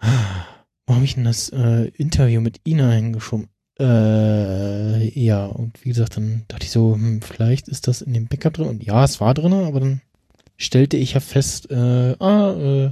wo 0.86 0.94
habe 0.94 1.04
ich 1.04 1.14
denn 1.16 1.24
das 1.24 1.48
äh, 1.50 1.88
Interview 1.96 2.40
mit 2.40 2.60
Ina 2.66 2.90
hingeschoben? 2.92 3.48
Äh, 3.78 5.08
ja, 5.18 5.46
und 5.46 5.84
wie 5.84 5.90
gesagt, 5.90 6.16
dann 6.16 6.44
dachte 6.48 6.64
ich 6.64 6.70
so, 6.70 6.94
hm, 6.94 7.20
vielleicht 7.20 7.68
ist 7.68 7.88
das 7.88 8.02
in 8.02 8.14
dem 8.14 8.26
Backup 8.26 8.54
drin. 8.54 8.68
Und 8.68 8.82
ja, 8.82 9.04
es 9.04 9.20
war 9.20 9.34
drin, 9.34 9.52
aber 9.52 9.80
dann 9.80 10.00
stellte 10.56 10.96
ich 10.96 11.12
ja 11.14 11.20
fest, 11.20 11.70
äh, 11.70 12.16
ah, 12.18 12.54
äh, 12.54 12.90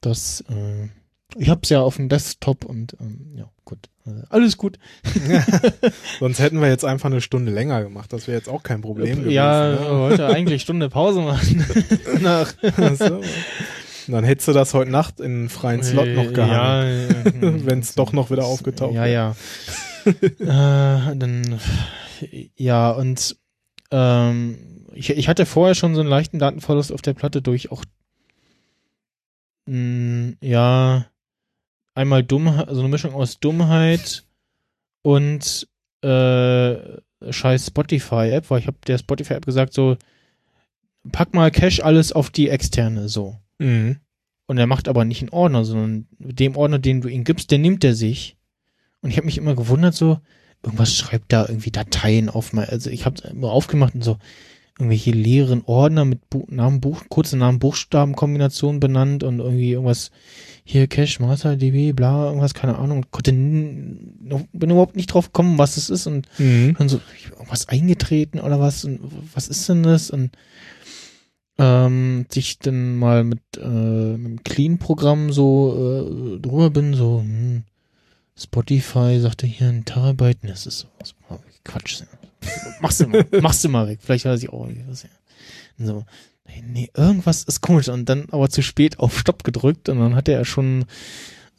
dass 0.00 0.44
äh, 0.48 0.88
ich 1.36 1.48
hab's 1.48 1.68
ja 1.68 1.80
auf 1.80 1.96
dem 1.96 2.08
Desktop 2.08 2.64
und 2.64 2.96
ähm, 3.00 3.32
ja, 3.36 3.50
gut. 3.64 3.78
Äh, 4.06 4.22
alles 4.30 4.56
gut. 4.56 4.78
sonst 6.20 6.38
hätten 6.38 6.60
wir 6.60 6.68
jetzt 6.68 6.84
einfach 6.84 7.10
eine 7.10 7.20
Stunde 7.20 7.52
länger 7.52 7.82
gemacht. 7.82 8.12
Das 8.12 8.28
wäre 8.28 8.38
jetzt 8.38 8.48
auch 8.48 8.62
kein 8.62 8.80
Problem 8.80 9.16
gewesen. 9.16 9.30
ja, 9.30 9.72
ne? 9.72 9.78
wollte 9.90 10.26
eigentlich 10.28 10.62
Stunde 10.62 10.88
Pause 10.88 11.20
machen. 11.20 11.64
Nach 12.20 12.52
Ach 12.62 12.94
so. 12.94 13.20
Dann 14.06 14.24
hättest 14.24 14.48
du 14.48 14.52
das 14.52 14.72
heute 14.72 14.90
Nacht 14.90 15.20
in 15.20 15.26
einen 15.26 15.48
freien 15.50 15.82
Slot 15.82 16.08
noch 16.08 16.32
gehabt. 16.32 16.50
Ja, 16.50 16.84
Wenn 17.42 17.80
es 17.80 17.94
doch 17.94 18.14
noch 18.14 18.30
wieder 18.30 18.46
aufgetaucht 18.46 18.94
Ja, 18.94 19.04
ja. 19.04 19.36
äh, 20.40 21.16
dann, 21.16 21.60
ja, 22.56 22.90
und 22.90 23.36
ähm, 23.90 24.58
ich, 24.94 25.10
ich 25.10 25.28
hatte 25.28 25.46
vorher 25.46 25.74
schon 25.74 25.94
so 25.94 26.00
einen 26.00 26.10
leichten 26.10 26.38
Datenverlust 26.38 26.92
auf 26.92 27.02
der 27.02 27.14
Platte 27.14 27.42
durch 27.42 27.70
auch, 27.70 27.84
mh, 29.66 30.34
ja, 30.40 31.06
einmal 31.94 32.22
Dummheit, 32.22 32.68
also 32.68 32.80
eine 32.80 32.88
Mischung 32.88 33.12
aus 33.12 33.40
Dummheit 33.40 34.24
und 35.02 35.68
äh, 36.02 36.76
scheiß 37.30 37.66
Spotify-App, 37.66 38.50
weil 38.50 38.60
ich 38.60 38.66
habe 38.66 38.78
der 38.86 38.98
Spotify-App 38.98 39.46
gesagt 39.46 39.74
so, 39.74 39.96
pack 41.10 41.34
mal 41.34 41.50
Cache 41.50 41.84
alles 41.84 42.12
auf 42.12 42.30
die 42.30 42.48
externe, 42.48 43.08
so. 43.08 43.36
Mhm. 43.58 43.98
Und 44.46 44.58
er 44.58 44.66
macht 44.66 44.88
aber 44.88 45.04
nicht 45.04 45.20
einen 45.20 45.30
Ordner, 45.30 45.64
sondern 45.64 46.06
dem 46.18 46.56
Ordner, 46.56 46.78
den 46.78 47.00
du 47.00 47.08
ihm 47.08 47.24
gibst, 47.24 47.50
den 47.50 47.60
nimmt 47.60 47.84
er 47.84 47.94
sich. 47.94 48.37
Und 49.00 49.10
ich 49.10 49.16
habe 49.16 49.26
mich 49.26 49.38
immer 49.38 49.54
gewundert, 49.54 49.94
so, 49.94 50.18
irgendwas 50.62 50.94
schreibt 50.94 51.32
da 51.32 51.46
irgendwie 51.48 51.70
Dateien 51.70 52.28
auf 52.28 52.52
mein, 52.52 52.68
also 52.68 52.90
ich 52.90 53.06
habe 53.06 53.16
immer 53.28 53.50
aufgemacht 53.50 53.94
und 53.94 54.02
so 54.02 54.18
irgendwelche 54.78 55.10
leeren 55.10 55.62
Ordner 55.64 56.04
mit 56.04 56.30
Bu 56.30 56.44
Namen, 56.48 56.80
Buch, 56.80 57.02
kurze 57.08 57.36
Namen, 57.36 57.58
Buchstabenkombinationen 57.58 58.78
benannt 58.78 59.24
und 59.24 59.40
irgendwie 59.40 59.72
irgendwas 59.72 60.12
hier 60.62 60.86
Cache, 60.86 61.20
Master, 61.20 61.56
DB, 61.56 61.92
bla, 61.92 62.26
irgendwas, 62.26 62.54
keine 62.54 62.78
Ahnung. 62.78 63.04
Konnte 63.10 63.32
bin 63.32 64.70
überhaupt 64.70 64.94
nicht 64.94 65.12
drauf 65.12 65.26
gekommen, 65.26 65.58
was 65.58 65.76
es 65.78 65.90
ist 65.90 66.06
und 66.06 66.28
Mhm. 66.38 66.76
dann 66.78 66.88
so 66.88 67.00
was 67.48 67.68
eingetreten 67.68 68.38
oder 68.38 68.60
was 68.60 68.84
und 68.84 69.00
was 69.34 69.48
ist 69.48 69.68
denn 69.68 69.82
das 69.82 70.10
und 70.10 70.30
ähm, 71.58 72.26
sich 72.30 72.60
dann 72.60 72.96
mal 72.96 73.24
mit, 73.24 73.40
äh, 73.60 73.66
mit 74.16 74.26
dem 74.26 74.42
Clean-Programm 74.44 75.32
so 75.32 76.36
äh, 76.36 76.38
drüber 76.40 76.70
bin, 76.70 76.94
so 76.94 77.20
hm, 77.20 77.64
Spotify 78.38 79.18
sagte 79.20 79.46
hier 79.46 79.68
ein 79.68 79.84
Terabyte, 79.84 80.38
das 80.42 80.66
ist 80.66 80.80
sowas. 80.80 81.14
Quatsch. 81.64 82.02
Mal, 82.80 83.26
machst 83.42 83.64
du 83.64 83.68
mal 83.68 83.88
weg. 83.88 83.98
Vielleicht 84.00 84.24
weiß 84.24 84.42
ich 84.42 84.48
auch 84.48 84.68
was. 84.86 85.02
Ja. 85.02 85.08
So, 85.78 86.04
nee, 86.64 86.90
irgendwas 86.96 87.44
ist 87.44 87.60
komisch 87.60 87.88
und 87.88 88.08
dann 88.08 88.26
aber 88.30 88.48
zu 88.48 88.62
spät 88.62 88.98
auf 89.00 89.18
Stopp 89.18 89.44
gedrückt 89.44 89.88
und 89.88 89.98
dann 89.98 90.14
hat 90.14 90.28
er 90.28 90.44
schon 90.44 90.86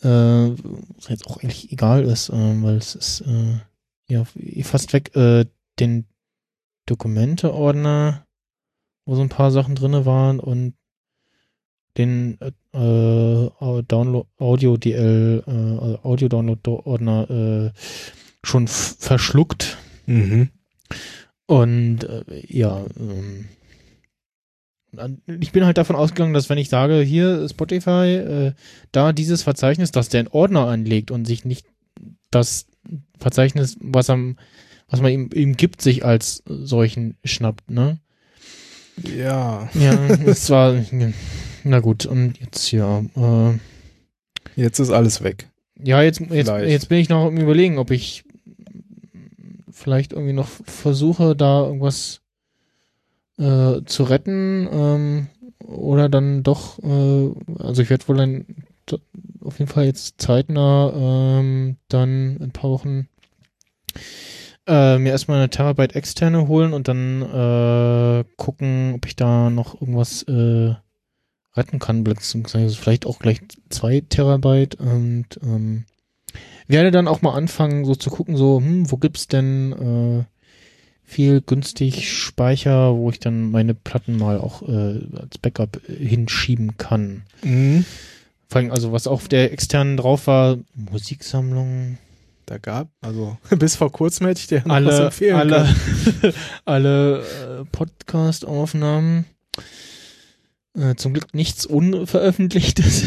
äh, 0.02 0.08
was 0.08 1.10
jetzt 1.10 1.28
auch 1.28 1.38
eigentlich 1.38 1.72
egal 1.72 2.04
ist, 2.04 2.30
äh, 2.30 2.64
weil 2.64 2.78
es 2.78 2.96
ist 2.96 3.22
äh, 3.22 3.60
ja 4.08 4.24
fast 4.64 4.94
weg, 4.94 5.16
äh, 5.16 5.46
den 5.80 6.06
Dokumente-Ordner, 6.86 8.26
wo 9.06 9.16
so 9.16 9.22
ein 9.22 9.30
paar 9.30 9.52
Sachen 9.52 9.76
drinne 9.76 10.06
waren 10.06 10.40
und 10.40 10.74
den 12.00 12.38
äh, 12.42 12.48
äh, 12.78 13.84
Download 13.88 14.28
Audio 14.40 14.78
DL 14.78 15.44
äh, 15.46 15.52
also 15.52 16.00
Audio 16.04 16.28
Download 16.30 16.60
Ordner 16.70 17.30
äh, 17.30 17.80
schon 18.44 18.68
verschluckt 18.68 19.78
Mhm. 20.08 20.50
und 21.46 22.04
äh, 22.04 22.24
ja 22.48 22.84
ähm, 23.00 23.46
ich 25.40 25.52
bin 25.52 25.66
halt 25.66 25.78
davon 25.78 25.96
ausgegangen, 25.96 26.34
dass 26.34 26.50
wenn 26.50 26.58
ich 26.58 26.70
sage, 26.70 27.02
hier 27.02 27.48
Spotify, 27.48 28.08
äh, 28.16 28.54
da 28.92 29.14
dieses 29.14 29.44
Verzeichnis, 29.44 29.92
dass 29.92 30.10
der 30.10 30.22
einen 30.22 30.30
Ordner 30.30 30.68
anlegt 30.68 31.12
und 31.12 31.26
sich 31.26 31.46
nicht 31.46 31.68
das 32.32 32.66
Verzeichnis, 33.20 33.78
was 33.82 34.10
am, 34.10 34.38
was 34.88 35.02
man 35.02 35.12
ihm, 35.12 35.30
ihm 35.34 35.58
gibt, 35.58 35.84
sich 35.84 36.04
als 36.04 36.42
solchen 36.48 37.18
schnappt, 37.24 37.70
ne? 37.70 38.00
Ja, 39.16 39.70
Ja, 39.76 40.08
es 40.26 40.50
war, 40.50 40.74
na 41.64 41.80
gut, 41.80 42.06
und 42.06 42.40
jetzt 42.40 42.72
ja, 42.72 43.00
äh, 43.00 43.58
jetzt 44.56 44.80
ist 44.80 44.92
alles 44.92 45.24
weg. 45.24 45.50
ja, 45.82 46.02
jetzt, 46.02 46.20
jetzt, 46.20 46.30
Vielleicht. 46.30 46.70
jetzt 46.70 46.90
bin 46.90 47.00
ich 47.00 47.10
noch 47.10 47.26
am 47.26 47.38
überlegen, 47.38 47.78
ob 47.78 47.92
ich 47.92 48.24
vielleicht 49.72 50.14
irgendwie 50.14 50.34
noch 50.34 50.48
versuche, 50.48 51.36
da 51.36 51.66
irgendwas 51.66 52.22
äh, 53.38 53.82
zu 53.86 54.04
retten 54.04 54.68
ähm, 54.72 55.28
oder 55.66 56.10
dann 56.10 56.44
doch, 56.44 56.80
äh, 56.80 57.32
also 57.60 57.82
ich 57.82 57.90
werde 57.90 58.08
wohl 58.08 58.18
dann 58.18 58.46
auf 59.42 59.60
jeden 59.60 59.72
Fall 59.72 59.86
jetzt 59.86 60.20
zeitnah 60.20 60.92
ähm, 61.40 61.78
dann 61.88 62.38
in 62.38 62.44
ein 62.44 62.52
paar 62.52 62.72
Wochen 62.72 63.08
äh, 64.68 64.98
mir 64.98 65.12
erstmal 65.12 65.38
eine 65.38 65.50
Terabyte 65.50 65.96
externe 65.96 66.48
holen 66.48 66.74
und 66.74 66.88
dann 66.88 67.22
äh, 67.22 68.24
gucken, 68.36 68.94
ob 68.96 69.06
ich 69.06 69.16
da 69.16 69.50
noch 69.50 69.80
irgendwas 69.80 70.24
äh, 70.24 70.76
retten 71.60 71.78
kann, 71.78 72.04
beziehungsweise 72.04 72.76
vielleicht 72.76 73.06
auch 73.06 73.20
gleich 73.20 73.42
zwei 73.70 74.02
Terabyte 74.02 74.76
und 74.76 75.26
ähm, 75.44 75.86
werde 76.68 76.92
dann 76.92 77.08
auch 77.08 77.22
mal 77.22 77.34
anfangen, 77.34 77.86
so 77.86 77.96
zu 77.96 78.10
gucken, 78.10 78.38
so, 78.38 78.58
hm, 78.58 78.90
wo 78.90 78.98
gibt's 78.98 79.28
denn 79.28 79.74
äh, 79.74 80.24
viel 81.04 81.42
günstig 81.42 82.12
Speicher, 82.12 82.96
wo 82.96 83.10
ich 83.10 83.20
dann 83.20 83.52
meine 83.52 83.74
Platten 83.74 84.18
mal 84.18 84.40
auch 84.40 84.62
äh, 84.62 85.02
als 85.20 85.40
Backup 85.40 85.82
hinschieben 85.88 86.78
kann. 86.78 87.24
Mhm. 87.44 87.86
Vor 88.48 88.62
allem, 88.62 88.72
also 88.72 88.92
was 88.92 89.08
auf 89.08 89.28
der 89.28 89.52
externen 89.52 89.98
drauf 89.98 90.28
war, 90.28 90.58
Musiksammlung. 90.76 91.98
Da 92.46 92.58
gab, 92.58 92.90
also 93.02 93.38
bis 93.58 93.76
vor 93.76 93.92
kurzem 93.92 94.28
hätte 94.28 94.40
ich 94.40 94.48
dir 94.48 94.62
noch 94.66 94.76
alle, 94.76 94.88
was 94.88 95.00
empfehlen 95.00 95.36
alle, 95.36 95.76
können. 96.22 96.34
alle 96.66 97.20
äh, 97.20 97.66
Podcast-Aufnahmen. 97.72 99.26
Äh, 100.78 100.96
zum 100.96 101.14
Glück 101.14 101.34
nichts 101.34 101.66
Unveröffentlichtes. 101.66 103.06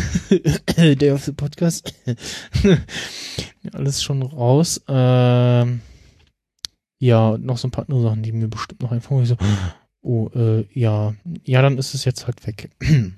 Der 0.77 1.15
auf 1.15 1.25
the 1.25 1.33
Podcast. 1.33 1.95
Alles 3.73 4.03
schon 4.03 4.23
raus. 4.23 4.81
Ähm, 4.89 5.81
ja, 6.99 7.39
noch 7.39 7.59
so 7.59 7.69
ein 7.69 7.71
paar 7.71 7.85
andere 7.85 8.03
Sachen, 8.03 8.23
die 8.23 8.33
mir 8.33 8.49
bestimmt 8.49 8.83
noch 8.83 8.93
einfallen. 8.93 9.23
Ich 9.23 9.29
so, 9.29 9.37
oh, 10.03 10.29
äh, 10.35 10.67
ja. 10.73 11.15
Ja, 11.45 11.63
dann 11.63 11.79
ist 11.79 11.95
es 11.95 12.05
jetzt 12.05 12.27
halt 12.27 12.47
weg. 12.47 12.71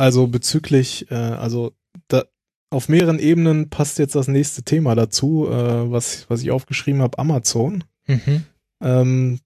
Also 0.00 0.28
bezüglich, 0.28 1.10
äh, 1.10 1.16
also 1.16 1.72
da, 2.06 2.22
auf 2.70 2.88
mehreren 2.88 3.18
Ebenen 3.18 3.68
passt 3.68 3.98
jetzt 3.98 4.14
das 4.14 4.28
nächste 4.28 4.62
Thema 4.62 4.94
dazu, 4.94 5.48
äh, 5.48 5.90
was, 5.90 6.30
was 6.30 6.40
ich 6.40 6.52
aufgeschrieben 6.52 7.02
habe, 7.02 7.18
Amazon. 7.18 7.82
mhm. 8.06 8.44
Ähm, 8.80 9.40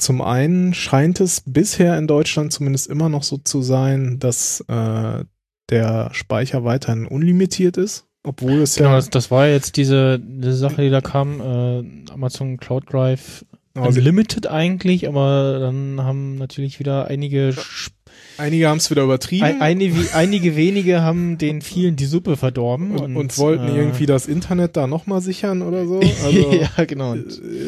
zum 0.00 0.22
einen 0.22 0.74
scheint 0.74 1.20
es 1.20 1.42
bisher 1.44 1.96
in 1.98 2.06
Deutschland 2.06 2.52
zumindest 2.52 2.88
immer 2.88 3.08
noch 3.08 3.22
so 3.22 3.36
zu 3.36 3.62
sein, 3.62 4.18
dass 4.18 4.60
äh, 4.68 5.24
der 5.68 6.10
Speicher 6.12 6.64
weiterhin 6.64 7.06
unlimitiert 7.06 7.76
ist, 7.76 8.06
obwohl 8.22 8.60
es 8.60 8.76
Genau, 8.76 8.90
ja 8.90 8.96
das, 8.96 9.10
das 9.10 9.30
war 9.30 9.46
jetzt 9.46 9.76
diese, 9.76 10.18
diese 10.18 10.56
Sache, 10.56 10.82
die 10.82 10.90
da 10.90 11.00
kam, 11.00 11.40
äh, 11.40 12.12
Amazon 12.12 12.56
Cloud 12.56 12.92
Drive 12.92 13.44
also 13.74 14.00
Unlimited 14.00 14.48
eigentlich, 14.48 15.06
aber 15.06 15.58
dann 15.60 16.00
haben 16.02 16.34
natürlich 16.36 16.80
wieder 16.80 17.06
einige 17.06 17.50
Sp 17.54 17.99
einige 18.40 18.68
haben 18.68 18.78
es 18.78 18.90
wieder 18.90 19.04
übertrieben 19.04 19.44
Ein, 19.44 19.60
einige, 19.62 19.94
einige 20.14 20.56
wenige 20.56 21.02
haben 21.02 21.38
den 21.38 21.62
vielen 21.62 21.96
die 21.96 22.06
Suppe 22.06 22.36
verdorben 22.36 22.92
und, 22.92 23.00
und, 23.00 23.16
und 23.16 23.38
wollten 23.38 23.68
äh, 23.68 23.76
irgendwie 23.76 24.06
das 24.06 24.26
Internet 24.26 24.76
da 24.76 24.86
nochmal 24.86 25.20
sichern 25.20 25.62
oder 25.62 25.86
so. 25.86 26.00
Also, 26.00 26.52
ja, 26.78 26.84
genau. 26.84 27.14
Äh, 27.14 27.24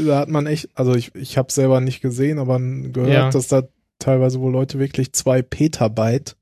da 0.06 0.18
hat 0.20 0.28
man 0.28 0.46
echt, 0.46 0.68
also 0.74 0.94
ich, 0.94 1.14
ich 1.14 1.38
habe 1.38 1.52
selber 1.52 1.80
nicht 1.80 2.00
gesehen, 2.00 2.38
aber 2.38 2.58
gehört, 2.58 3.12
Ja. 3.12 3.30
dass 3.30 3.48
da 3.48 3.62
teilweise 3.98 4.40
wohl 4.40 4.50
Leute 4.52 4.78
wirklich 4.78 5.12
zwei 5.12 5.42
Petabyte, 5.42 6.36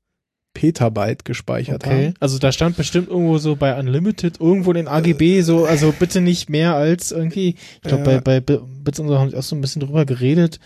Petabyte 0.53 1.23
gespeichert 1.23 1.85
okay. 1.85 2.07
haben. 2.07 2.13
Also 2.19 2.37
da 2.39 2.51
stand 2.51 2.75
bestimmt 2.75 3.07
irgendwo 3.09 3.37
so 3.37 3.55
bei 3.55 3.77
Unlimited, 3.79 4.39
irgendwo 4.41 4.71
in 4.71 4.77
den 4.77 4.87
AGB 4.87 5.41
so, 5.41 5.65
also 5.65 5.93
bitte 5.97 6.21
nicht 6.21 6.49
mehr 6.49 6.75
als 6.75 7.11
irgendwie, 7.11 7.55
ich 7.75 7.81
glaube 7.81 8.11
Ja. 8.11 8.19
bei, 8.19 8.39
bei 8.41 8.59
Bits 8.83 8.99
und 8.99 9.07
so 9.07 9.17
haben 9.17 9.29
sie 9.29 9.37
auch 9.37 9.43
so 9.43 9.55
ein 9.55 9.61
bisschen 9.61 9.81
drüber 9.81 10.05
geredet. 10.05 10.59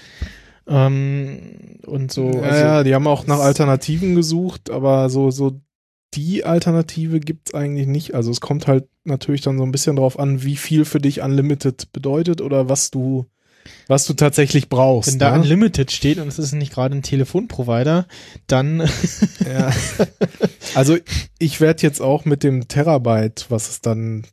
Ähm, 0.68 1.80
und 1.86 2.12
so, 2.12 2.32
ja, 2.32 2.42
also, 2.42 2.60
ja, 2.60 2.84
die 2.84 2.96
haben 2.96 3.08
auch 3.08 3.28
nach 3.28 3.40
Alternativen 3.40 4.16
gesucht, 4.16 4.70
aber 4.70 5.10
so, 5.10 5.32
so 5.32 5.60
die 6.16 6.46
Alternative 6.46 7.20
gibt's 7.20 7.54
eigentlich 7.54 7.88
nicht. 7.88 8.16
Also 8.16 8.32
es 8.32 8.42
kommt 8.42 8.68
halt 8.68 8.88
natürlich 9.04 9.42
dann 9.42 9.58
so 9.58 9.64
ein 9.64 9.72
bisschen 9.72 9.98
drauf 9.98 10.18
an, 10.18 10.44
wie 10.44 10.56
viel 10.56 10.86
für 10.86 11.00
dich 11.00 11.22
Unlimited 11.22 11.92
bedeutet 11.92 12.42
oder 12.42 12.70
was 12.70 12.90
du, 12.90 13.26
was 13.88 14.06
du 14.06 14.14
tatsächlich 14.14 14.70
brauchst. 14.70 15.12
wenn 15.12 15.20
da 15.20 15.32
ne? 15.36 15.42
Unlimited 15.42 15.92
steht 15.92 16.18
und 16.20 16.28
es 16.28 16.40
ist 16.40 16.54
nicht 16.54 16.74
gerade 16.74 16.96
ein 16.96 17.04
Telefonprovider, 17.04 18.08
dann 18.48 18.80
Ja. 19.46 19.72
Also 20.74 20.98
ich 21.38 21.62
werde 21.62 21.84
jetzt 21.84 22.02
auch 22.02 22.26
mit 22.26 22.44
dem 22.44 22.68
Terabyte, 22.68 23.46
was 23.50 23.70
es 23.70 23.82
dann 23.82 24.26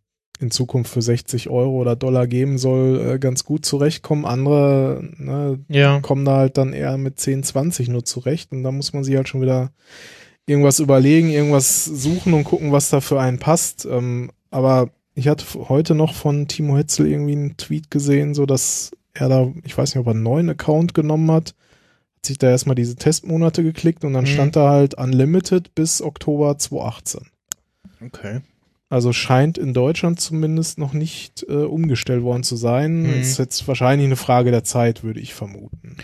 in 0.42 0.50
Zukunft 0.50 0.92
für 0.92 1.02
60 1.02 1.48
Euro 1.48 1.80
oder 1.80 1.96
Dollar 1.96 2.26
geben 2.26 2.58
soll, 2.58 3.00
äh, 3.14 3.18
ganz 3.18 3.44
gut 3.44 3.64
zurechtkommen. 3.64 4.24
Andere 4.26 5.02
ne, 5.16 5.58
ja. 5.68 6.00
kommen 6.00 6.24
da 6.24 6.36
halt 6.38 6.58
dann 6.58 6.72
eher 6.72 6.98
mit 6.98 7.18
10, 7.20 7.42
20 7.44 7.88
nur 7.88 8.04
zurecht 8.04 8.52
und 8.52 8.62
da 8.62 8.72
muss 8.72 8.92
man 8.92 9.04
sich 9.04 9.16
halt 9.16 9.28
schon 9.28 9.40
wieder 9.40 9.70
irgendwas 10.46 10.80
überlegen, 10.80 11.30
irgendwas 11.30 11.84
suchen 11.84 12.34
und 12.34 12.44
gucken, 12.44 12.72
was 12.72 12.90
da 12.90 13.00
für 13.00 13.20
einen 13.20 13.38
passt. 13.38 13.86
Ähm, 13.86 14.30
aber 14.50 14.90
ich 15.14 15.28
hatte 15.28 15.44
heute 15.68 15.94
noch 15.94 16.14
von 16.14 16.48
Timo 16.48 16.76
Hetzel 16.76 17.06
irgendwie 17.06 17.32
einen 17.32 17.56
Tweet 17.56 17.90
gesehen, 17.90 18.34
so 18.34 18.44
dass 18.46 18.90
er 19.14 19.28
da, 19.28 19.52
ich 19.64 19.76
weiß 19.76 19.94
nicht, 19.94 20.00
ob 20.00 20.06
er 20.06 20.12
einen 20.14 20.22
neuen 20.22 20.48
Account 20.50 20.94
genommen 20.94 21.30
hat, 21.30 21.54
hat 22.16 22.26
sich 22.26 22.38
da 22.38 22.48
erstmal 22.50 22.74
diese 22.74 22.96
Testmonate 22.96 23.62
geklickt 23.62 24.04
und 24.04 24.14
dann 24.14 24.24
Mhm. 24.24 24.28
stand 24.28 24.56
da 24.56 24.70
halt 24.70 24.94
Unlimited 24.94 25.74
bis 25.74 26.02
Oktober 26.02 26.56
2018. 26.58 27.26
Okay. 28.04 28.40
Also 28.92 29.12
scheint 29.14 29.56
in 29.56 29.72
Deutschland 29.72 30.20
zumindest 30.20 30.78
noch 30.78 30.92
nicht 30.92 31.46
äh, 31.48 31.52
umgestellt 31.54 32.22
worden 32.22 32.42
zu 32.42 32.56
sein. 32.56 33.04
Mhm. 33.04 33.20
Ist 33.22 33.38
jetzt 33.38 33.66
wahrscheinlich 33.66 34.04
eine 34.06 34.16
Frage 34.16 34.50
der 34.50 34.64
Zeit, 34.64 35.02
würde 35.02 35.18
ich 35.20 35.32
vermuten. 35.32 35.96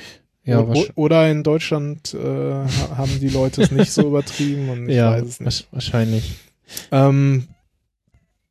Ja, 0.42 0.60
O- 0.60 0.86
oder 0.94 1.30
in 1.30 1.42
Deutschland 1.42 2.14
äh, 2.14 2.18
ha- 2.18 2.96
haben 2.96 3.20
die 3.20 3.28
Leute 3.28 3.60
es 3.60 3.70
nicht 3.70 3.90
so 3.92 4.02
übertrieben 4.08 4.70
und 4.70 4.88
ich 4.88 4.96
ja 4.96 5.10
weiß 5.12 5.22
es 5.26 5.40
nicht. 5.40 5.48
wahrsch- 5.48 5.66
wahrscheinlich. 5.72 6.34
Ähm, 6.90 7.48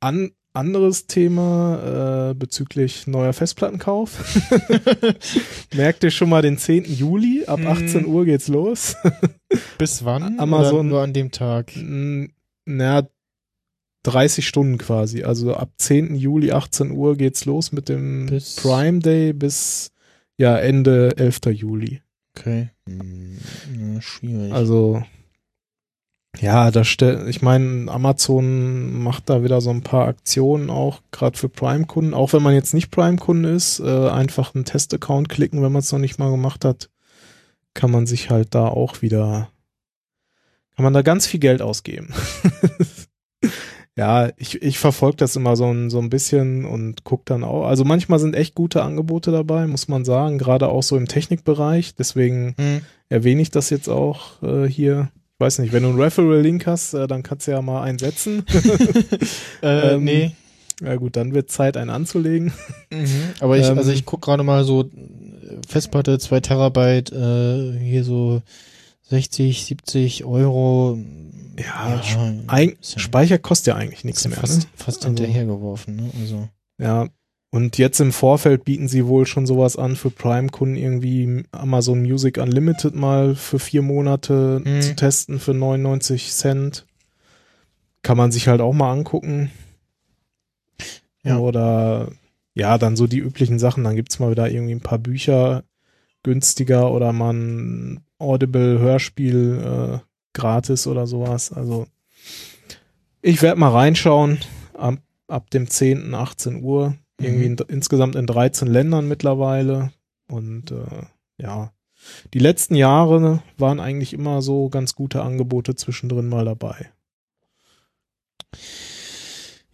an, 0.01 0.29
anderes 0.53 1.07
Thema 1.07 2.29
äh, 2.29 2.33
bezüglich 2.35 3.07
neuer 3.07 3.33
Festplattenkauf. 3.33 4.39
Merkt 5.73 6.03
ihr 6.03 6.11
schon 6.11 6.29
mal 6.29 6.41
den 6.41 6.57
10. 6.59 6.85
Juli, 6.85 7.45
ab 7.47 7.59
Mhm. 7.59 7.67
18 7.67 8.05
Uhr 8.05 8.25
geht's 8.25 8.47
los. 8.47 8.95
Bis 9.77 10.05
wann? 10.05 10.39
Amazon- 10.39 10.73
Oder 10.75 10.83
nur 10.83 11.01
an 11.01 11.13
dem 11.13 11.31
Tag. 11.31 11.71
Na, 12.65 13.07
30 14.07 14.47
Stunden 14.47 14.77
quasi. 14.77 15.23
Also 15.23 15.53
ab 15.55 15.69
10. 15.77 16.15
Juli, 16.15 16.51
18 16.51 16.91
Uhr 16.91 17.15
geht's 17.17 17.45
los 17.45 17.71
mit 17.71 17.89
dem 17.89 18.27
Bis- 18.27 18.55
Prime 18.55 18.99
Day 18.99 19.33
bis 19.33 19.91
ja 20.37 20.57
Ende 20.57 21.17
11. 21.17 21.39
Juli. 21.51 22.01
Okay. 22.37 22.69
Hm, 22.87 23.37
ja, 23.95 24.01
schwierig. 24.01 24.53
Also 24.53 25.03
ja, 26.39 26.69
da 26.69 26.83
stell, 26.83 27.27
ich 27.29 27.41
meine, 27.41 27.91
Amazon 27.91 29.01
macht 29.01 29.27
da 29.29 29.43
wieder 29.43 29.59
so 29.59 29.71
ein 29.71 29.81
paar 29.81 30.07
Aktionen 30.07 30.69
auch, 30.69 31.01
gerade 31.11 31.35
für 31.37 31.49
Prime-Kunden. 31.49 32.13
Auch 32.13 32.31
wenn 32.33 32.43
man 32.43 32.53
jetzt 32.53 32.75
nicht 32.75 32.91
Prime-Kunde 32.91 33.49
ist, 33.49 33.79
äh, 33.79 34.09
einfach 34.09 34.53
einen 34.53 34.63
Test-Account 34.65 35.29
klicken, 35.29 35.63
wenn 35.63 35.71
man 35.71 35.79
es 35.79 35.91
noch 35.91 35.97
nicht 35.97 36.19
mal 36.19 36.29
gemacht 36.29 36.63
hat, 36.63 36.89
kann 37.73 37.89
man 37.89 38.05
sich 38.05 38.29
halt 38.29 38.53
da 38.53 38.67
auch 38.67 39.01
wieder, 39.01 39.49
kann 40.75 40.83
man 40.83 40.93
da 40.93 41.01
ganz 41.01 41.25
viel 41.25 41.39
Geld 41.39 41.63
ausgeben. 41.63 42.13
ja, 43.97 44.29
ich, 44.37 44.61
ich 44.61 44.77
verfolge 44.77 45.17
das 45.17 45.35
immer 45.35 45.55
so 45.55 45.65
ein, 45.65 45.89
so 45.89 45.99
ein 45.99 46.11
bisschen 46.11 46.65
und 46.65 47.03
guck 47.03 47.25
dann 47.25 47.43
auch. 47.43 47.65
Also 47.65 47.83
manchmal 47.83 48.19
sind 48.19 48.35
echt 48.35 48.53
gute 48.53 48.83
Angebote 48.83 49.31
dabei, 49.31 49.65
muss 49.65 49.87
man 49.87 50.05
sagen, 50.05 50.37
gerade 50.37 50.69
auch 50.69 50.83
so 50.83 50.95
im 50.97 51.07
Technikbereich. 51.07 51.95
Deswegen 51.95 52.53
hm. 52.59 52.81
erwähne 53.09 53.41
ich 53.41 53.49
das 53.49 53.71
jetzt 53.71 53.89
auch 53.89 54.43
äh, 54.43 54.67
hier. 54.67 55.09
Ich 55.33 55.39
weiß 55.39 55.59
nicht, 55.59 55.73
wenn 55.73 55.81
du 55.81 55.89
einen 55.89 55.99
Referral-Link 55.99 56.67
hast, 56.67 56.93
äh, 56.93 57.07
dann 57.07 57.23
kannst 57.23 57.47
du 57.47 57.51
ja 57.51 57.61
mal 57.63 57.81
einsetzen. 57.81 58.45
äh, 59.63 59.93
ähm, 59.95 60.03
nee. 60.03 60.31
ja 60.83 60.95
gut, 60.95 61.15
dann 61.15 61.33
wird 61.33 61.49
Zeit, 61.49 61.75
einen 61.75 61.89
anzulegen. 61.89 62.53
Mhm. 62.91 63.07
Aber 63.39 63.57
ich, 63.57 63.67
Ähm, 63.67 63.79
also 63.79 63.91
ich 63.91 64.05
guck 64.05 64.21
gerade 64.21 64.43
mal 64.43 64.63
so 64.63 64.83
äh, 64.83 64.87
Festplatte, 65.67 66.19
2 66.19 66.39
Terabyte, 66.41 67.11
äh, 67.11 67.79
hier 67.79 68.03
so 68.03 68.43
60, 69.09 69.65
70 69.65 70.23
Euro. 70.23 70.99
Ja, 71.59 72.01
ja, 72.59 72.71
Speicher 72.81 73.37
kostet 73.39 73.67
ja 73.67 73.75
eigentlich 73.75 74.03
nichts 74.03 74.23
ja 74.23 74.29
mehr. 74.29 74.39
fast, 74.39 74.59
ne? 74.61 74.65
fast 74.75 75.05
Also- 75.05 75.07
hinterhergeworfen, 75.23 75.95
ne? 75.95 76.11
Also. 76.21 76.49
Ja. 76.77 77.07
Und 77.49 77.77
jetzt 77.77 77.99
im 78.01 78.11
Vorfeld 78.11 78.65
bieten 78.65 78.87
sie 78.87 79.07
wohl 79.07 79.25
schon 79.25 79.47
sowas 79.47 79.77
an 79.77 79.95
für 79.95 80.11
Prime-Kunden, 80.11 80.75
irgendwie 80.75 81.43
Amazon 81.51 82.01
Music 82.01 82.37
Unlimited 82.37 82.93
mal 82.93 83.35
für 83.35 83.57
vier 83.57 83.81
Monate 83.81 84.61
Mhm. 84.63 84.81
zu 84.81 84.95
testen 84.95 85.39
für 85.39 85.53
99 85.53 86.31
Cent. 86.33 86.85
Kann 88.03 88.17
man 88.17 88.31
sich 88.31 88.47
halt 88.49 88.61
auch 88.61 88.73
mal 88.73 88.91
angucken. 88.91 89.49
Ja. 91.23 91.37
Oder 91.39 92.09
ja, 92.53 92.77
dann 92.77 92.95
so 92.95 93.07
die 93.07 93.19
üblichen 93.19 93.59
Sachen. 93.59 93.83
Dann 93.83 93.95
gibt's 93.95 94.19
mal 94.19 94.29
wieder 94.31 94.49
irgendwie 94.51 94.73
ein 94.75 94.81
paar 94.81 94.99
Bücher 94.99 95.63
günstiger 96.23 96.91
oder 96.91 97.13
mal 97.13 97.33
ein 97.33 97.99
Audible-Hörspiel 98.19 99.99
äh, 100.03 100.06
gratis 100.38 100.88
oder 100.88 101.05
sowas. 101.07 101.51
Also 101.51 101.88
ich 103.21 103.41
werde 103.41 103.59
mal 103.59 103.71
reinschauen 103.71 104.38
ab, 104.73 104.95
ab 105.27 105.49
dem 105.49 105.69
10., 105.69 106.13
18 106.13 106.63
Uhr. 106.63 106.95
Irgendwie 107.19 107.49
Mhm. 107.49 107.57
in, 107.57 107.75
insgesamt 107.75 108.15
in 108.15 108.27
13 108.27 108.67
Ländern 108.67 109.07
mittlerweile. 109.07 109.91
Und 110.29 110.71
äh, 110.71 111.05
ja, 111.41 111.71
die 112.33 112.39
letzten 112.39 112.75
Jahre 112.75 113.41
waren 113.57 113.79
eigentlich 113.79 114.13
immer 114.13 114.41
so 114.43 114.69
ganz 114.69 114.93
gute 114.93 115.23
Angebote 115.23 115.75
zwischendrin 115.75 116.29
mal 116.29 116.45
dabei. 116.45 116.91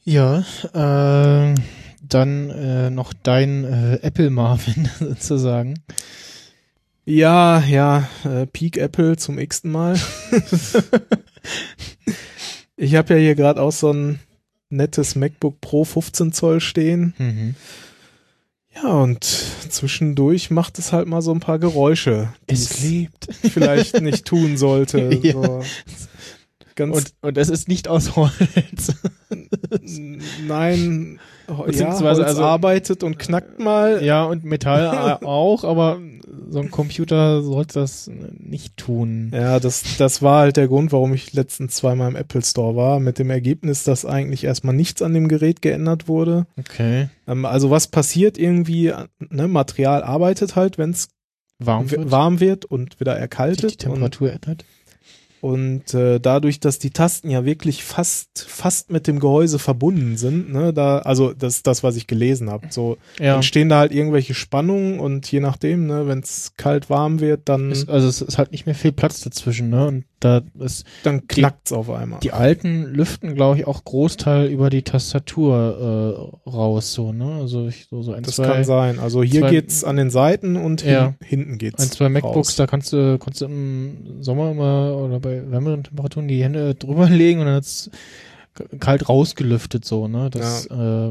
Ja, 0.06 0.40
äh, 0.74 1.56
dann 2.02 2.50
äh, 2.50 2.90
noch 2.90 3.14
dein 3.14 3.64
äh, 3.64 3.96
Apple 4.02 4.30
Marvin 4.30 4.90
sozusagen. 5.00 5.80
Ja, 7.06 7.60
ja, 7.62 8.08
äh, 8.24 8.46
Peak 8.46 8.78
Apple 8.78 9.18
zum 9.18 9.38
x-ten 9.38 9.72
Mal. 9.72 10.00
ich 12.78 12.96
habe 12.96 13.14
ja 13.16 13.20
hier 13.20 13.36
gerade 13.36 13.62
auch 13.62 13.72
so 13.72 13.92
ein 13.92 14.20
nettes 14.70 15.16
MacBook 15.16 15.60
Pro 15.62 15.84
15 15.84 16.32
Zoll 16.32 16.60
stehen. 16.62 17.14
Mhm. 17.18 17.56
Ja, 18.76 18.88
und 18.90 19.24
zwischendurch 19.24 20.50
macht 20.50 20.80
es 20.80 20.94
halt 20.94 21.08
mal 21.08 21.22
so 21.22 21.32
ein 21.32 21.40
paar 21.40 21.60
Geräusche, 21.60 22.34
die 22.50 22.54
Es 22.56 22.82
lebt. 22.82 23.28
vielleicht 23.52 24.02
nicht 24.02 24.26
tun 24.26 24.58
sollte. 24.58 25.14
Ja. 25.22 25.34
So. 25.34 25.64
Ganz 26.76 26.96
Und, 26.98 27.14
und 27.22 27.38
es 27.38 27.50
ist 27.50 27.68
nicht 27.68 27.88
aus 27.88 28.16
Holz. 28.16 28.96
nein, 30.48 31.20
ja, 31.48 31.54
Beziehungsweise 31.66 32.22
Holz 32.22 32.30
also- 32.30 32.44
arbeitet 32.46 33.04
und 33.04 33.20
knackt 33.20 33.60
mal. 33.60 34.04
ja, 34.04 34.24
und 34.24 34.44
Metall 34.44 35.20
auch, 35.22 35.64
aber 35.66 36.00
so 36.50 36.60
ein 36.60 36.72
Computer 36.72 37.42
sollte 37.42 37.80
das 37.80 38.10
nicht 38.38 38.78
tun. 38.78 39.32
Ja, 39.34 39.60
das, 39.60 39.98
das 39.98 40.22
war 40.22 40.42
halt 40.42 40.58
der 40.58 40.68
Grund, 40.68 40.92
warum 40.92 41.14
ich 41.14 41.34
letztens 41.34 41.76
zweimal 41.76 42.10
im 42.10 42.16
Apple 42.16 42.42
Store 42.44 42.76
war, 42.76 43.00
mit 43.00 43.20
dem 43.20 43.30
Ergebnis, 43.30 43.84
dass 43.84 44.06
eigentlich 44.06 44.44
erstmal 44.44 44.76
nichts 44.76 45.02
an 45.02 45.14
dem 45.14 45.28
Gerät 45.28 45.62
geändert 45.62 46.08
wurde. 46.08 46.46
Okay. 46.58 47.10
Ähm, 47.28 47.46
also 47.46 47.70
was 47.70 47.88
passiert 47.88 48.38
irgendwie, 48.38 48.94
ne, 49.20 49.48
Material 49.48 50.04
arbeitet 50.04 50.56
halt, 50.56 50.78
wenn 50.78 50.92
es 50.92 51.10
Warm 51.60 51.92
wird. 51.92 52.12
warm 52.12 52.40
wird 52.40 52.66
und 52.66 53.00
wieder 53.00 53.14
sich 53.14 53.22
erkaltet. 53.22 53.72
die 53.74 53.78
Temperatur 53.78 54.32
ändert. 54.32 54.66
Und, 55.44 55.94
äh, 55.94 56.22
dadurch, 56.22 56.62
dass 56.62 56.80
die 56.80 56.92
Tasten 56.92 57.30
ja 57.30 57.44
wirklich 57.44 57.84
fast, 57.84 58.46
fast 58.48 58.92
mit 58.94 59.08
dem 59.08 59.20
Gehäuse 59.20 59.60
verbunden 59.60 60.16
sind, 60.16 60.54
ne, 60.54 60.72
da, 60.72 61.00
also 61.00 61.34
das 61.34 61.56
ist 61.58 61.68
das, 61.68 61.84
was 61.84 61.98
ich 61.98 62.08
gelesen 62.08 62.50
habe. 62.50 62.68
So 62.70 62.96
Ja. 63.20 63.36
entstehen 63.36 63.68
da 63.68 63.80
halt 63.80 63.92
irgendwelche 63.92 64.36
Spannungen 64.36 65.02
und 65.02 65.30
je 65.30 65.42
nachdem, 65.42 65.86
ne, 65.86 66.08
wenn 66.08 66.20
es 66.20 66.54
kalt 66.56 66.90
warm 66.90 67.20
wird, 67.20 67.42
dann, 67.50 67.72
Ist, 67.72 67.90
also 67.90 68.08
es 68.08 68.22
ist 68.22 68.38
halt 68.38 68.54
nicht 68.54 68.66
mehr 68.68 68.74
viel 68.76 68.94
Platz 68.94 69.20
dazwischen, 69.20 69.70
ne? 69.70 69.86
Und 69.86 70.06
da 70.24 70.42
ist 70.60 70.86
dann 71.04 71.28
knackt's 71.28 71.72
auf 71.72 71.90
einmal. 71.90 72.20
die 72.22 72.32
alten 72.32 72.84
lüften, 72.86 73.36
glaube 73.36 73.58
ich, 73.60 73.68
auch 73.68 73.84
Großteil 73.84 74.48
über 74.48 74.70
die 74.70 74.82
Tastatur 74.82 76.32
äh, 76.46 76.50
raus, 76.50 76.94
so, 76.94 77.12
ne? 77.12 77.36
Also 77.42 77.68
ich, 77.68 77.88
so, 77.90 78.02
so 78.02 78.14
ein, 78.14 78.24
Das 78.24 78.36
zwei, 78.38 78.46
kann 78.48 78.64
sein. 78.64 79.00
Also 79.00 79.22
hier 79.24 79.42
zwei- 79.42 79.50
geht's 79.52 79.84
an 79.84 79.98
den 79.98 80.10
Seiten 80.10 80.56
und 80.56 80.82
hin, 80.82 80.92
Ja. 80.94 81.14
hinten 81.24 81.58
geht's. 81.58 81.82
ein, 81.84 81.90
zwei 81.92 82.10
MacBooks, 82.10 82.36
raus. 82.50 82.56
da 82.56 82.68
kannst 82.68 82.94
du, 82.94 83.18
kannst 83.20 83.42
du 83.42 83.46
im 83.46 84.22
Sommer 84.22 84.52
immer 84.52 84.96
oder 84.98 85.20
bei 85.20 85.50
wärmeren 85.52 85.84
Temperaturen 85.84 86.28
die 86.28 86.44
Hände 86.44 86.76
drüber 86.76 87.08
legen 87.10 87.40
und 87.40 87.48
dann 87.48 87.56
hat's 87.56 87.90
kalt 88.80 89.10
rausgelüftet, 89.10 89.84
so, 89.84 90.08
ne? 90.08 90.30
Das, 90.30 90.68
äh, 90.68 91.10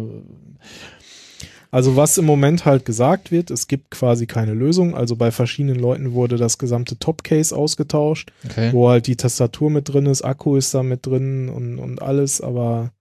Also 1.73 1.97
was 1.97 2.19
im 2.19 2.27
Moment 2.27 2.67
halt 2.67 2.85
gesagt 2.85 3.33
wird, 3.33 3.51
es 3.51 3.67
gibt 3.67 3.91
quasi 3.91 4.27
keine 4.27 4.53
Lösung. 4.53 4.95
Also 4.95 5.17
bei 5.17 5.31
verschiedenen 5.31 5.81
Leuten 5.81 6.13
wurde 6.13 6.37
das 6.37 6.59
gesamte 6.59 6.99
Topcase 6.99 7.57
ausgetauscht, 7.57 8.31
okay. 8.45 8.71
wo 8.73 8.91
halt 8.91 9.07
die 9.07 9.17
Tastatur 9.17 9.71
mit 9.71 9.89
drin 9.89 10.05
ist, 10.05 10.23
Akku 10.23 10.57
ist 10.57 10.75
da 10.75 10.83
mit 10.83 11.07
drin 11.07 11.49
und, 11.49 11.79
und 11.79 12.03
alles. 12.03 12.43
Aber 12.43 12.93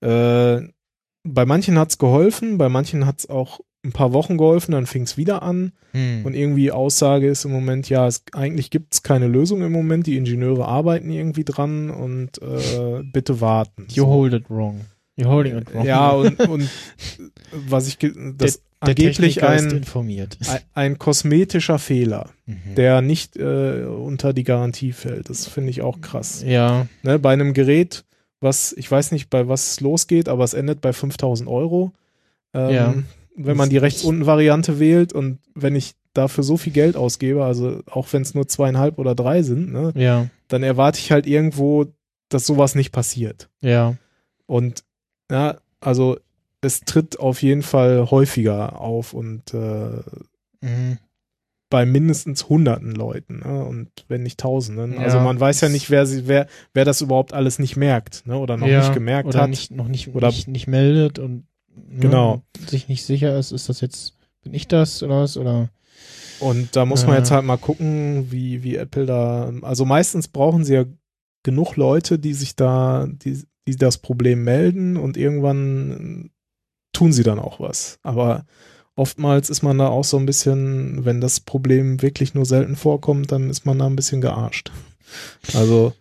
äh, 0.00 0.60
bei 1.24 1.44
manchen 1.44 1.76
hat's 1.76 1.98
geholfen, 1.98 2.56
bei 2.56 2.68
manchen 2.68 3.04
hat's 3.04 3.28
auch 3.28 3.58
ein 3.84 3.92
paar 3.92 4.12
Wochen 4.12 4.38
geholfen, 4.38 4.72
dann 4.72 4.86
fing's 4.86 5.16
wieder 5.16 5.42
an. 5.42 5.72
Hm. 5.90 6.24
Und 6.24 6.34
irgendwie 6.34 6.70
Aussage 6.70 7.28
ist 7.28 7.44
im 7.44 7.50
Moment, 7.50 7.88
ja, 7.88 8.06
es, 8.06 8.22
eigentlich 8.32 8.70
gibt's 8.70 9.02
keine 9.02 9.26
Lösung 9.26 9.60
im 9.62 9.72
Moment. 9.72 10.06
Die 10.06 10.16
Ingenieure 10.16 10.66
arbeiten 10.66 11.10
irgendwie 11.10 11.44
dran 11.44 11.90
und 11.90 12.40
äh, 12.40 13.02
bitte 13.02 13.40
warten. 13.40 13.88
You 13.90 14.06
hold 14.06 14.34
it 14.34 14.48
wrong. 14.48 14.82
You're 15.18 15.26
holding 15.28 15.56
it 15.58 15.72
wrong. 15.74 15.84
Ja, 15.86 16.10
und, 16.10 16.40
und 16.40 16.68
was 17.52 17.86
ich, 17.88 17.98
das 17.98 18.60
der 18.84 18.90
angeblich 18.90 19.38
informiert. 19.40 20.36
ein, 20.48 20.60
ein 20.74 20.98
kosmetischer 20.98 21.78
Fehler, 21.78 22.30
Mhm. 22.46 22.74
der 22.76 23.00
nicht 23.00 23.36
äh, 23.36 23.84
unter 23.84 24.32
die 24.34 24.44
Garantie 24.44 24.92
fällt. 24.92 25.30
Das 25.30 25.46
finde 25.46 25.70
ich 25.70 25.80
auch 25.82 26.00
krass. 26.02 26.42
ja, 26.46 26.86
Ne, 27.02 27.18
bei 27.18 27.32
einem 27.32 27.54
Gerät, 27.54 28.04
was, 28.40 28.74
ich 28.74 28.90
weiß 28.90 29.12
nicht, 29.12 29.30
bei 29.30 29.48
was 29.48 29.70
es 29.72 29.80
losgeht, 29.80 30.28
aber 30.28 30.44
es 30.44 30.52
endet 30.52 30.80
bei 30.82 30.92
5000 30.92 31.48
Euro. 31.48 31.92
Ähm, 32.52 32.70
Ja. 32.74 32.94
Wenn 33.36 33.56
man 33.56 33.68
die 33.70 33.78
rechts 33.78 34.04
unten 34.04 34.26
Variante 34.26 34.78
wählt 34.78 35.12
und 35.12 35.38
wenn 35.56 35.74
ich 35.74 35.94
dafür 36.12 36.44
so 36.44 36.56
viel 36.56 36.72
Geld 36.72 36.94
ausgebe, 36.96 37.44
also 37.44 37.80
auch 37.90 38.12
wenn 38.12 38.22
es 38.22 38.34
nur 38.34 38.46
zweieinhalb 38.46 38.98
oder 38.98 39.14
drei 39.16 39.42
sind, 39.42 39.72
ne, 39.72 39.92
ja, 39.96 40.28
dann 40.48 40.62
erwarte 40.62 40.98
ich 41.00 41.10
halt 41.10 41.26
irgendwo, 41.26 41.86
dass 42.28 42.46
sowas 42.46 42.74
nicht 42.74 42.92
passiert. 42.92 43.48
ja. 43.60 43.96
Und 44.46 44.84
ja, 45.30 45.58
also 45.80 46.18
es 46.60 46.80
tritt 46.80 47.18
auf 47.18 47.42
jeden 47.42 47.62
Fall 47.62 48.10
häufiger 48.10 48.80
auf 48.80 49.12
und 49.14 49.52
äh, 49.54 50.02
Mhm. 50.60 50.98
bei 51.70 51.84
mindestens 51.86 52.48
hunderten 52.48 52.92
Leuten 52.92 53.40
ne? 53.40 53.64
und 53.64 53.90
wenn 54.08 54.22
nicht 54.22 54.38
Tausenden. 54.40 54.96
Also 54.98 55.18
Ja. 55.18 55.24
man 55.24 55.38
weiß 55.40 55.60
ja 55.60 55.68
nicht, 55.68 55.90
wer, 55.90 56.06
sie, 56.06 56.26
wer, 56.28 56.46
wer 56.72 56.84
das 56.84 57.00
überhaupt 57.02 57.32
alles 57.34 57.58
nicht 57.58 57.76
merkt 57.76 58.26
ne? 58.26 58.38
oder 58.38 58.56
noch 58.56 58.66
ja, 58.66 58.78
nicht 58.80 58.94
gemerkt 58.94 59.28
oder 59.28 59.42
hat. 59.42 59.50
Nicht, 59.50 59.72
noch 59.72 59.88
nicht, 59.88 60.14
Oder- 60.14 60.28
nicht, 60.28 60.48
nicht 60.48 60.66
meldet 60.68 61.18
und 61.18 61.46
ne, 61.74 62.00
Genau. 62.00 62.42
sich 62.66 62.88
nicht 62.88 63.04
sicher 63.04 63.36
ist, 63.38 63.50
ist 63.52 63.68
das 63.68 63.80
jetzt, 63.80 64.14
bin 64.42 64.54
ich 64.54 64.68
das 64.68 65.02
oder 65.02 65.20
was? 65.22 65.36
Oder 65.36 65.68
Und 66.40 66.76
da 66.76 66.84
muss 66.86 67.04
man 67.06 67.14
Äh. 67.16 67.18
jetzt 67.18 67.30
halt 67.30 67.44
mal 67.44 67.56
gucken, 67.58 68.30
wie, 68.30 68.62
wie 68.62 68.76
Apple 68.76 69.04
da. 69.06 69.52
Also 69.62 69.84
meistens 69.84 70.28
brauchen 70.28 70.64
sie 70.64 70.74
ja 70.74 70.84
genug 71.42 71.76
Leute, 71.76 72.18
die 72.18 72.34
sich 72.34 72.56
da, 72.56 73.06
die, 73.08 73.42
die 73.66 73.76
das 73.76 73.98
Problem 73.98 74.44
melden 74.44 74.96
und 74.96 75.16
irgendwann 75.16 76.30
tun 76.92 77.12
sie 77.12 77.22
dann 77.22 77.38
auch 77.38 77.60
was. 77.60 77.98
Aber 78.02 78.44
oftmals 78.94 79.50
ist 79.50 79.62
man 79.62 79.78
da 79.78 79.88
auch 79.88 80.04
so 80.04 80.16
ein 80.18 80.26
bisschen, 80.26 81.04
wenn 81.04 81.20
das 81.20 81.40
Problem 81.40 82.02
wirklich 82.02 82.34
nur 82.34 82.44
selten 82.46 82.76
vorkommt, 82.76 83.32
dann 83.32 83.50
ist 83.50 83.66
man 83.66 83.78
da 83.78 83.86
ein 83.86 83.96
bisschen 83.96 84.20
gearscht. 84.20 84.70
Also 85.52 85.92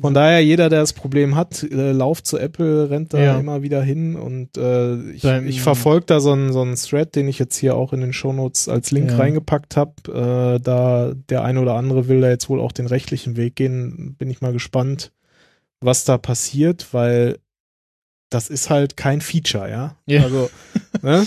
von 0.00 0.14
daher, 0.14 0.42
jeder, 0.44 0.68
der 0.68 0.80
das 0.80 0.92
Problem 0.92 1.34
hat, 1.36 1.62
äh, 1.64 1.92
lauft 1.92 2.26
zu 2.26 2.38
Apple, 2.38 2.88
rennt 2.90 3.12
da 3.14 3.18
Ja. 3.18 3.38
immer 3.38 3.62
wieder 3.62 3.82
hin 3.82 4.16
und 4.16 4.56
äh, 4.56 4.96
ich, 5.10 5.24
ich 5.24 5.60
verfolge 5.60 6.06
da 6.06 6.20
so 6.20 6.32
einen, 6.32 6.52
so 6.52 6.62
einen 6.62 6.76
Thread, 6.76 7.14
den 7.16 7.28
ich 7.28 7.38
jetzt 7.38 7.56
hier 7.56 7.74
auch 7.76 7.92
in 7.92 8.00
den 8.00 8.12
Shownotes 8.12 8.68
als 8.68 8.90
Link 8.90 9.10
Ja. 9.10 9.16
reingepackt 9.18 9.76
habe. 9.76 9.92
Äh, 10.56 10.60
da 10.60 11.12
der 11.28 11.42
eine 11.44 11.60
oder 11.60 11.74
andere 11.74 12.08
will 12.08 12.20
da 12.20 12.28
jetzt 12.30 12.48
wohl 12.48 12.60
auch 12.60 12.72
den 12.72 12.86
rechtlichen 12.86 13.36
Weg 13.36 13.56
gehen. 13.56 14.14
Bin 14.18 14.30
ich 14.30 14.40
mal 14.40 14.52
gespannt, 14.52 15.12
was 15.82 16.04
da 16.04 16.18
passiert, 16.18 16.88
weil 16.92 17.38
das 18.30 18.48
ist 18.48 18.70
halt 18.70 18.96
kein 18.96 19.20
Feature, 19.20 19.68
ja. 19.70 19.96
Ja. 20.06 20.22
Also, 20.22 20.50
ne? 21.02 21.26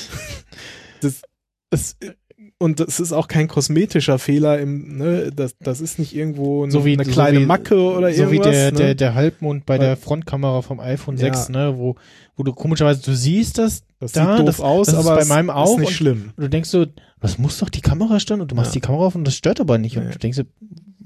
Das, 1.01 1.21
das, 1.69 1.97
und 2.57 2.79
das 2.79 2.99
ist 2.99 3.11
auch 3.11 3.27
kein 3.27 3.47
kosmetischer 3.47 4.17
Fehler 4.17 4.59
im, 4.59 4.97
ne, 4.97 5.31
das, 5.35 5.55
das 5.59 5.81
ist 5.81 5.99
nicht 5.99 6.15
irgendwo 6.15 6.63
eine, 6.63 6.71
So 6.71 6.85
wie- 6.85 6.93
eine 6.93 7.05
so 7.05 7.11
kleine 7.11 7.41
wie- 7.41 7.45
Macke 7.45 7.75
oder 7.79 8.11
so 8.13 8.23
irgendwas. 8.23 8.47
wie 8.47 8.51
der, 8.51 8.71
ne? 8.71 8.77
der, 8.77 8.95
der 8.95 9.13
Halbmond 9.13 9.65
bei 9.65 9.73
Weil- 9.77 9.85
der 9.85 9.97
Frontkamera 9.97 10.61
vom 10.61 10.79
iPhone 10.79 11.15
Ja. 11.17 11.25
6, 11.33 11.49
ne, 11.49 11.77
wo, 11.77 11.95
wo 12.35 12.43
du 12.43 12.53
komischerweise, 12.53 13.01
du 13.03 13.13
siehst 13.15 13.57
das 13.57 13.83
das 13.99 14.13
da, 14.13 14.37
sieht 14.37 14.39
doof 14.39 14.45
das- 14.47 14.59
aus, 14.61 14.87
das 14.87 14.95
ist 14.95 15.05
aber 15.05 15.15
bei 15.17 15.21
es 15.21 15.27
meinem 15.27 15.49
ist 15.49 15.55
auch 15.55 15.77
nicht 15.77 15.87
und- 15.89 15.93
schlimm. 15.93 16.31
und 16.37 16.43
du 16.43 16.49
denkst 16.49 16.69
so, 16.69 16.85
das 17.19 17.37
muss 17.37 17.59
doch 17.59 17.69
die 17.69 17.81
Kamera 17.81 18.19
stellen 18.19 18.41
und 18.41 18.51
du 18.51 18.55
machst 18.55 18.69
Ja. 18.73 18.79
die 18.79 18.85
Kamera 18.87 19.05
auf 19.05 19.15
und 19.15 19.25
das 19.25 19.35
stört 19.35 19.59
aber 19.59 19.77
nicht. 19.77 19.97
Und 19.97 20.05
Nee. 20.05 20.13
du 20.13 20.19
denkst 20.19 20.37
so, 20.37 20.43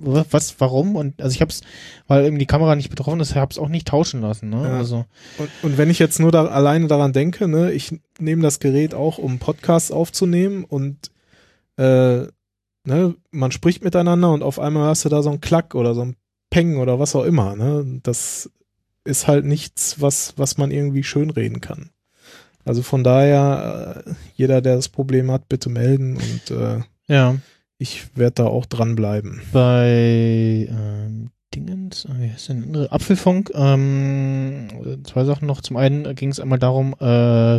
was, 0.01 0.55
warum? 0.59 0.95
Und 0.95 1.21
also 1.21 1.33
ich 1.35 1.41
hab's, 1.41 1.61
weil 2.07 2.25
eben 2.25 2.39
die 2.39 2.45
Kamera 2.45 2.75
nicht 2.75 2.89
betroffen 2.89 3.19
ist, 3.19 3.35
hab's 3.35 3.57
auch 3.57 3.69
nicht 3.69 3.87
tauschen 3.87 4.21
lassen, 4.21 4.49
ne? 4.49 4.63
Ja. 4.63 4.77
Also, 4.77 5.05
Und, 5.37 5.49
und 5.61 5.77
wenn 5.77 5.89
ich 5.89 5.99
jetzt 5.99 6.19
nur 6.19 6.31
da 6.31 6.45
alleine 6.45 6.87
daran 6.87 7.13
denke, 7.13 7.47
ne, 7.47 7.71
ich 7.71 7.99
nehme 8.19 8.41
das 8.41 8.59
Gerät 8.59 8.93
auch, 8.93 9.17
um 9.17 9.39
Podcasts 9.39 9.91
aufzunehmen 9.91 10.63
und 10.63 11.11
äh, 11.77 12.27
ne, 12.85 13.15
man 13.31 13.51
spricht 13.51 13.83
miteinander 13.83 14.31
und 14.31 14.43
auf 14.43 14.59
einmal 14.59 14.87
hast 14.87 15.05
du 15.05 15.09
da 15.09 15.21
so 15.21 15.29
einen 15.29 15.41
Klack 15.41 15.75
oder 15.75 15.93
so 15.93 16.01
ein 16.01 16.15
Peng 16.49 16.77
oder 16.77 16.99
was 16.99 17.15
auch 17.15 17.23
immer. 17.23 17.55
Ne? 17.55 17.99
Das 18.03 18.49
ist 19.03 19.27
halt 19.27 19.45
nichts, 19.45 20.01
was, 20.01 20.33
was 20.37 20.57
man 20.57 20.71
irgendwie 20.71 21.03
schönreden 21.03 21.61
kann. 21.61 21.91
Also 22.65 22.83
von 22.83 23.03
daher, 23.03 24.03
äh, 24.05 24.11
jeder, 24.35 24.61
der 24.61 24.75
das 24.75 24.89
Problem 24.89 25.31
hat, 25.31 25.49
bitte 25.49 25.69
melden 25.69 26.17
und 26.17 26.51
äh, 26.51 26.79
ja. 27.07 27.35
Ich 27.79 28.15
werde 28.15 28.35
da 28.35 28.45
auch 28.45 28.67
dranbleiben. 28.67 29.41
Bei 29.51 30.67
ähm, 30.69 31.31
Dingens, 31.55 32.05
äh, 32.05 32.09
wie 32.19 32.29
heißt 32.31 32.49
denn 32.49 32.57
der 32.57 32.65
andere? 32.67 32.91
Apfelfunk, 32.91 33.51
ähm, 33.55 34.67
zwei 35.03 35.25
Sachen 35.25 35.47
noch. 35.47 35.61
Zum 35.61 35.77
einen 35.77 36.13
ging 36.15 36.29
es 36.29 36.39
einmal 36.39 36.59
darum, 36.59 36.93
äh, 37.01 37.57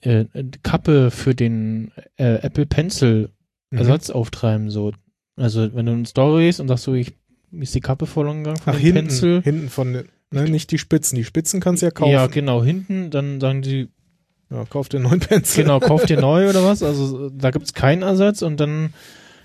äh, 0.00 0.24
Kappe 0.62 1.10
für 1.10 1.34
den 1.34 1.92
äh, 2.16 2.36
Apple 2.36 2.64
Pencil 2.66 3.28
Mhm. 3.72 3.78
Ersatz 3.78 4.10
auftreiben, 4.10 4.68
so. 4.68 4.92
Also, 5.34 5.74
wenn 5.74 5.86
du 5.86 5.92
in 5.92 6.04
Story 6.04 6.44
gehst 6.44 6.60
und 6.60 6.68
sagst 6.68 6.84
so, 6.84 6.92
ich, 6.92 7.14
ist 7.52 7.74
die 7.74 7.80
Kappe 7.80 8.04
verloren 8.04 8.44
gegangen 8.44 8.58
von 8.58 8.74
Ach, 8.74 8.78
dem 8.78 8.82
hinten, 8.82 9.06
Pencil. 9.06 9.42
hinten 9.42 9.68
von 9.70 9.92
den, 9.94 10.08
ne, 10.30 10.44
nicht 10.44 10.70
die 10.72 10.76
Spitzen. 10.78 11.16
Die 11.16 11.24
Spitzen 11.24 11.58
kannst 11.60 11.80
du 11.80 11.86
ja 11.86 11.90
kaufen. 11.90 12.12
Ja, 12.12 12.26
genau, 12.26 12.62
hinten, 12.62 13.10
dann 13.10 13.40
sagen 13.40 13.62
die, 13.62 13.88
Ja, 14.52 14.64
kauf 14.68 14.88
dir 14.88 15.00
neuen 15.00 15.20
Pencil. 15.20 15.62
genau, 15.64 15.80
kauf 15.80 16.04
dir 16.04 16.20
neu 16.20 16.48
oder 16.50 16.64
was. 16.64 16.82
Also, 16.82 17.30
da 17.30 17.50
gibt's 17.50 17.72
keinen 17.74 18.02
Ersatz 18.02 18.42
und 18.42 18.60
dann 18.60 18.92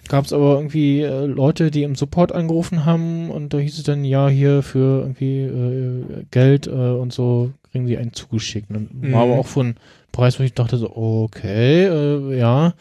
gab 0.10 0.26
es 0.26 0.34
aber 0.34 0.56
irgendwie 0.56 1.02
äh, 1.02 1.26
Leute, 1.26 1.70
die 1.72 1.84
im 1.84 1.96
Support 1.96 2.32
angerufen 2.32 2.86
haben 2.86 3.30
und 3.32 3.54
da 3.54 3.58
hieß 3.58 3.78
es 3.78 3.84
dann, 3.84 4.04
ja, 4.06 4.28
hier 4.30 4.64
für 4.64 5.02
irgendwie 5.02 5.42
äh, 5.42 6.24
Geld 6.32 6.68
äh, 6.68 6.72
und 6.72 7.12
so 7.14 7.52
kriegen 7.72 7.88
sie 7.88 7.98
einen 7.98 8.14
zugeschickt. 8.14 8.70
Und 8.70 8.76
dann 8.76 9.12
war 9.12 9.26
Mhm. 9.26 9.32
aber 9.32 9.40
auch 9.42 9.48
von 9.48 9.76
Preis, 10.12 10.40
wo 10.40 10.44
ich 10.44 10.54
dachte 10.54 10.78
so, 10.78 10.96
okay, 10.96 11.86
äh, 11.86 12.38
ja. 12.38 12.74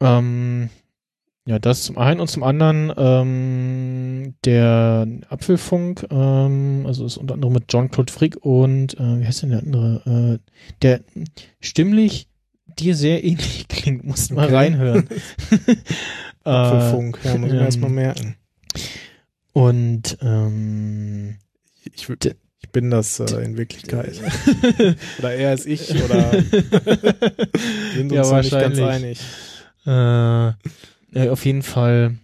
Ähm, 0.00 0.68
ja, 1.46 1.58
das 1.58 1.82
zum 1.84 1.98
einen 1.98 2.20
und 2.20 2.28
zum 2.28 2.42
anderen 2.42 2.92
ähm, 2.96 4.34
der 4.44 5.06
Apfelfunk, 5.28 6.06
ähm, 6.10 6.84
also 6.86 7.04
ist 7.04 7.16
unter 7.18 7.34
anderem 7.34 7.52
mit 7.54 7.64
John-Claude 7.72 8.12
Frick 8.12 8.36
und 8.44 8.94
äh, 8.98 9.20
wie 9.20 9.26
heißt 9.26 9.42
denn 9.42 9.50
der 9.50 9.58
andere? 9.60 10.38
Äh, 10.40 10.50
der 10.82 11.00
stimmlich 11.60 12.28
dir 12.78 12.94
sehr 12.96 13.22
ähnlich 13.24 13.68
klingt, 13.68 14.04
musst 14.04 14.32
mal 14.32 14.44
Okay. 14.46 14.54
reinhören. 14.54 15.08
Äh, 16.46 16.50
Apfelfunk, 16.50 17.18
ja, 17.24 17.38
muss 17.38 17.48
ich 17.48 17.54
mir 17.54 17.60
ähm, 17.60 17.64
erstmal 17.64 17.90
merken. 17.90 18.36
Und 19.54 20.18
ähm, 20.20 21.36
Ich, 21.94 22.06
w- 22.10 22.16
d- 22.16 22.34
ich 22.60 22.68
bin 22.70 22.90
das 22.90 23.18
äh, 23.18 23.42
in 23.42 23.56
Wirklichkeit. 23.56 24.20
oder 25.18 25.32
er 25.34 25.54
ist 25.54 25.64
ich 25.66 25.90
oder 26.04 26.32
sind 27.94 28.12
uns 28.12 28.12
Ja, 28.12 28.30
da 28.30 28.36
nicht 28.42 28.50
ganz 28.50 28.78
wahrscheinlich. 28.78 29.20
einig. 29.86 30.52
äh, 30.52 30.52
äh, 31.14 31.28
auf 31.28 31.44
jeden 31.46 31.62
Fall, 31.62 32.16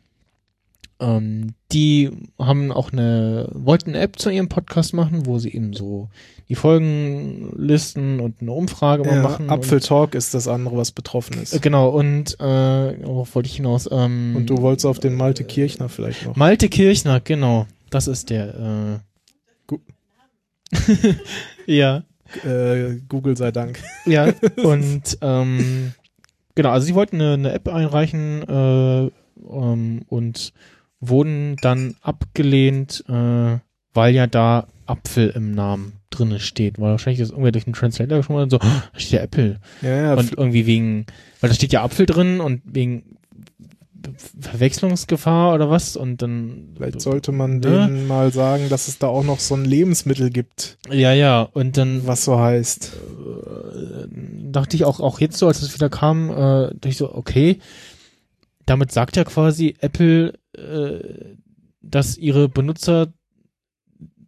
ähm, 1.01 1.55
die 1.73 2.11
haben 2.39 2.73
auch 2.73 2.93
eine, 2.93 3.49
wollten 3.53 3.91
eine 3.91 4.01
App 4.01 4.19
zu 4.19 4.31
ihrem 4.31 4.49
Podcast 4.49 4.93
machen, 4.95 5.25
wo 5.27 5.39
sie 5.39 5.53
eben 5.55 5.73
so 5.73 6.09
die 6.49 6.57
Folgen 6.57 7.53
listen 7.57 8.19
und 8.21 8.41
eine 8.41 8.51
Umfrage 8.53 9.05
Ja, 9.09 9.23
machen. 9.23 9.49
Apfeltalk 9.51 10.15
ist 10.17 10.35
das 10.35 10.49
andere, 10.49 10.77
was 10.77 10.91
betroffen 10.91 11.41
ist. 11.41 11.55
äh, 11.55 11.61
genau, 11.61 11.91
und 11.91 12.39
äh, 12.41 12.45
worauf 13.07 13.35
wollte 13.37 13.49
ich 13.49 13.57
hinaus? 13.57 13.89
Ähm, 13.91 14.35
Und 14.37 14.51
du 14.51 14.61
wolltest 14.61 14.85
auf 14.87 14.99
den 14.99 15.15
Malte 15.15 15.45
Kirchner 15.45 15.89
vielleicht 15.89 16.27
noch. 16.27 16.35
Malte 16.37 16.69
Kirchner, 16.69 17.21
genau. 17.21 17.67
Das 17.91 18.09
ist 18.09 18.31
der. 18.31 19.01
Äh, 19.71 19.77
ja. 21.67 22.03
Äh, 22.45 23.01
Google 23.09 23.37
sei 23.37 23.51
Dank. 23.51 23.81
Ja, 24.07 24.33
und 24.63 25.19
ähm, 25.21 25.93
genau, 26.55 26.71
also 26.71 26.87
sie 26.87 26.95
wollten 26.95 27.17
eine, 27.17 27.33
eine 27.35 27.53
App 27.53 27.69
einreichen 27.69 28.43
äh, 28.49 29.11
ähm, 29.51 30.03
und 30.09 30.53
wurden 31.01 31.57
dann 31.63 31.95
abgelehnt, 32.03 33.05
äh, 33.09 33.59
weil 33.95 34.15
ja 34.15 34.27
da 34.27 34.67
Apfel 34.87 35.31
im 35.31 35.53
Namen 35.53 35.95
drinne 36.11 36.41
steht. 36.41 36.79
Weil 36.79 36.91
wahrscheinlich 36.91 37.21
ist 37.21 37.31
irgendwer 37.31 37.53
durch 37.53 37.65
den 37.65 37.73
Translator 37.75 38.23
schon 38.23 38.37
mal 38.37 38.51
so, 38.51 38.57
"Oh, 38.57 38.61
da 38.93 38.99
steht 39.01 39.13
ja 39.13 39.21
Apple. 39.23 39.61
Ja, 39.83 39.97
ja, 39.97 40.15
Und 40.15 40.37
irgendwie 40.37 40.67
wegen, 40.67 41.07
weil 41.41 41.49
da 41.51 41.55
steht 41.55 41.73
ja 41.73 41.83
Apfel 41.83 42.07
drin 42.07 42.41
und 42.41 42.61
wegen 42.65 43.17
Verwechslungsgefahr 44.41 45.55
oder 45.55 45.69
was 45.71 45.97
und 45.97 46.23
dann 46.23 46.71
vielleicht 46.77 47.01
sollte 47.01 47.33
man 47.33 47.59
Ne? 47.59 47.61
denen 47.61 48.07
mal 48.07 48.33
sagen, 48.33 48.69
dass 48.71 48.89
es 48.89 48.99
da 48.99 49.09
auch 49.09 49.25
noch 49.25 49.41
so 49.41 49.55
ein 49.55 49.65
Lebensmittel 49.65 50.31
gibt, 50.31 50.79
ja 50.91 51.13
ja 51.13 51.43
und 51.43 51.77
dann 51.77 52.07
was 52.07 52.25
so 52.25 52.39
heißt. 52.39 52.93
Dachte 54.51 54.77
ich 54.77 54.85
auch, 54.85 55.01
auch 55.01 55.21
jetzt 55.21 55.39
so, 55.39 55.47
als 55.49 55.63
es 55.63 55.75
wieder 55.75 55.89
kam, 55.89 56.31
äh, 56.31 56.35
dachte 56.35 56.89
ich 56.89 56.97
so, 56.97 57.15
okay, 57.15 57.59
damit 58.67 58.93
sagt 58.93 59.17
ja 59.17 59.25
quasi 59.25 59.75
Apple, 59.81 60.35
äh, 60.57 61.37
dass 61.83 62.17
ihre 62.17 62.49
Benutzer 62.49 63.09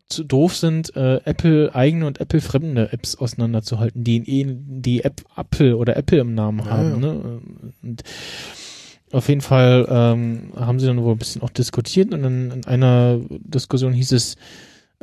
zu 0.08 0.24
doof 0.24 0.56
sind, 0.56 0.94
äh, 0.94 1.20
Apple 1.24 1.74
eigene 1.74 2.06
und 2.06 2.20
Apple 2.20 2.40
fremde 2.40 2.92
Apps 2.92 3.16
auseinanderzuhalten, 3.16 4.04
die 4.04 4.18
eh 4.18 4.46
die 4.48 5.04
App 5.04 5.22
Apple 5.36 5.76
oder 5.76 5.96
Apple 5.96 6.18
im 6.18 6.34
Namen 6.34 6.58
Ja, 6.60 6.66
haben. 6.66 6.90
ja. 6.90 6.96
Ne? 6.98 7.40
Und 7.82 8.02
auf 9.10 9.28
jeden 9.28 9.40
Fall 9.40 9.86
ähm, 9.88 10.52
haben 10.56 10.80
sie 10.80 10.86
dann 10.86 11.02
wohl 11.02 11.14
ein 11.14 11.18
bisschen 11.18 11.42
auch 11.42 11.50
diskutiert 11.50 12.12
und 12.12 12.22
dann 12.22 12.50
in 12.50 12.64
einer 12.66 13.20
Diskussion 13.30 13.92
hieß 13.92 14.12
es, 14.12 14.36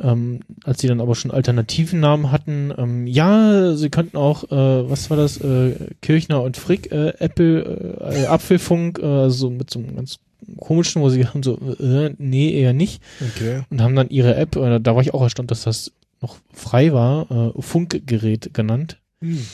ähm, 0.02 0.40
als 0.64 0.80
sie 0.80 0.88
dann 0.88 1.00
aber 1.00 1.14
schon 1.14 1.30
alternativen 1.30 2.00
Namen 2.00 2.32
hatten, 2.32 2.72
ähm, 2.76 3.06
ja, 3.06 3.74
sie 3.74 3.90
könnten 3.90 4.16
auch, 4.16 4.44
äh, 4.44 4.90
was 4.90 5.10
war 5.10 5.16
das, 5.16 5.38
äh, 5.38 5.74
Kirchner 6.00 6.42
und 6.42 6.56
Frick, 6.56 6.90
äh, 6.92 7.14
Apple, 7.18 7.98
äh, 8.00 8.26
Apfelfunk, 8.26 8.98
äh, 8.98 9.30
so 9.30 9.50
mit 9.50 9.70
so 9.70 9.78
einem 9.78 9.96
ganz 9.96 10.18
komischen, 10.58 11.02
wo 11.02 11.10
sie 11.10 11.26
haben 11.26 11.42
so, 11.42 11.58
äh, 11.80 12.14
nee, 12.18 12.52
eher 12.52 12.72
nicht 12.72 13.02
Okay. 13.20 13.62
und 13.70 13.80
haben 13.80 13.94
dann 13.94 14.08
ihre 14.08 14.34
App, 14.36 14.56
äh, 14.56 14.80
da 14.80 14.94
war 14.94 15.02
ich 15.02 15.14
auch 15.14 15.22
erstaunt, 15.22 15.50
dass 15.50 15.64
das 15.64 15.92
noch 16.20 16.36
frei 16.52 16.92
war, 16.92 17.30
äh, 17.56 17.62
Funkgerät 17.62 18.52
genannt. 18.54 18.98
Hm. 19.20 19.46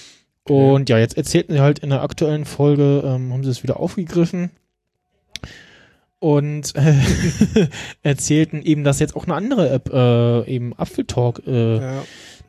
Und 0.44 0.88
ja, 0.88 0.99
jetzt 0.99 1.16
erzählten 1.16 1.55
sie 1.55 1.61
halt 1.61 1.80
in 1.80 1.90
der 1.90 2.03
aktuellen 2.03 2.44
Folge, 2.44 3.03
ähm, 3.05 3.32
haben 3.32 3.42
sie 3.42 3.51
es 3.51 3.64
wieder 3.64 3.80
aufgegriffen 3.80 4.51
und 6.18 6.74
äh, 6.74 6.94
erzählten 8.02 8.62
eben, 8.62 8.84
dass 8.84 9.00
jetzt 9.00 9.16
auch 9.16 9.24
eine 9.24 9.34
andere 9.34 9.70
App, 9.70 9.92
äh, 9.92 10.44
eben 10.52 10.72
Apfeltalk, 10.76 11.42
äh, 11.46 11.76
Ja, 11.76 12.02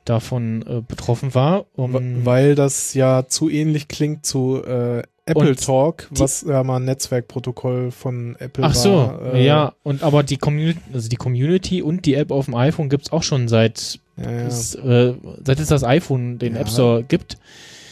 davon 0.05 0.63
äh, 0.67 0.81
betroffen 0.81 1.35
war. 1.35 1.65
Um, 1.75 2.25
weil 2.25 2.55
das 2.55 2.93
ja 2.93 3.27
zu 3.27 3.49
ähnlich 3.49 3.87
klingt 3.87 4.25
zu 4.25 4.63
äh, 4.63 5.03
Apple 5.25 5.49
Und 5.49 5.65
Talk, 5.65 6.07
was 6.11 6.45
ja 6.47 6.63
mal 6.63 6.77
ein 6.77 6.85
Netzwerkprotokoll 6.85 7.91
von 7.91 8.37
Apple 8.39 8.63
Ach 8.63 8.73
so, 8.73 8.93
war. 8.93 9.33
äh, 9.33 9.45
ja, 9.45 9.73
und 9.83 10.01
aber 10.01 10.23
die 10.23 10.37
Community, 10.37 10.79
also 10.93 11.09
die 11.09 11.17
Community 11.17 11.81
und 11.81 12.05
die 12.05 12.13
App 12.13 12.31
auf 12.31 12.45
dem 12.45 12.55
iPhone 12.55 12.87
gibt's 12.87 13.11
auch 13.11 13.23
schon 13.23 13.49
seit 13.49 13.99
ja, 14.15 14.31
ja. 14.31 14.47
es, 14.47 14.75
äh, 14.75 15.13
seit 15.43 15.59
es 15.59 15.67
das 15.67 15.83
iPhone 15.83 16.39
den. 16.39 16.55
App 16.55 16.69
Store 16.69 17.03
gibt. 17.03 17.37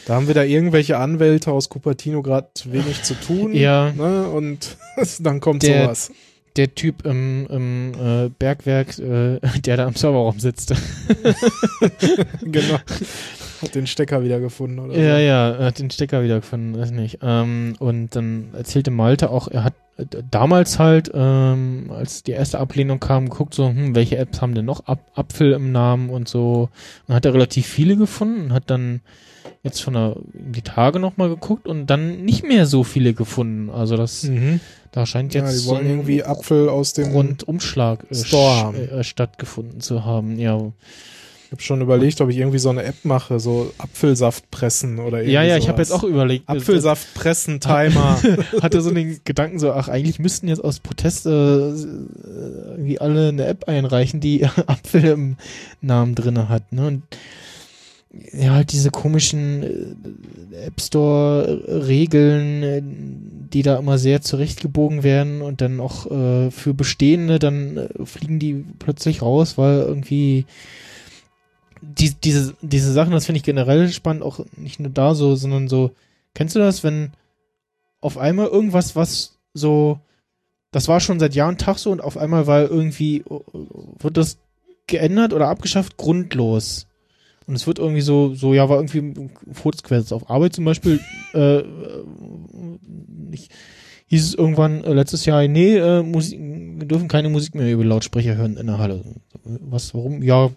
Da 0.06 0.14
haben 0.14 0.28
wir 0.28 0.34
da 0.34 0.44
irgendwelche 0.44 0.98
Anwälte 0.98 1.50
aus 1.50 1.68
Cupertino 1.68 2.22
gerade 2.22 2.48
wenig 2.66 3.02
zu 3.02 3.14
tun. 3.14 3.52
Ja. 3.54 3.92
Ne? 3.92 4.28
Und 4.28 4.76
dann 5.20 5.40
kommt 5.40 5.62
Der- 5.64 5.84
sowas. 5.84 6.12
Der 6.54 6.74
Typ 6.74 7.04
im, 7.04 7.46
im 7.50 7.92
äh, 8.00 8.30
Bergwerk, 8.30 8.98
äh, 8.98 9.40
der 9.66 9.76
da 9.76 9.86
im 9.86 9.94
Serverraum 9.94 10.40
sitzt. 10.40 10.72
genau. 12.40 12.78
Hat 13.60 13.74
den 13.74 13.86
Stecker 13.86 14.22
wieder 14.22 14.40
gefunden, 14.40 14.78
oder? 14.78 14.96
Ja, 14.96 15.18
ja, 15.18 15.50
er 15.50 15.66
hat 15.66 15.78
den 15.80 15.90
Stecker 15.90 16.22
wiedergefunden, 16.22 16.80
weiß 16.80 16.92
nicht. 16.92 17.18
Ähm, 17.20 17.74
und 17.78 18.16
dann 18.16 18.54
erzählte 18.54 18.90
Malte 18.90 19.28
auch, 19.28 19.48
er 19.48 19.64
hat 19.64 19.74
äh, 19.98 20.04
damals 20.30 20.78
halt, 20.78 21.10
ähm, 21.12 21.90
als 21.90 22.22
die 22.22 22.32
erste 22.32 22.58
Ablehnung 22.58 23.00
kam, 23.00 23.28
geguckt 23.28 23.52
so, 23.52 23.68
hm, 23.68 23.94
welche 23.94 24.16
Apps 24.16 24.40
haben 24.40 24.54
denn 24.54 24.64
noch 24.64 24.86
Ap 24.86 25.00
Apfel 25.14 25.52
im 25.52 25.72
Namen 25.72 26.08
und 26.08 26.26
so. 26.26 26.70
Und 27.06 27.14
hat 27.14 27.26
er 27.26 27.34
relativ 27.34 27.66
viele 27.66 27.96
gefunden 27.98 28.44
und 28.46 28.52
hat 28.54 28.70
dann 28.70 29.00
jetzt 29.62 29.82
von 29.82 29.94
der, 29.94 30.16
die 30.32 30.62
Tage 30.62 30.98
nochmal 30.98 31.28
geguckt 31.28 31.66
und 31.68 31.86
dann 31.86 32.24
nicht 32.24 32.44
mehr 32.46 32.66
so 32.66 32.84
viele 32.84 33.14
gefunden. 33.14 33.70
Also 33.70 33.96
das, 33.96 34.24
Mhm. 34.24 34.60
da 34.92 35.06
scheint 35.06 35.34
ja, 35.34 35.44
jetzt 35.44 35.62
die 35.64 35.66
wollen 35.68 35.78
so 35.84 35.84
ein 35.84 35.90
irgendwie 35.90 36.24
Apfel 36.24 36.68
aus 36.68 36.92
dem. 36.92 37.08
Rundumschlag 37.12 38.06
äh, 38.10 38.14
äh, 38.14 39.04
stattgefunden 39.04 39.80
zu 39.80 40.04
haben. 40.04 40.38
Ja, 40.38 40.72
Ich 41.46 41.52
habe 41.52 41.62
schon 41.62 41.80
überlegt, 41.80 42.20
ob 42.20 42.28
ich 42.30 42.38
irgendwie 42.38 42.58
so 42.58 42.70
eine 42.70 42.82
App 42.82 43.04
mache, 43.04 43.38
so 43.38 43.72
Apfelsaft 43.78 44.50
pressen 44.50 44.98
oder 44.98 45.18
irgendwie 45.18 45.32
ja, 45.34 45.42
ja, 45.44 45.56
ich 45.56 45.68
habe 45.68 45.84
sowas. 45.84 45.88
jetzt 45.90 46.04
auch 46.04 46.08
überlegt. 46.08 46.48
äh, 46.48 46.52
Apfelsaft 46.56 47.14
pressen 47.14 47.60
Timer. 47.60 48.18
hatte 48.62 48.80
so 48.82 48.90
den 48.90 49.20
Gedanken 49.24 49.58
so, 49.60 49.72
ach, 49.72 49.88
eigentlich 49.88 50.18
müssten 50.18 50.48
jetzt 50.48 50.62
aus 50.64 50.80
Protest 50.80 51.26
äh, 51.26 51.30
irgendwie 51.30 52.98
alle 53.00 53.28
eine 53.28 53.46
App 53.46 53.68
einreichen, 53.68 54.20
die 54.20 54.44
Apfel 54.66 55.04
im 55.04 55.36
Namen 55.80 56.14
drinne 56.14 56.48
hat, 56.48 56.72
ne? 56.72 56.86
Und 56.88 57.02
ja, 58.32 58.52
halt 58.52 58.72
diese 58.72 58.90
komischen 58.90 59.62
äh, 60.52 60.66
App 60.66 60.80
Store 60.80 61.86
Regeln, 61.86 62.62
äh, 62.62 62.82
die 63.52 63.62
da 63.62 63.76
immer 63.76 63.98
sehr 63.98 64.22
zurechtgebogen 64.22 65.02
werden 65.02 65.42
und 65.42 65.60
dann 65.60 65.80
auch 65.80 66.10
äh, 66.10 66.50
für 66.50 66.74
bestehende, 66.74 67.38
dann 67.38 67.76
äh, 67.76 68.06
fliegen 68.06 68.38
die 68.38 68.64
plötzlich 68.78 69.22
raus, 69.22 69.56
weil 69.56 69.78
irgendwie 69.78 70.46
die, 71.80 72.14
diese, 72.14 72.54
diese 72.62 72.92
Sachen, 72.92 73.12
das 73.12 73.26
finde 73.26 73.38
ich 73.38 73.44
generell 73.44 73.88
spannend, 73.90 74.22
auch 74.22 74.40
nicht 74.56 74.80
nur 74.80 74.90
da 74.90 75.14
so, 75.14 75.36
sondern 75.36 75.68
so, 75.68 75.92
kennst 76.34 76.54
du 76.54 76.58
das, 76.58 76.82
wenn 76.84 77.12
auf 78.00 78.18
einmal 78.18 78.48
irgendwas, 78.48 78.96
was 78.96 79.38
so, 79.54 80.00
das 80.70 80.88
war 80.88 81.00
schon 81.00 81.20
seit 81.20 81.34
Jahr 81.34 81.48
und 81.48 81.60
Tag 81.60 81.78
so 81.78 81.90
und 81.90 82.00
auf 82.00 82.16
einmal 82.16 82.46
war 82.46 82.62
irgendwie, 82.62 83.24
wird 83.98 84.16
das 84.16 84.38
geändert 84.86 85.32
oder 85.32 85.48
abgeschafft, 85.48 85.96
grundlos. 85.96 86.86
Und 87.46 87.54
es 87.54 87.66
wird 87.66 87.78
irgendwie 87.78 88.00
so, 88.00 88.34
so, 88.34 88.54
ja, 88.54 88.68
war 88.68 88.76
irgendwie 88.76 89.30
Furzquest 89.52 90.12
auf 90.12 90.28
Arbeit 90.28 90.54
zum 90.54 90.64
Beispiel, 90.64 91.00
äh, 91.32 91.62
nicht, 93.30 93.52
hieß 94.06 94.24
es 94.24 94.34
irgendwann 94.34 94.82
äh, 94.84 94.92
letztes 94.92 95.24
Jahr, 95.26 95.46
nee, 95.46 95.76
äh, 95.76 96.02
Musik, 96.02 96.40
wir 96.40 96.86
dürfen 96.86 97.08
keine 97.08 97.28
Musik 97.28 97.54
mehr 97.54 97.72
über 97.72 97.84
Lautsprecher 97.84 98.36
hören 98.36 98.56
in 98.56 98.66
der 98.66 98.78
Halle. 98.78 99.04
Was, 99.44 99.94
warum? 99.94 100.22
Ja, 100.22 100.50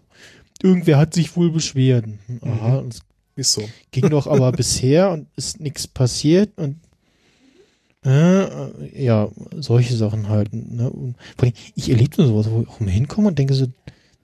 irgendwer 0.62 0.98
hat 0.98 1.14
sich 1.14 1.36
wohl 1.36 1.52
beschwert. 1.52 2.06
Aha, 2.42 2.78
und 2.78 2.94
es 2.94 3.02
Ist 3.36 3.54
so. 3.54 3.64
ging 3.92 4.10
doch 4.10 4.28
aber 4.28 4.52
bisher 4.54 5.12
und 5.12 5.28
ist 5.36 5.60
nichts 5.60 5.88
passiert 5.88 6.58
und 6.58 6.78
äh, 8.06 8.44
äh, 8.44 9.04
ja, 9.04 9.30
solche 9.56 9.96
Sachen 9.96 10.30
halt. 10.30 10.54
Ne? 10.54 10.90
Und 10.90 11.16
vor 11.38 11.46
allem, 11.46 11.54
ich 11.76 11.90
erlebe 11.90 12.26
sowas, 12.26 12.50
wo 12.50 12.62
ich 12.62 12.68
auch 12.68 12.80
mal 12.80 12.90
hinkomme 12.90 13.28
und 13.28 13.38
denke 13.38 13.54
so, 13.54 13.68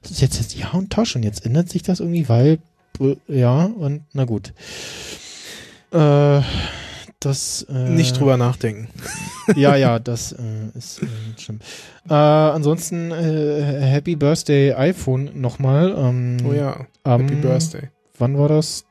das 0.05 0.11
ist 0.11 0.21
jetzt 0.21 0.37
jetzt 0.37 0.55
Jahr 0.55 0.75
und 0.75 0.91
Tausch 0.93 1.15
und 1.15 1.23
jetzt 1.23 1.45
ändert 1.45 1.69
sich 1.69 1.81
das 1.81 1.99
irgendwie, 1.99 2.29
weil 2.29 2.59
äh, 2.99 3.15
ja 3.27 3.65
und 3.65 4.03
na 4.13 4.25
gut. 4.25 4.53
Äh, 5.91 6.41
das 7.19 7.65
äh, 7.69 7.89
Nicht 7.89 8.19
drüber 8.19 8.37
nachdenken. 8.37 8.87
Ja, 9.55 9.75
ja, 9.75 9.99
das 9.99 10.31
äh, 10.31 10.75
ist 10.75 11.03
äh, 11.03 11.07
schlimm. 11.37 11.59
Äh, 12.09 12.13
ansonsten 12.15 13.11
äh, 13.11 13.79
Happy 13.79 14.15
Birthday 14.15 14.73
iPhone 14.73 15.39
nochmal. 15.39 15.93
Ähm, 15.95 16.37
Oh 16.43 16.51
ja, 16.51 16.87
Happy 17.05 17.35
Birthday. 17.35 17.89
Wann 18.17 18.39
war 18.39 18.49
das? 18.49 18.85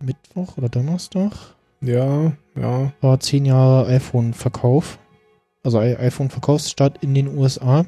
Mittwoch 0.00 0.56
oder 0.56 0.68
Donnerstag? 0.68 1.32
Ja, 1.80 2.32
ja. 2.54 2.92
War 3.00 3.20
zehn 3.20 3.44
Jahre 3.44 3.88
iPhone-Verkauf. 3.88 4.98
Also 5.64 5.78
iPhone-Verkaufsstart 5.78 7.02
in 7.02 7.14
den 7.14 7.36
USA. 7.36 7.86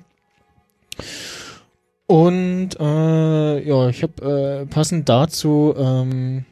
Und 2.07 2.70
äh, 2.78 3.68
ja, 3.68 3.88
ich 3.88 4.02
habe 4.02 4.62
äh, 4.62 4.66
passend 4.66 5.09
dazu 5.09 5.74
ähm, 5.76 6.44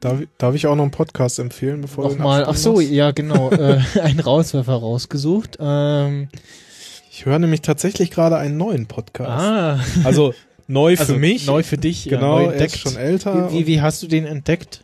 Darf, 0.00 0.20
darf 0.36 0.54
ich 0.54 0.66
auch 0.66 0.76
noch 0.76 0.82
einen 0.82 0.90
Podcast 0.90 1.38
empfehlen, 1.38 1.80
bevor 1.80 2.04
du 2.04 2.10
den 2.10 2.18
nochmal, 2.18 2.44
ach 2.46 2.54
so, 2.56 2.80
ja 2.80 3.12
genau, 3.12 3.50
äh, 3.52 3.80
einen 4.00 4.20
Rauswerfer 4.20 4.74
rausgesucht. 4.74 5.56
Ähm, 5.58 6.28
Ich 7.10 7.24
höre 7.24 7.38
nämlich 7.38 7.62
tatsächlich 7.62 8.10
gerade 8.10 8.36
einen 8.36 8.56
neuen 8.58 8.86
Podcast. 8.86 9.30
ah, 9.30 9.80
Also 10.04 10.34
neu 10.66 10.94
also 10.98 11.14
für 11.14 11.18
mich. 11.18 11.46
neu 11.46 11.62
für 11.62 11.78
dich, 11.78 12.04
genau, 12.04 12.40
ja, 12.40 12.46
neu 12.46 12.52
er 12.52 12.66
ist 12.66 12.78
schon 12.78 12.96
älter. 12.96 13.50
Wie, 13.52 13.60
wie, 13.60 13.66
wie 13.68 13.80
hast 13.80 14.02
du 14.02 14.06
den 14.06 14.26
entdeckt? 14.26 14.82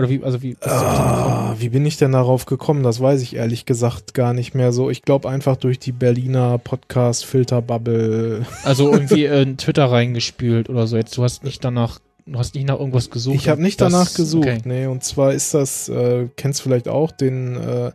Oder 0.00 0.08
wie, 0.10 0.22
also 0.24 0.42
wie? 0.42 0.56
Ah, 0.62 1.54
wie 1.58 1.68
bin 1.68 1.84
ich 1.86 1.96
denn 1.96 2.12
darauf 2.12 2.46
gekommen? 2.46 2.82
Das 2.82 3.00
weiß 3.00 3.22
ich 3.22 3.36
ehrlich 3.36 3.66
gesagt 3.66 4.14
gar 4.14 4.32
nicht 4.32 4.54
mehr 4.54 4.72
so. 4.72 4.90
Ich 4.90 5.02
glaube 5.02 5.28
einfach 5.28 5.56
durch 5.56 5.78
die 5.78 5.92
Berliner 5.92 6.58
Podcast-Filterbubble. 6.58 8.46
Also 8.64 8.92
irgendwie 8.92 9.24
in 9.26 9.56
Twitter 9.56 9.90
reingespült 9.90 10.68
oder 10.68 10.86
so. 10.86 10.96
Jetzt 10.96 11.16
du 11.16 11.22
hast 11.22 11.44
nicht 11.44 11.64
danach, 11.64 11.98
du 12.26 12.38
hast 12.38 12.54
nicht 12.54 12.66
nach 12.66 12.78
irgendwas 12.78 13.10
gesucht. 13.10 13.36
Ich 13.36 13.48
habe 13.48 13.62
nicht 13.62 13.80
das- 13.80 13.92
danach 13.92 14.14
gesucht. 14.14 14.46
Okay. 14.48 14.58
Nee, 14.64 14.86
und 14.86 15.04
zwar 15.04 15.32
ist 15.32 15.54
das, 15.54 15.88
äh, 15.88 16.28
kennst 16.36 16.62
vielleicht 16.62 16.88
auch, 16.88 17.12
den 17.12 17.56
äh, 17.56 17.92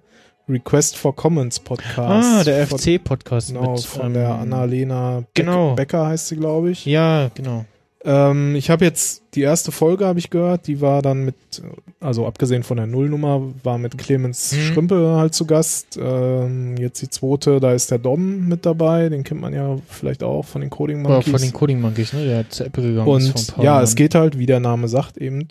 Request 0.47 0.97
for 0.97 1.16
Comments 1.16 1.60
Podcast. 1.60 1.99
Ah, 2.39 2.43
der 2.43 2.68
FC-Podcast 2.68 3.47
Genau, 3.47 3.72
mit 3.74 3.82
von 3.84 4.06
ähm, 4.08 4.14
der 4.14 4.36
Annalena 4.36 5.22
Beck 5.22 5.28
genau. 5.34 5.74
Becker 5.74 6.06
heißt 6.08 6.28
sie, 6.28 6.36
glaube 6.36 6.70
ich. 6.70 6.86
Ja, 6.86 7.30
genau. 7.34 7.66
Ähm, 8.06 8.56
ich 8.56 8.70
habe 8.70 8.86
jetzt 8.86 9.24
die 9.34 9.41
erste 9.41 9.72
Folge 9.72 10.06
habe 10.06 10.20
ich 10.20 10.30
gehört, 10.30 10.68
die 10.68 10.80
war 10.80 11.01
dann 11.01 11.26
mit, 11.26 11.36
also 11.99 12.26
abgesehen 12.28 12.64
von 12.64 12.78
der 12.78 12.86
Nullnummer, 12.86 13.41
war 13.64 13.78
mit 13.78 13.97
Clemens 13.97 14.53
Mhm. 14.53 14.58
Schrümpe 14.62 15.16
halt 15.18 15.34
zu 15.34 15.45
Gast. 15.45 15.97
Ähm, 16.01 16.78
jetzt 16.78 17.01
die 17.01 17.10
zweite, 17.10 17.60
da 17.60 17.74
ist 17.74 17.91
der 17.91 17.97
Dom 17.97 18.47
mit 18.47 18.66
dabei, 18.66 19.10
den 19.10 19.24
kennt 19.24 19.41
man 19.41 19.53
ja 19.53 19.78
vielleicht 19.89 20.24
auch 20.24 20.43
von 20.45 20.62
den 20.62 20.70
Coding 20.70 21.01
Monkeys. 21.01 21.32
von 21.32 21.41
den 21.41 21.51
Coding 21.53 21.82
Monkeys, 21.82 22.14
ne? 22.14 22.26
Der 22.26 22.49
zu 22.49 22.64
Apple 22.66 22.84
gegangen 22.84 23.18
ist 23.18 23.28
vor 23.30 23.36
ein 23.36 23.39
Und 23.39 23.56
paar 23.56 23.66
ja, 23.66 23.72
Jahren. 23.74 23.84
es 23.84 23.95
geht 23.95 24.16
halt, 24.16 24.38
wie 24.38 24.45
der 24.45 24.60
Name 24.60 24.88
sagt, 24.88 25.18
eben 25.18 25.47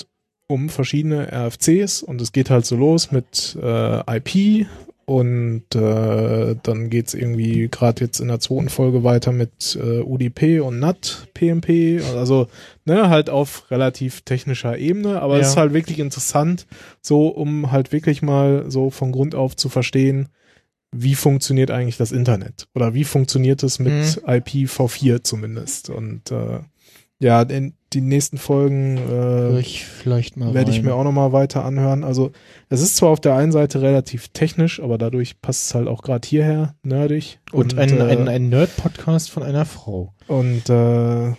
um 0.46 0.68
verschiedene 0.68 1.28
RFCs 1.32 2.02
und 2.02 2.20
es 2.20 2.30
geht 2.32 2.50
halt 2.50 2.66
so 2.66 2.76
los 2.76 3.10
mit 3.10 3.56
äh, 3.62 4.16
IP 4.18 4.66
und 5.06 5.64
äh, 5.74 6.56
dann 6.62 6.90
geht's 6.90 7.14
irgendwie 7.14 7.68
gerade 7.70 8.04
jetzt 8.04 8.20
in 8.20 8.28
der 8.28 8.40
zweiten 8.40 8.68
Folge 8.68 9.04
weiter 9.04 9.32
mit 9.32 9.78
äh, 9.80 10.00
UDP 10.00 10.60
und 10.60 10.78
NAT, 10.80 11.28
PMP, 11.34 12.00
also 12.16 12.48
ne, 12.84 13.08
halt 13.08 13.28
auf 13.30 13.70
relativ 13.70 14.22
technischer 14.22 14.78
Ebene, 14.78 15.20
aber 15.20 15.34
es 15.38 15.46
Ja. 15.46 15.50
ist 15.52 15.56
halt 15.56 15.72
wirklich 15.74 15.98
interessant, 15.98 16.66
so 17.00 17.28
um 17.28 17.70
halt 17.70 17.92
wirklich 17.92 18.22
mal 18.22 18.64
so 18.70 18.90
von 18.90 19.12
Grund 19.12 19.34
auf 19.34 19.56
zu 19.56 19.68
verstehen, 19.68 20.28
wie 20.96 21.14
funktioniert 21.16 21.70
eigentlich 21.70 21.96
das 21.96 22.12
Internet 22.12 22.68
oder 22.74 22.94
wie 22.94 23.04
funktioniert 23.04 23.62
es 23.62 23.78
mit 23.78 23.92
Mhm. 23.92 24.28
IPv4 24.30 25.22
zumindest 25.24 25.90
und 25.90 26.30
äh, 26.30 26.60
ja, 27.18 27.42
in 27.42 27.74
die 27.94 28.00
nächsten 28.00 28.38
Folgen 28.38 28.98
äh, 28.98 29.58
ich 29.60 29.84
vielleicht 29.86 30.36
mal 30.36 30.52
werde 30.52 30.70
ich 30.70 30.82
mir 30.82 30.94
auch 30.94 31.04
nochmal 31.04 31.32
weiter 31.32 31.64
anhören. 31.64 32.04
Also 32.04 32.32
es 32.68 32.80
ist 32.80 32.96
zwar 32.96 33.10
auf 33.10 33.20
der 33.20 33.36
einen 33.36 33.52
Seite 33.52 33.80
relativ 33.80 34.28
technisch, 34.28 34.80
aber 34.80 34.98
dadurch 34.98 35.40
passt 35.40 35.66
es 35.66 35.74
halt 35.74 35.88
auch 35.88 36.02
gerade 36.02 36.26
hierher, 36.26 36.74
nerdig. 36.82 37.38
Und, 37.52 37.78
ein, 37.78 37.98
äh, 37.98 38.02
ein, 38.02 38.28
ein 38.28 38.48
Nerd-Podcast 38.48 39.30
von 39.30 39.42
einer 39.42 39.64
Frau. 39.64 40.12
und 40.26 40.68
äh, 40.68 41.32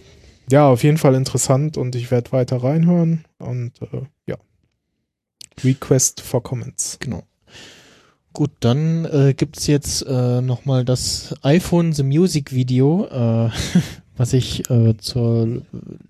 ja, 0.52 0.70
auf 0.70 0.84
jeden 0.84 0.98
Fall 0.98 1.16
interessant 1.16 1.78
und 1.78 1.96
ich 1.96 2.12
werde 2.12 2.32
weiter 2.32 2.64
reinhören 2.64 3.26
und 3.40 3.82
äh, 3.82 4.02
ja. 4.28 4.38
Request 5.64 6.22
for 6.22 6.44
Comments. 6.44 6.98
Genau. 7.00 7.24
Gut, 8.34 8.52
dann 8.60 9.06
äh, 9.06 9.34
gibt's 9.34 9.66
jetzt 9.66 10.02
äh, 10.06 10.42
nochmal 10.42 10.84
das 10.84 11.34
iPhone 11.42 11.94
The 11.94 12.04
Music 12.04 12.54
Video, 12.54 13.06
äh, 13.06 13.50
was 14.18 14.34
ich 14.34 14.70
äh, 14.70 14.96
zur 14.98 15.62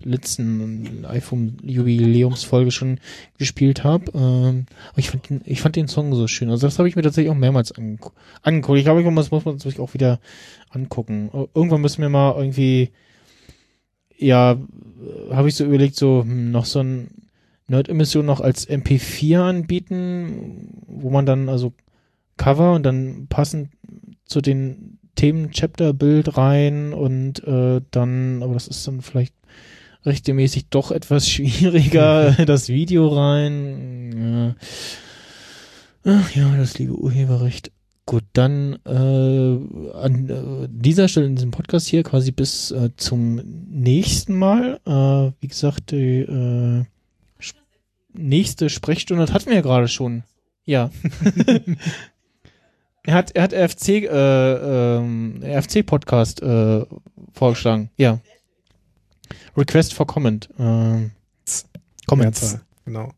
letzten 0.02 1.04
iPhone-Jubiläumsfolge 1.04 2.70
schon 2.70 3.00
gespielt 3.38 3.84
habe. 3.84 4.12
Ähm, 4.14 4.66
ich 4.96 5.10
fand, 5.10 5.28
den, 5.28 5.40
ich 5.44 5.60
fand 5.60 5.76
den 5.76 5.88
Song 5.88 6.14
so 6.14 6.28
schön. 6.28 6.50
Also 6.50 6.66
das 6.66 6.78
habe 6.78 6.88
ich 6.88 6.96
mir 6.96 7.02
tatsächlich 7.02 7.30
auch 7.30 7.36
mehrmals 7.36 7.72
ange 7.72 7.98
angeguckt. 8.42 8.78
Ich 8.78 8.84
glaube, 8.84 9.02
das 9.14 9.30
muss 9.30 9.44
man 9.44 9.58
sich 9.58 9.80
auch 9.80 9.94
wieder 9.94 10.20
angucken. 10.70 11.30
Ir- 11.32 11.48
Irgendwann 11.54 11.80
müssen 11.80 12.02
wir 12.02 12.08
mal 12.08 12.34
irgendwie, 12.36 12.90
ja, 14.16 14.56
habe 15.30 15.48
ich 15.48 15.54
so 15.56 15.64
überlegt, 15.64 15.96
so 15.96 16.22
hm, 16.22 16.50
noch 16.50 16.64
so 16.64 16.80
ein 16.80 17.08
Nerd-Emission 17.68 18.24
noch 18.24 18.40
als 18.40 18.68
MP4 18.68 19.40
anbieten, 19.40 20.82
wo 20.86 21.10
man 21.10 21.26
dann 21.26 21.48
also 21.48 21.72
Cover 22.36 22.74
und 22.74 22.84
dann 22.84 23.26
passend 23.28 23.70
zu 24.24 24.40
den 24.40 24.98
Themen 25.16 25.50
Chapter-Bild 25.50 26.36
rein 26.36 26.92
und 26.92 27.42
äh, 27.44 27.80
dann, 27.90 28.42
aber 28.42 28.54
das 28.54 28.68
ist 28.68 28.86
dann 28.86 29.00
vielleicht 29.02 29.34
rechtmäßig 30.04 30.68
doch 30.70 30.92
etwas 30.92 31.28
schwieriger, 31.28 32.30
das 32.46 32.68
Video 32.68 33.08
rein. 33.08 34.54
Ja. 36.04 36.14
Ach 36.20 36.30
ja, 36.36 36.56
das 36.56 36.78
liebe 36.78 36.94
Urheberrecht. 36.94 37.72
Gut, 38.08 38.22
dann 38.34 38.78
äh, 38.84 38.88
an 39.98 40.28
äh, 40.30 40.68
dieser 40.70 41.08
Stelle 41.08 41.26
in 41.26 41.34
diesem 41.34 41.50
Podcast 41.50 41.88
hier 41.88 42.04
quasi 42.04 42.30
bis 42.30 42.70
äh, 42.70 42.90
zum 42.96 43.40
nächsten 43.68 44.38
Mal. 44.38 44.78
Äh, 44.86 45.32
wie 45.42 45.48
gesagt, 45.48 45.90
die 45.90 46.20
äh, 46.20 46.84
sp- 47.42 47.58
nächste 48.12 48.70
Sprechstunde 48.70 49.26
hatten 49.32 49.46
wir 49.48 49.56
ja 49.56 49.60
gerade 49.60 49.88
schon. 49.88 50.22
Ja. 50.64 50.90
er 53.06 53.14
hat 53.14 53.30
er 53.36 53.44
hat 53.44 53.54
RFC 53.54 53.88
äh, 53.88 54.96
ähm, 54.96 55.40
RFC 55.42 55.86
Podcast 55.86 56.42
äh, 56.42 56.84
vorgeschlagen. 57.32 57.90
Ja. 57.96 58.18
Request 59.56 59.94
for 59.94 60.06
comment. 60.06 60.48
Ähm, 60.58 61.12
Comments. 62.06 62.40
Mehrzahl, 62.40 62.60
Genau. 62.84 63.12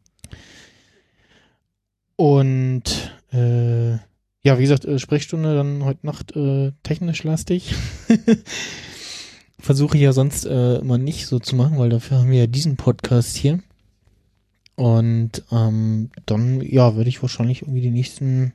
Und 2.16 3.12
äh, 3.32 3.92
ja, 3.92 4.58
wie 4.58 4.62
gesagt, 4.62 4.84
äh, 4.84 4.98
Sprechstunde 4.98 5.54
dann 5.54 5.84
heute 5.84 6.06
Nacht 6.06 6.36
äh, 6.36 6.72
technisch 6.82 7.24
lastig. 7.24 7.74
Versuche 9.58 9.96
ich 9.96 10.02
ja 10.02 10.12
sonst 10.12 10.46
äh, 10.46 10.76
immer 10.76 10.98
nicht 10.98 11.26
so 11.26 11.38
zu 11.38 11.56
machen, 11.56 11.78
weil 11.78 11.90
dafür 11.90 12.18
haben 12.18 12.30
wir 12.30 12.40
ja 12.40 12.46
diesen 12.46 12.76
Podcast 12.76 13.36
hier. 13.36 13.60
Und 14.76 15.44
ähm, 15.50 16.10
dann, 16.26 16.60
ja, 16.60 16.96
werde 16.96 17.08
ich 17.08 17.20
wahrscheinlich 17.22 17.62
irgendwie 17.62 17.80
die 17.80 17.90
nächsten 17.90 18.52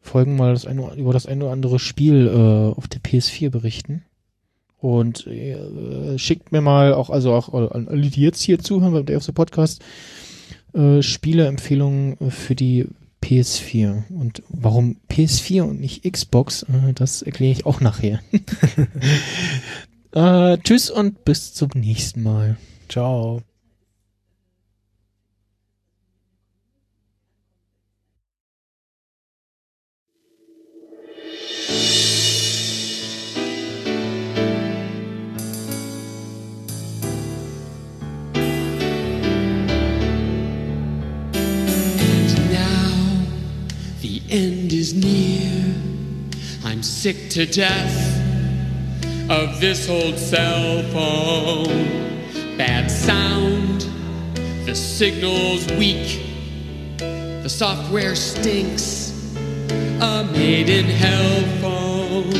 Folgen 0.00 0.36
mal 0.36 0.52
das 0.52 0.66
eine, 0.66 0.94
über 0.94 1.12
das 1.12 1.26
eine 1.26 1.44
oder 1.44 1.52
andere 1.52 1.78
Spiel 1.78 2.26
äh, 2.26 2.76
auf 2.76 2.88
der 2.88 3.00
PS4 3.00 3.50
berichten. 3.50 4.04
Und 4.78 5.26
äh, 5.26 6.18
schickt 6.18 6.52
mir 6.52 6.62
mal 6.62 6.94
auch, 6.94 7.10
also 7.10 7.34
auch 7.34 7.52
an 7.52 7.86
alle, 7.88 8.08
die 8.08 8.22
jetzt 8.22 8.40
hier 8.40 8.58
zuhören 8.58 8.94
beim 8.94 9.04
Day 9.04 9.16
of 9.16 9.24
the 9.24 9.32
Podcast, 9.32 9.82
äh, 10.72 11.02
Spieleempfehlungen 11.02 12.16
äh, 12.18 12.30
für 12.30 12.54
die 12.54 12.86
PS4. 13.22 14.04
Und 14.08 14.42
warum 14.48 14.96
PS4 15.10 15.62
und 15.62 15.80
nicht 15.80 16.10
Xbox, 16.10 16.62
äh, 16.62 16.94
das 16.94 17.20
erkläre 17.20 17.52
ich 17.52 17.66
auch 17.66 17.80
nachher. 17.82 18.20
äh, 20.12 20.58
tschüss 20.58 20.90
und 20.90 21.26
bis 21.26 21.52
zum 21.52 21.70
nächsten 21.74 22.22
Mal. 22.22 22.56
Ciao. 22.88 23.42
End 44.30 44.72
is 44.72 44.94
near. 44.94 45.74
I'm 46.64 46.82
sick 46.82 47.30
to 47.30 47.46
death 47.46 48.20
of 49.28 49.60
this 49.60 49.88
old 49.88 50.18
cell 50.18 50.82
phone. 50.92 52.56
Bad 52.56 52.90
sound, 52.90 53.86
the 54.66 54.74
signal's 54.74 55.66
weak, 55.72 56.20
the 56.98 57.48
software 57.48 58.14
stinks. 58.14 59.10
A 60.00 60.24
made 60.32 60.68
in 60.68 60.86
hell 60.86 61.42
phone. 61.60 62.32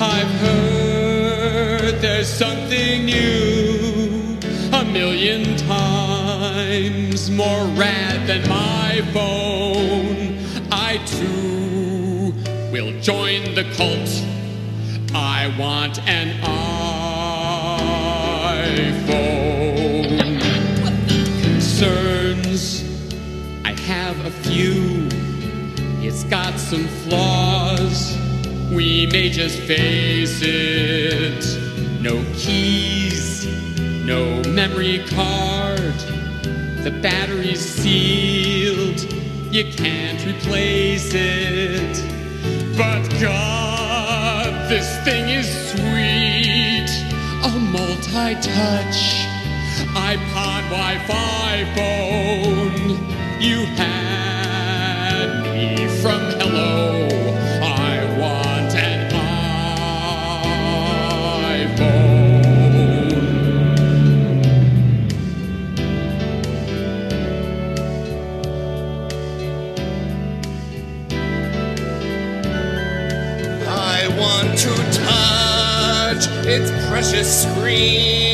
I've 0.00 0.30
heard 0.40 2.00
there's 2.00 2.28
something 2.28 3.06
new 3.06 4.38
a 4.72 4.84
million 4.84 5.56
times. 5.56 7.30
more 7.30 7.64
rad 7.76 8.26
than 8.26 8.48
my 8.48 9.02
phone. 9.12 9.45
I 10.96 10.98
too 11.04 12.32
will 12.72 12.98
join 13.02 13.54
the 13.54 13.64
cult. 13.76 14.08
I 15.14 15.54
want 15.58 15.98
an 16.08 16.40
iPhone. 18.80 19.60
Concerns, 21.42 22.82
I 23.62 23.72
have 23.72 24.24
a 24.24 24.30
few. 24.30 25.06
It's 26.00 26.24
got 26.24 26.58
some 26.58 26.88
flaws. 27.04 28.16
We 28.72 29.04
may 29.12 29.28
just 29.28 29.58
face 29.58 30.40
it. 30.40 31.44
No 32.00 32.24
keys, 32.32 33.44
no 34.06 34.42
memory 34.44 35.04
card. 35.10 35.98
The 36.84 36.98
battery's 37.02 37.60
sealed. 37.60 39.15
You 39.56 39.64
can't 39.72 40.22
replace 40.26 41.14
it. 41.14 41.96
But 42.76 43.08
God, 43.18 44.68
this 44.68 45.02
thing 45.02 45.30
is 45.30 45.48
sweet. 45.70 46.90
A 47.42 47.58
multi 47.58 48.34
touch 48.42 49.24
iPod 49.94 50.62
Wi 50.68 50.98
Fi 51.08 51.64
phone. 51.74 52.98
You 53.40 53.64
had 53.80 54.35
precious 77.08 77.42
screen. 77.42 78.25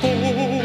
不 0.00 0.55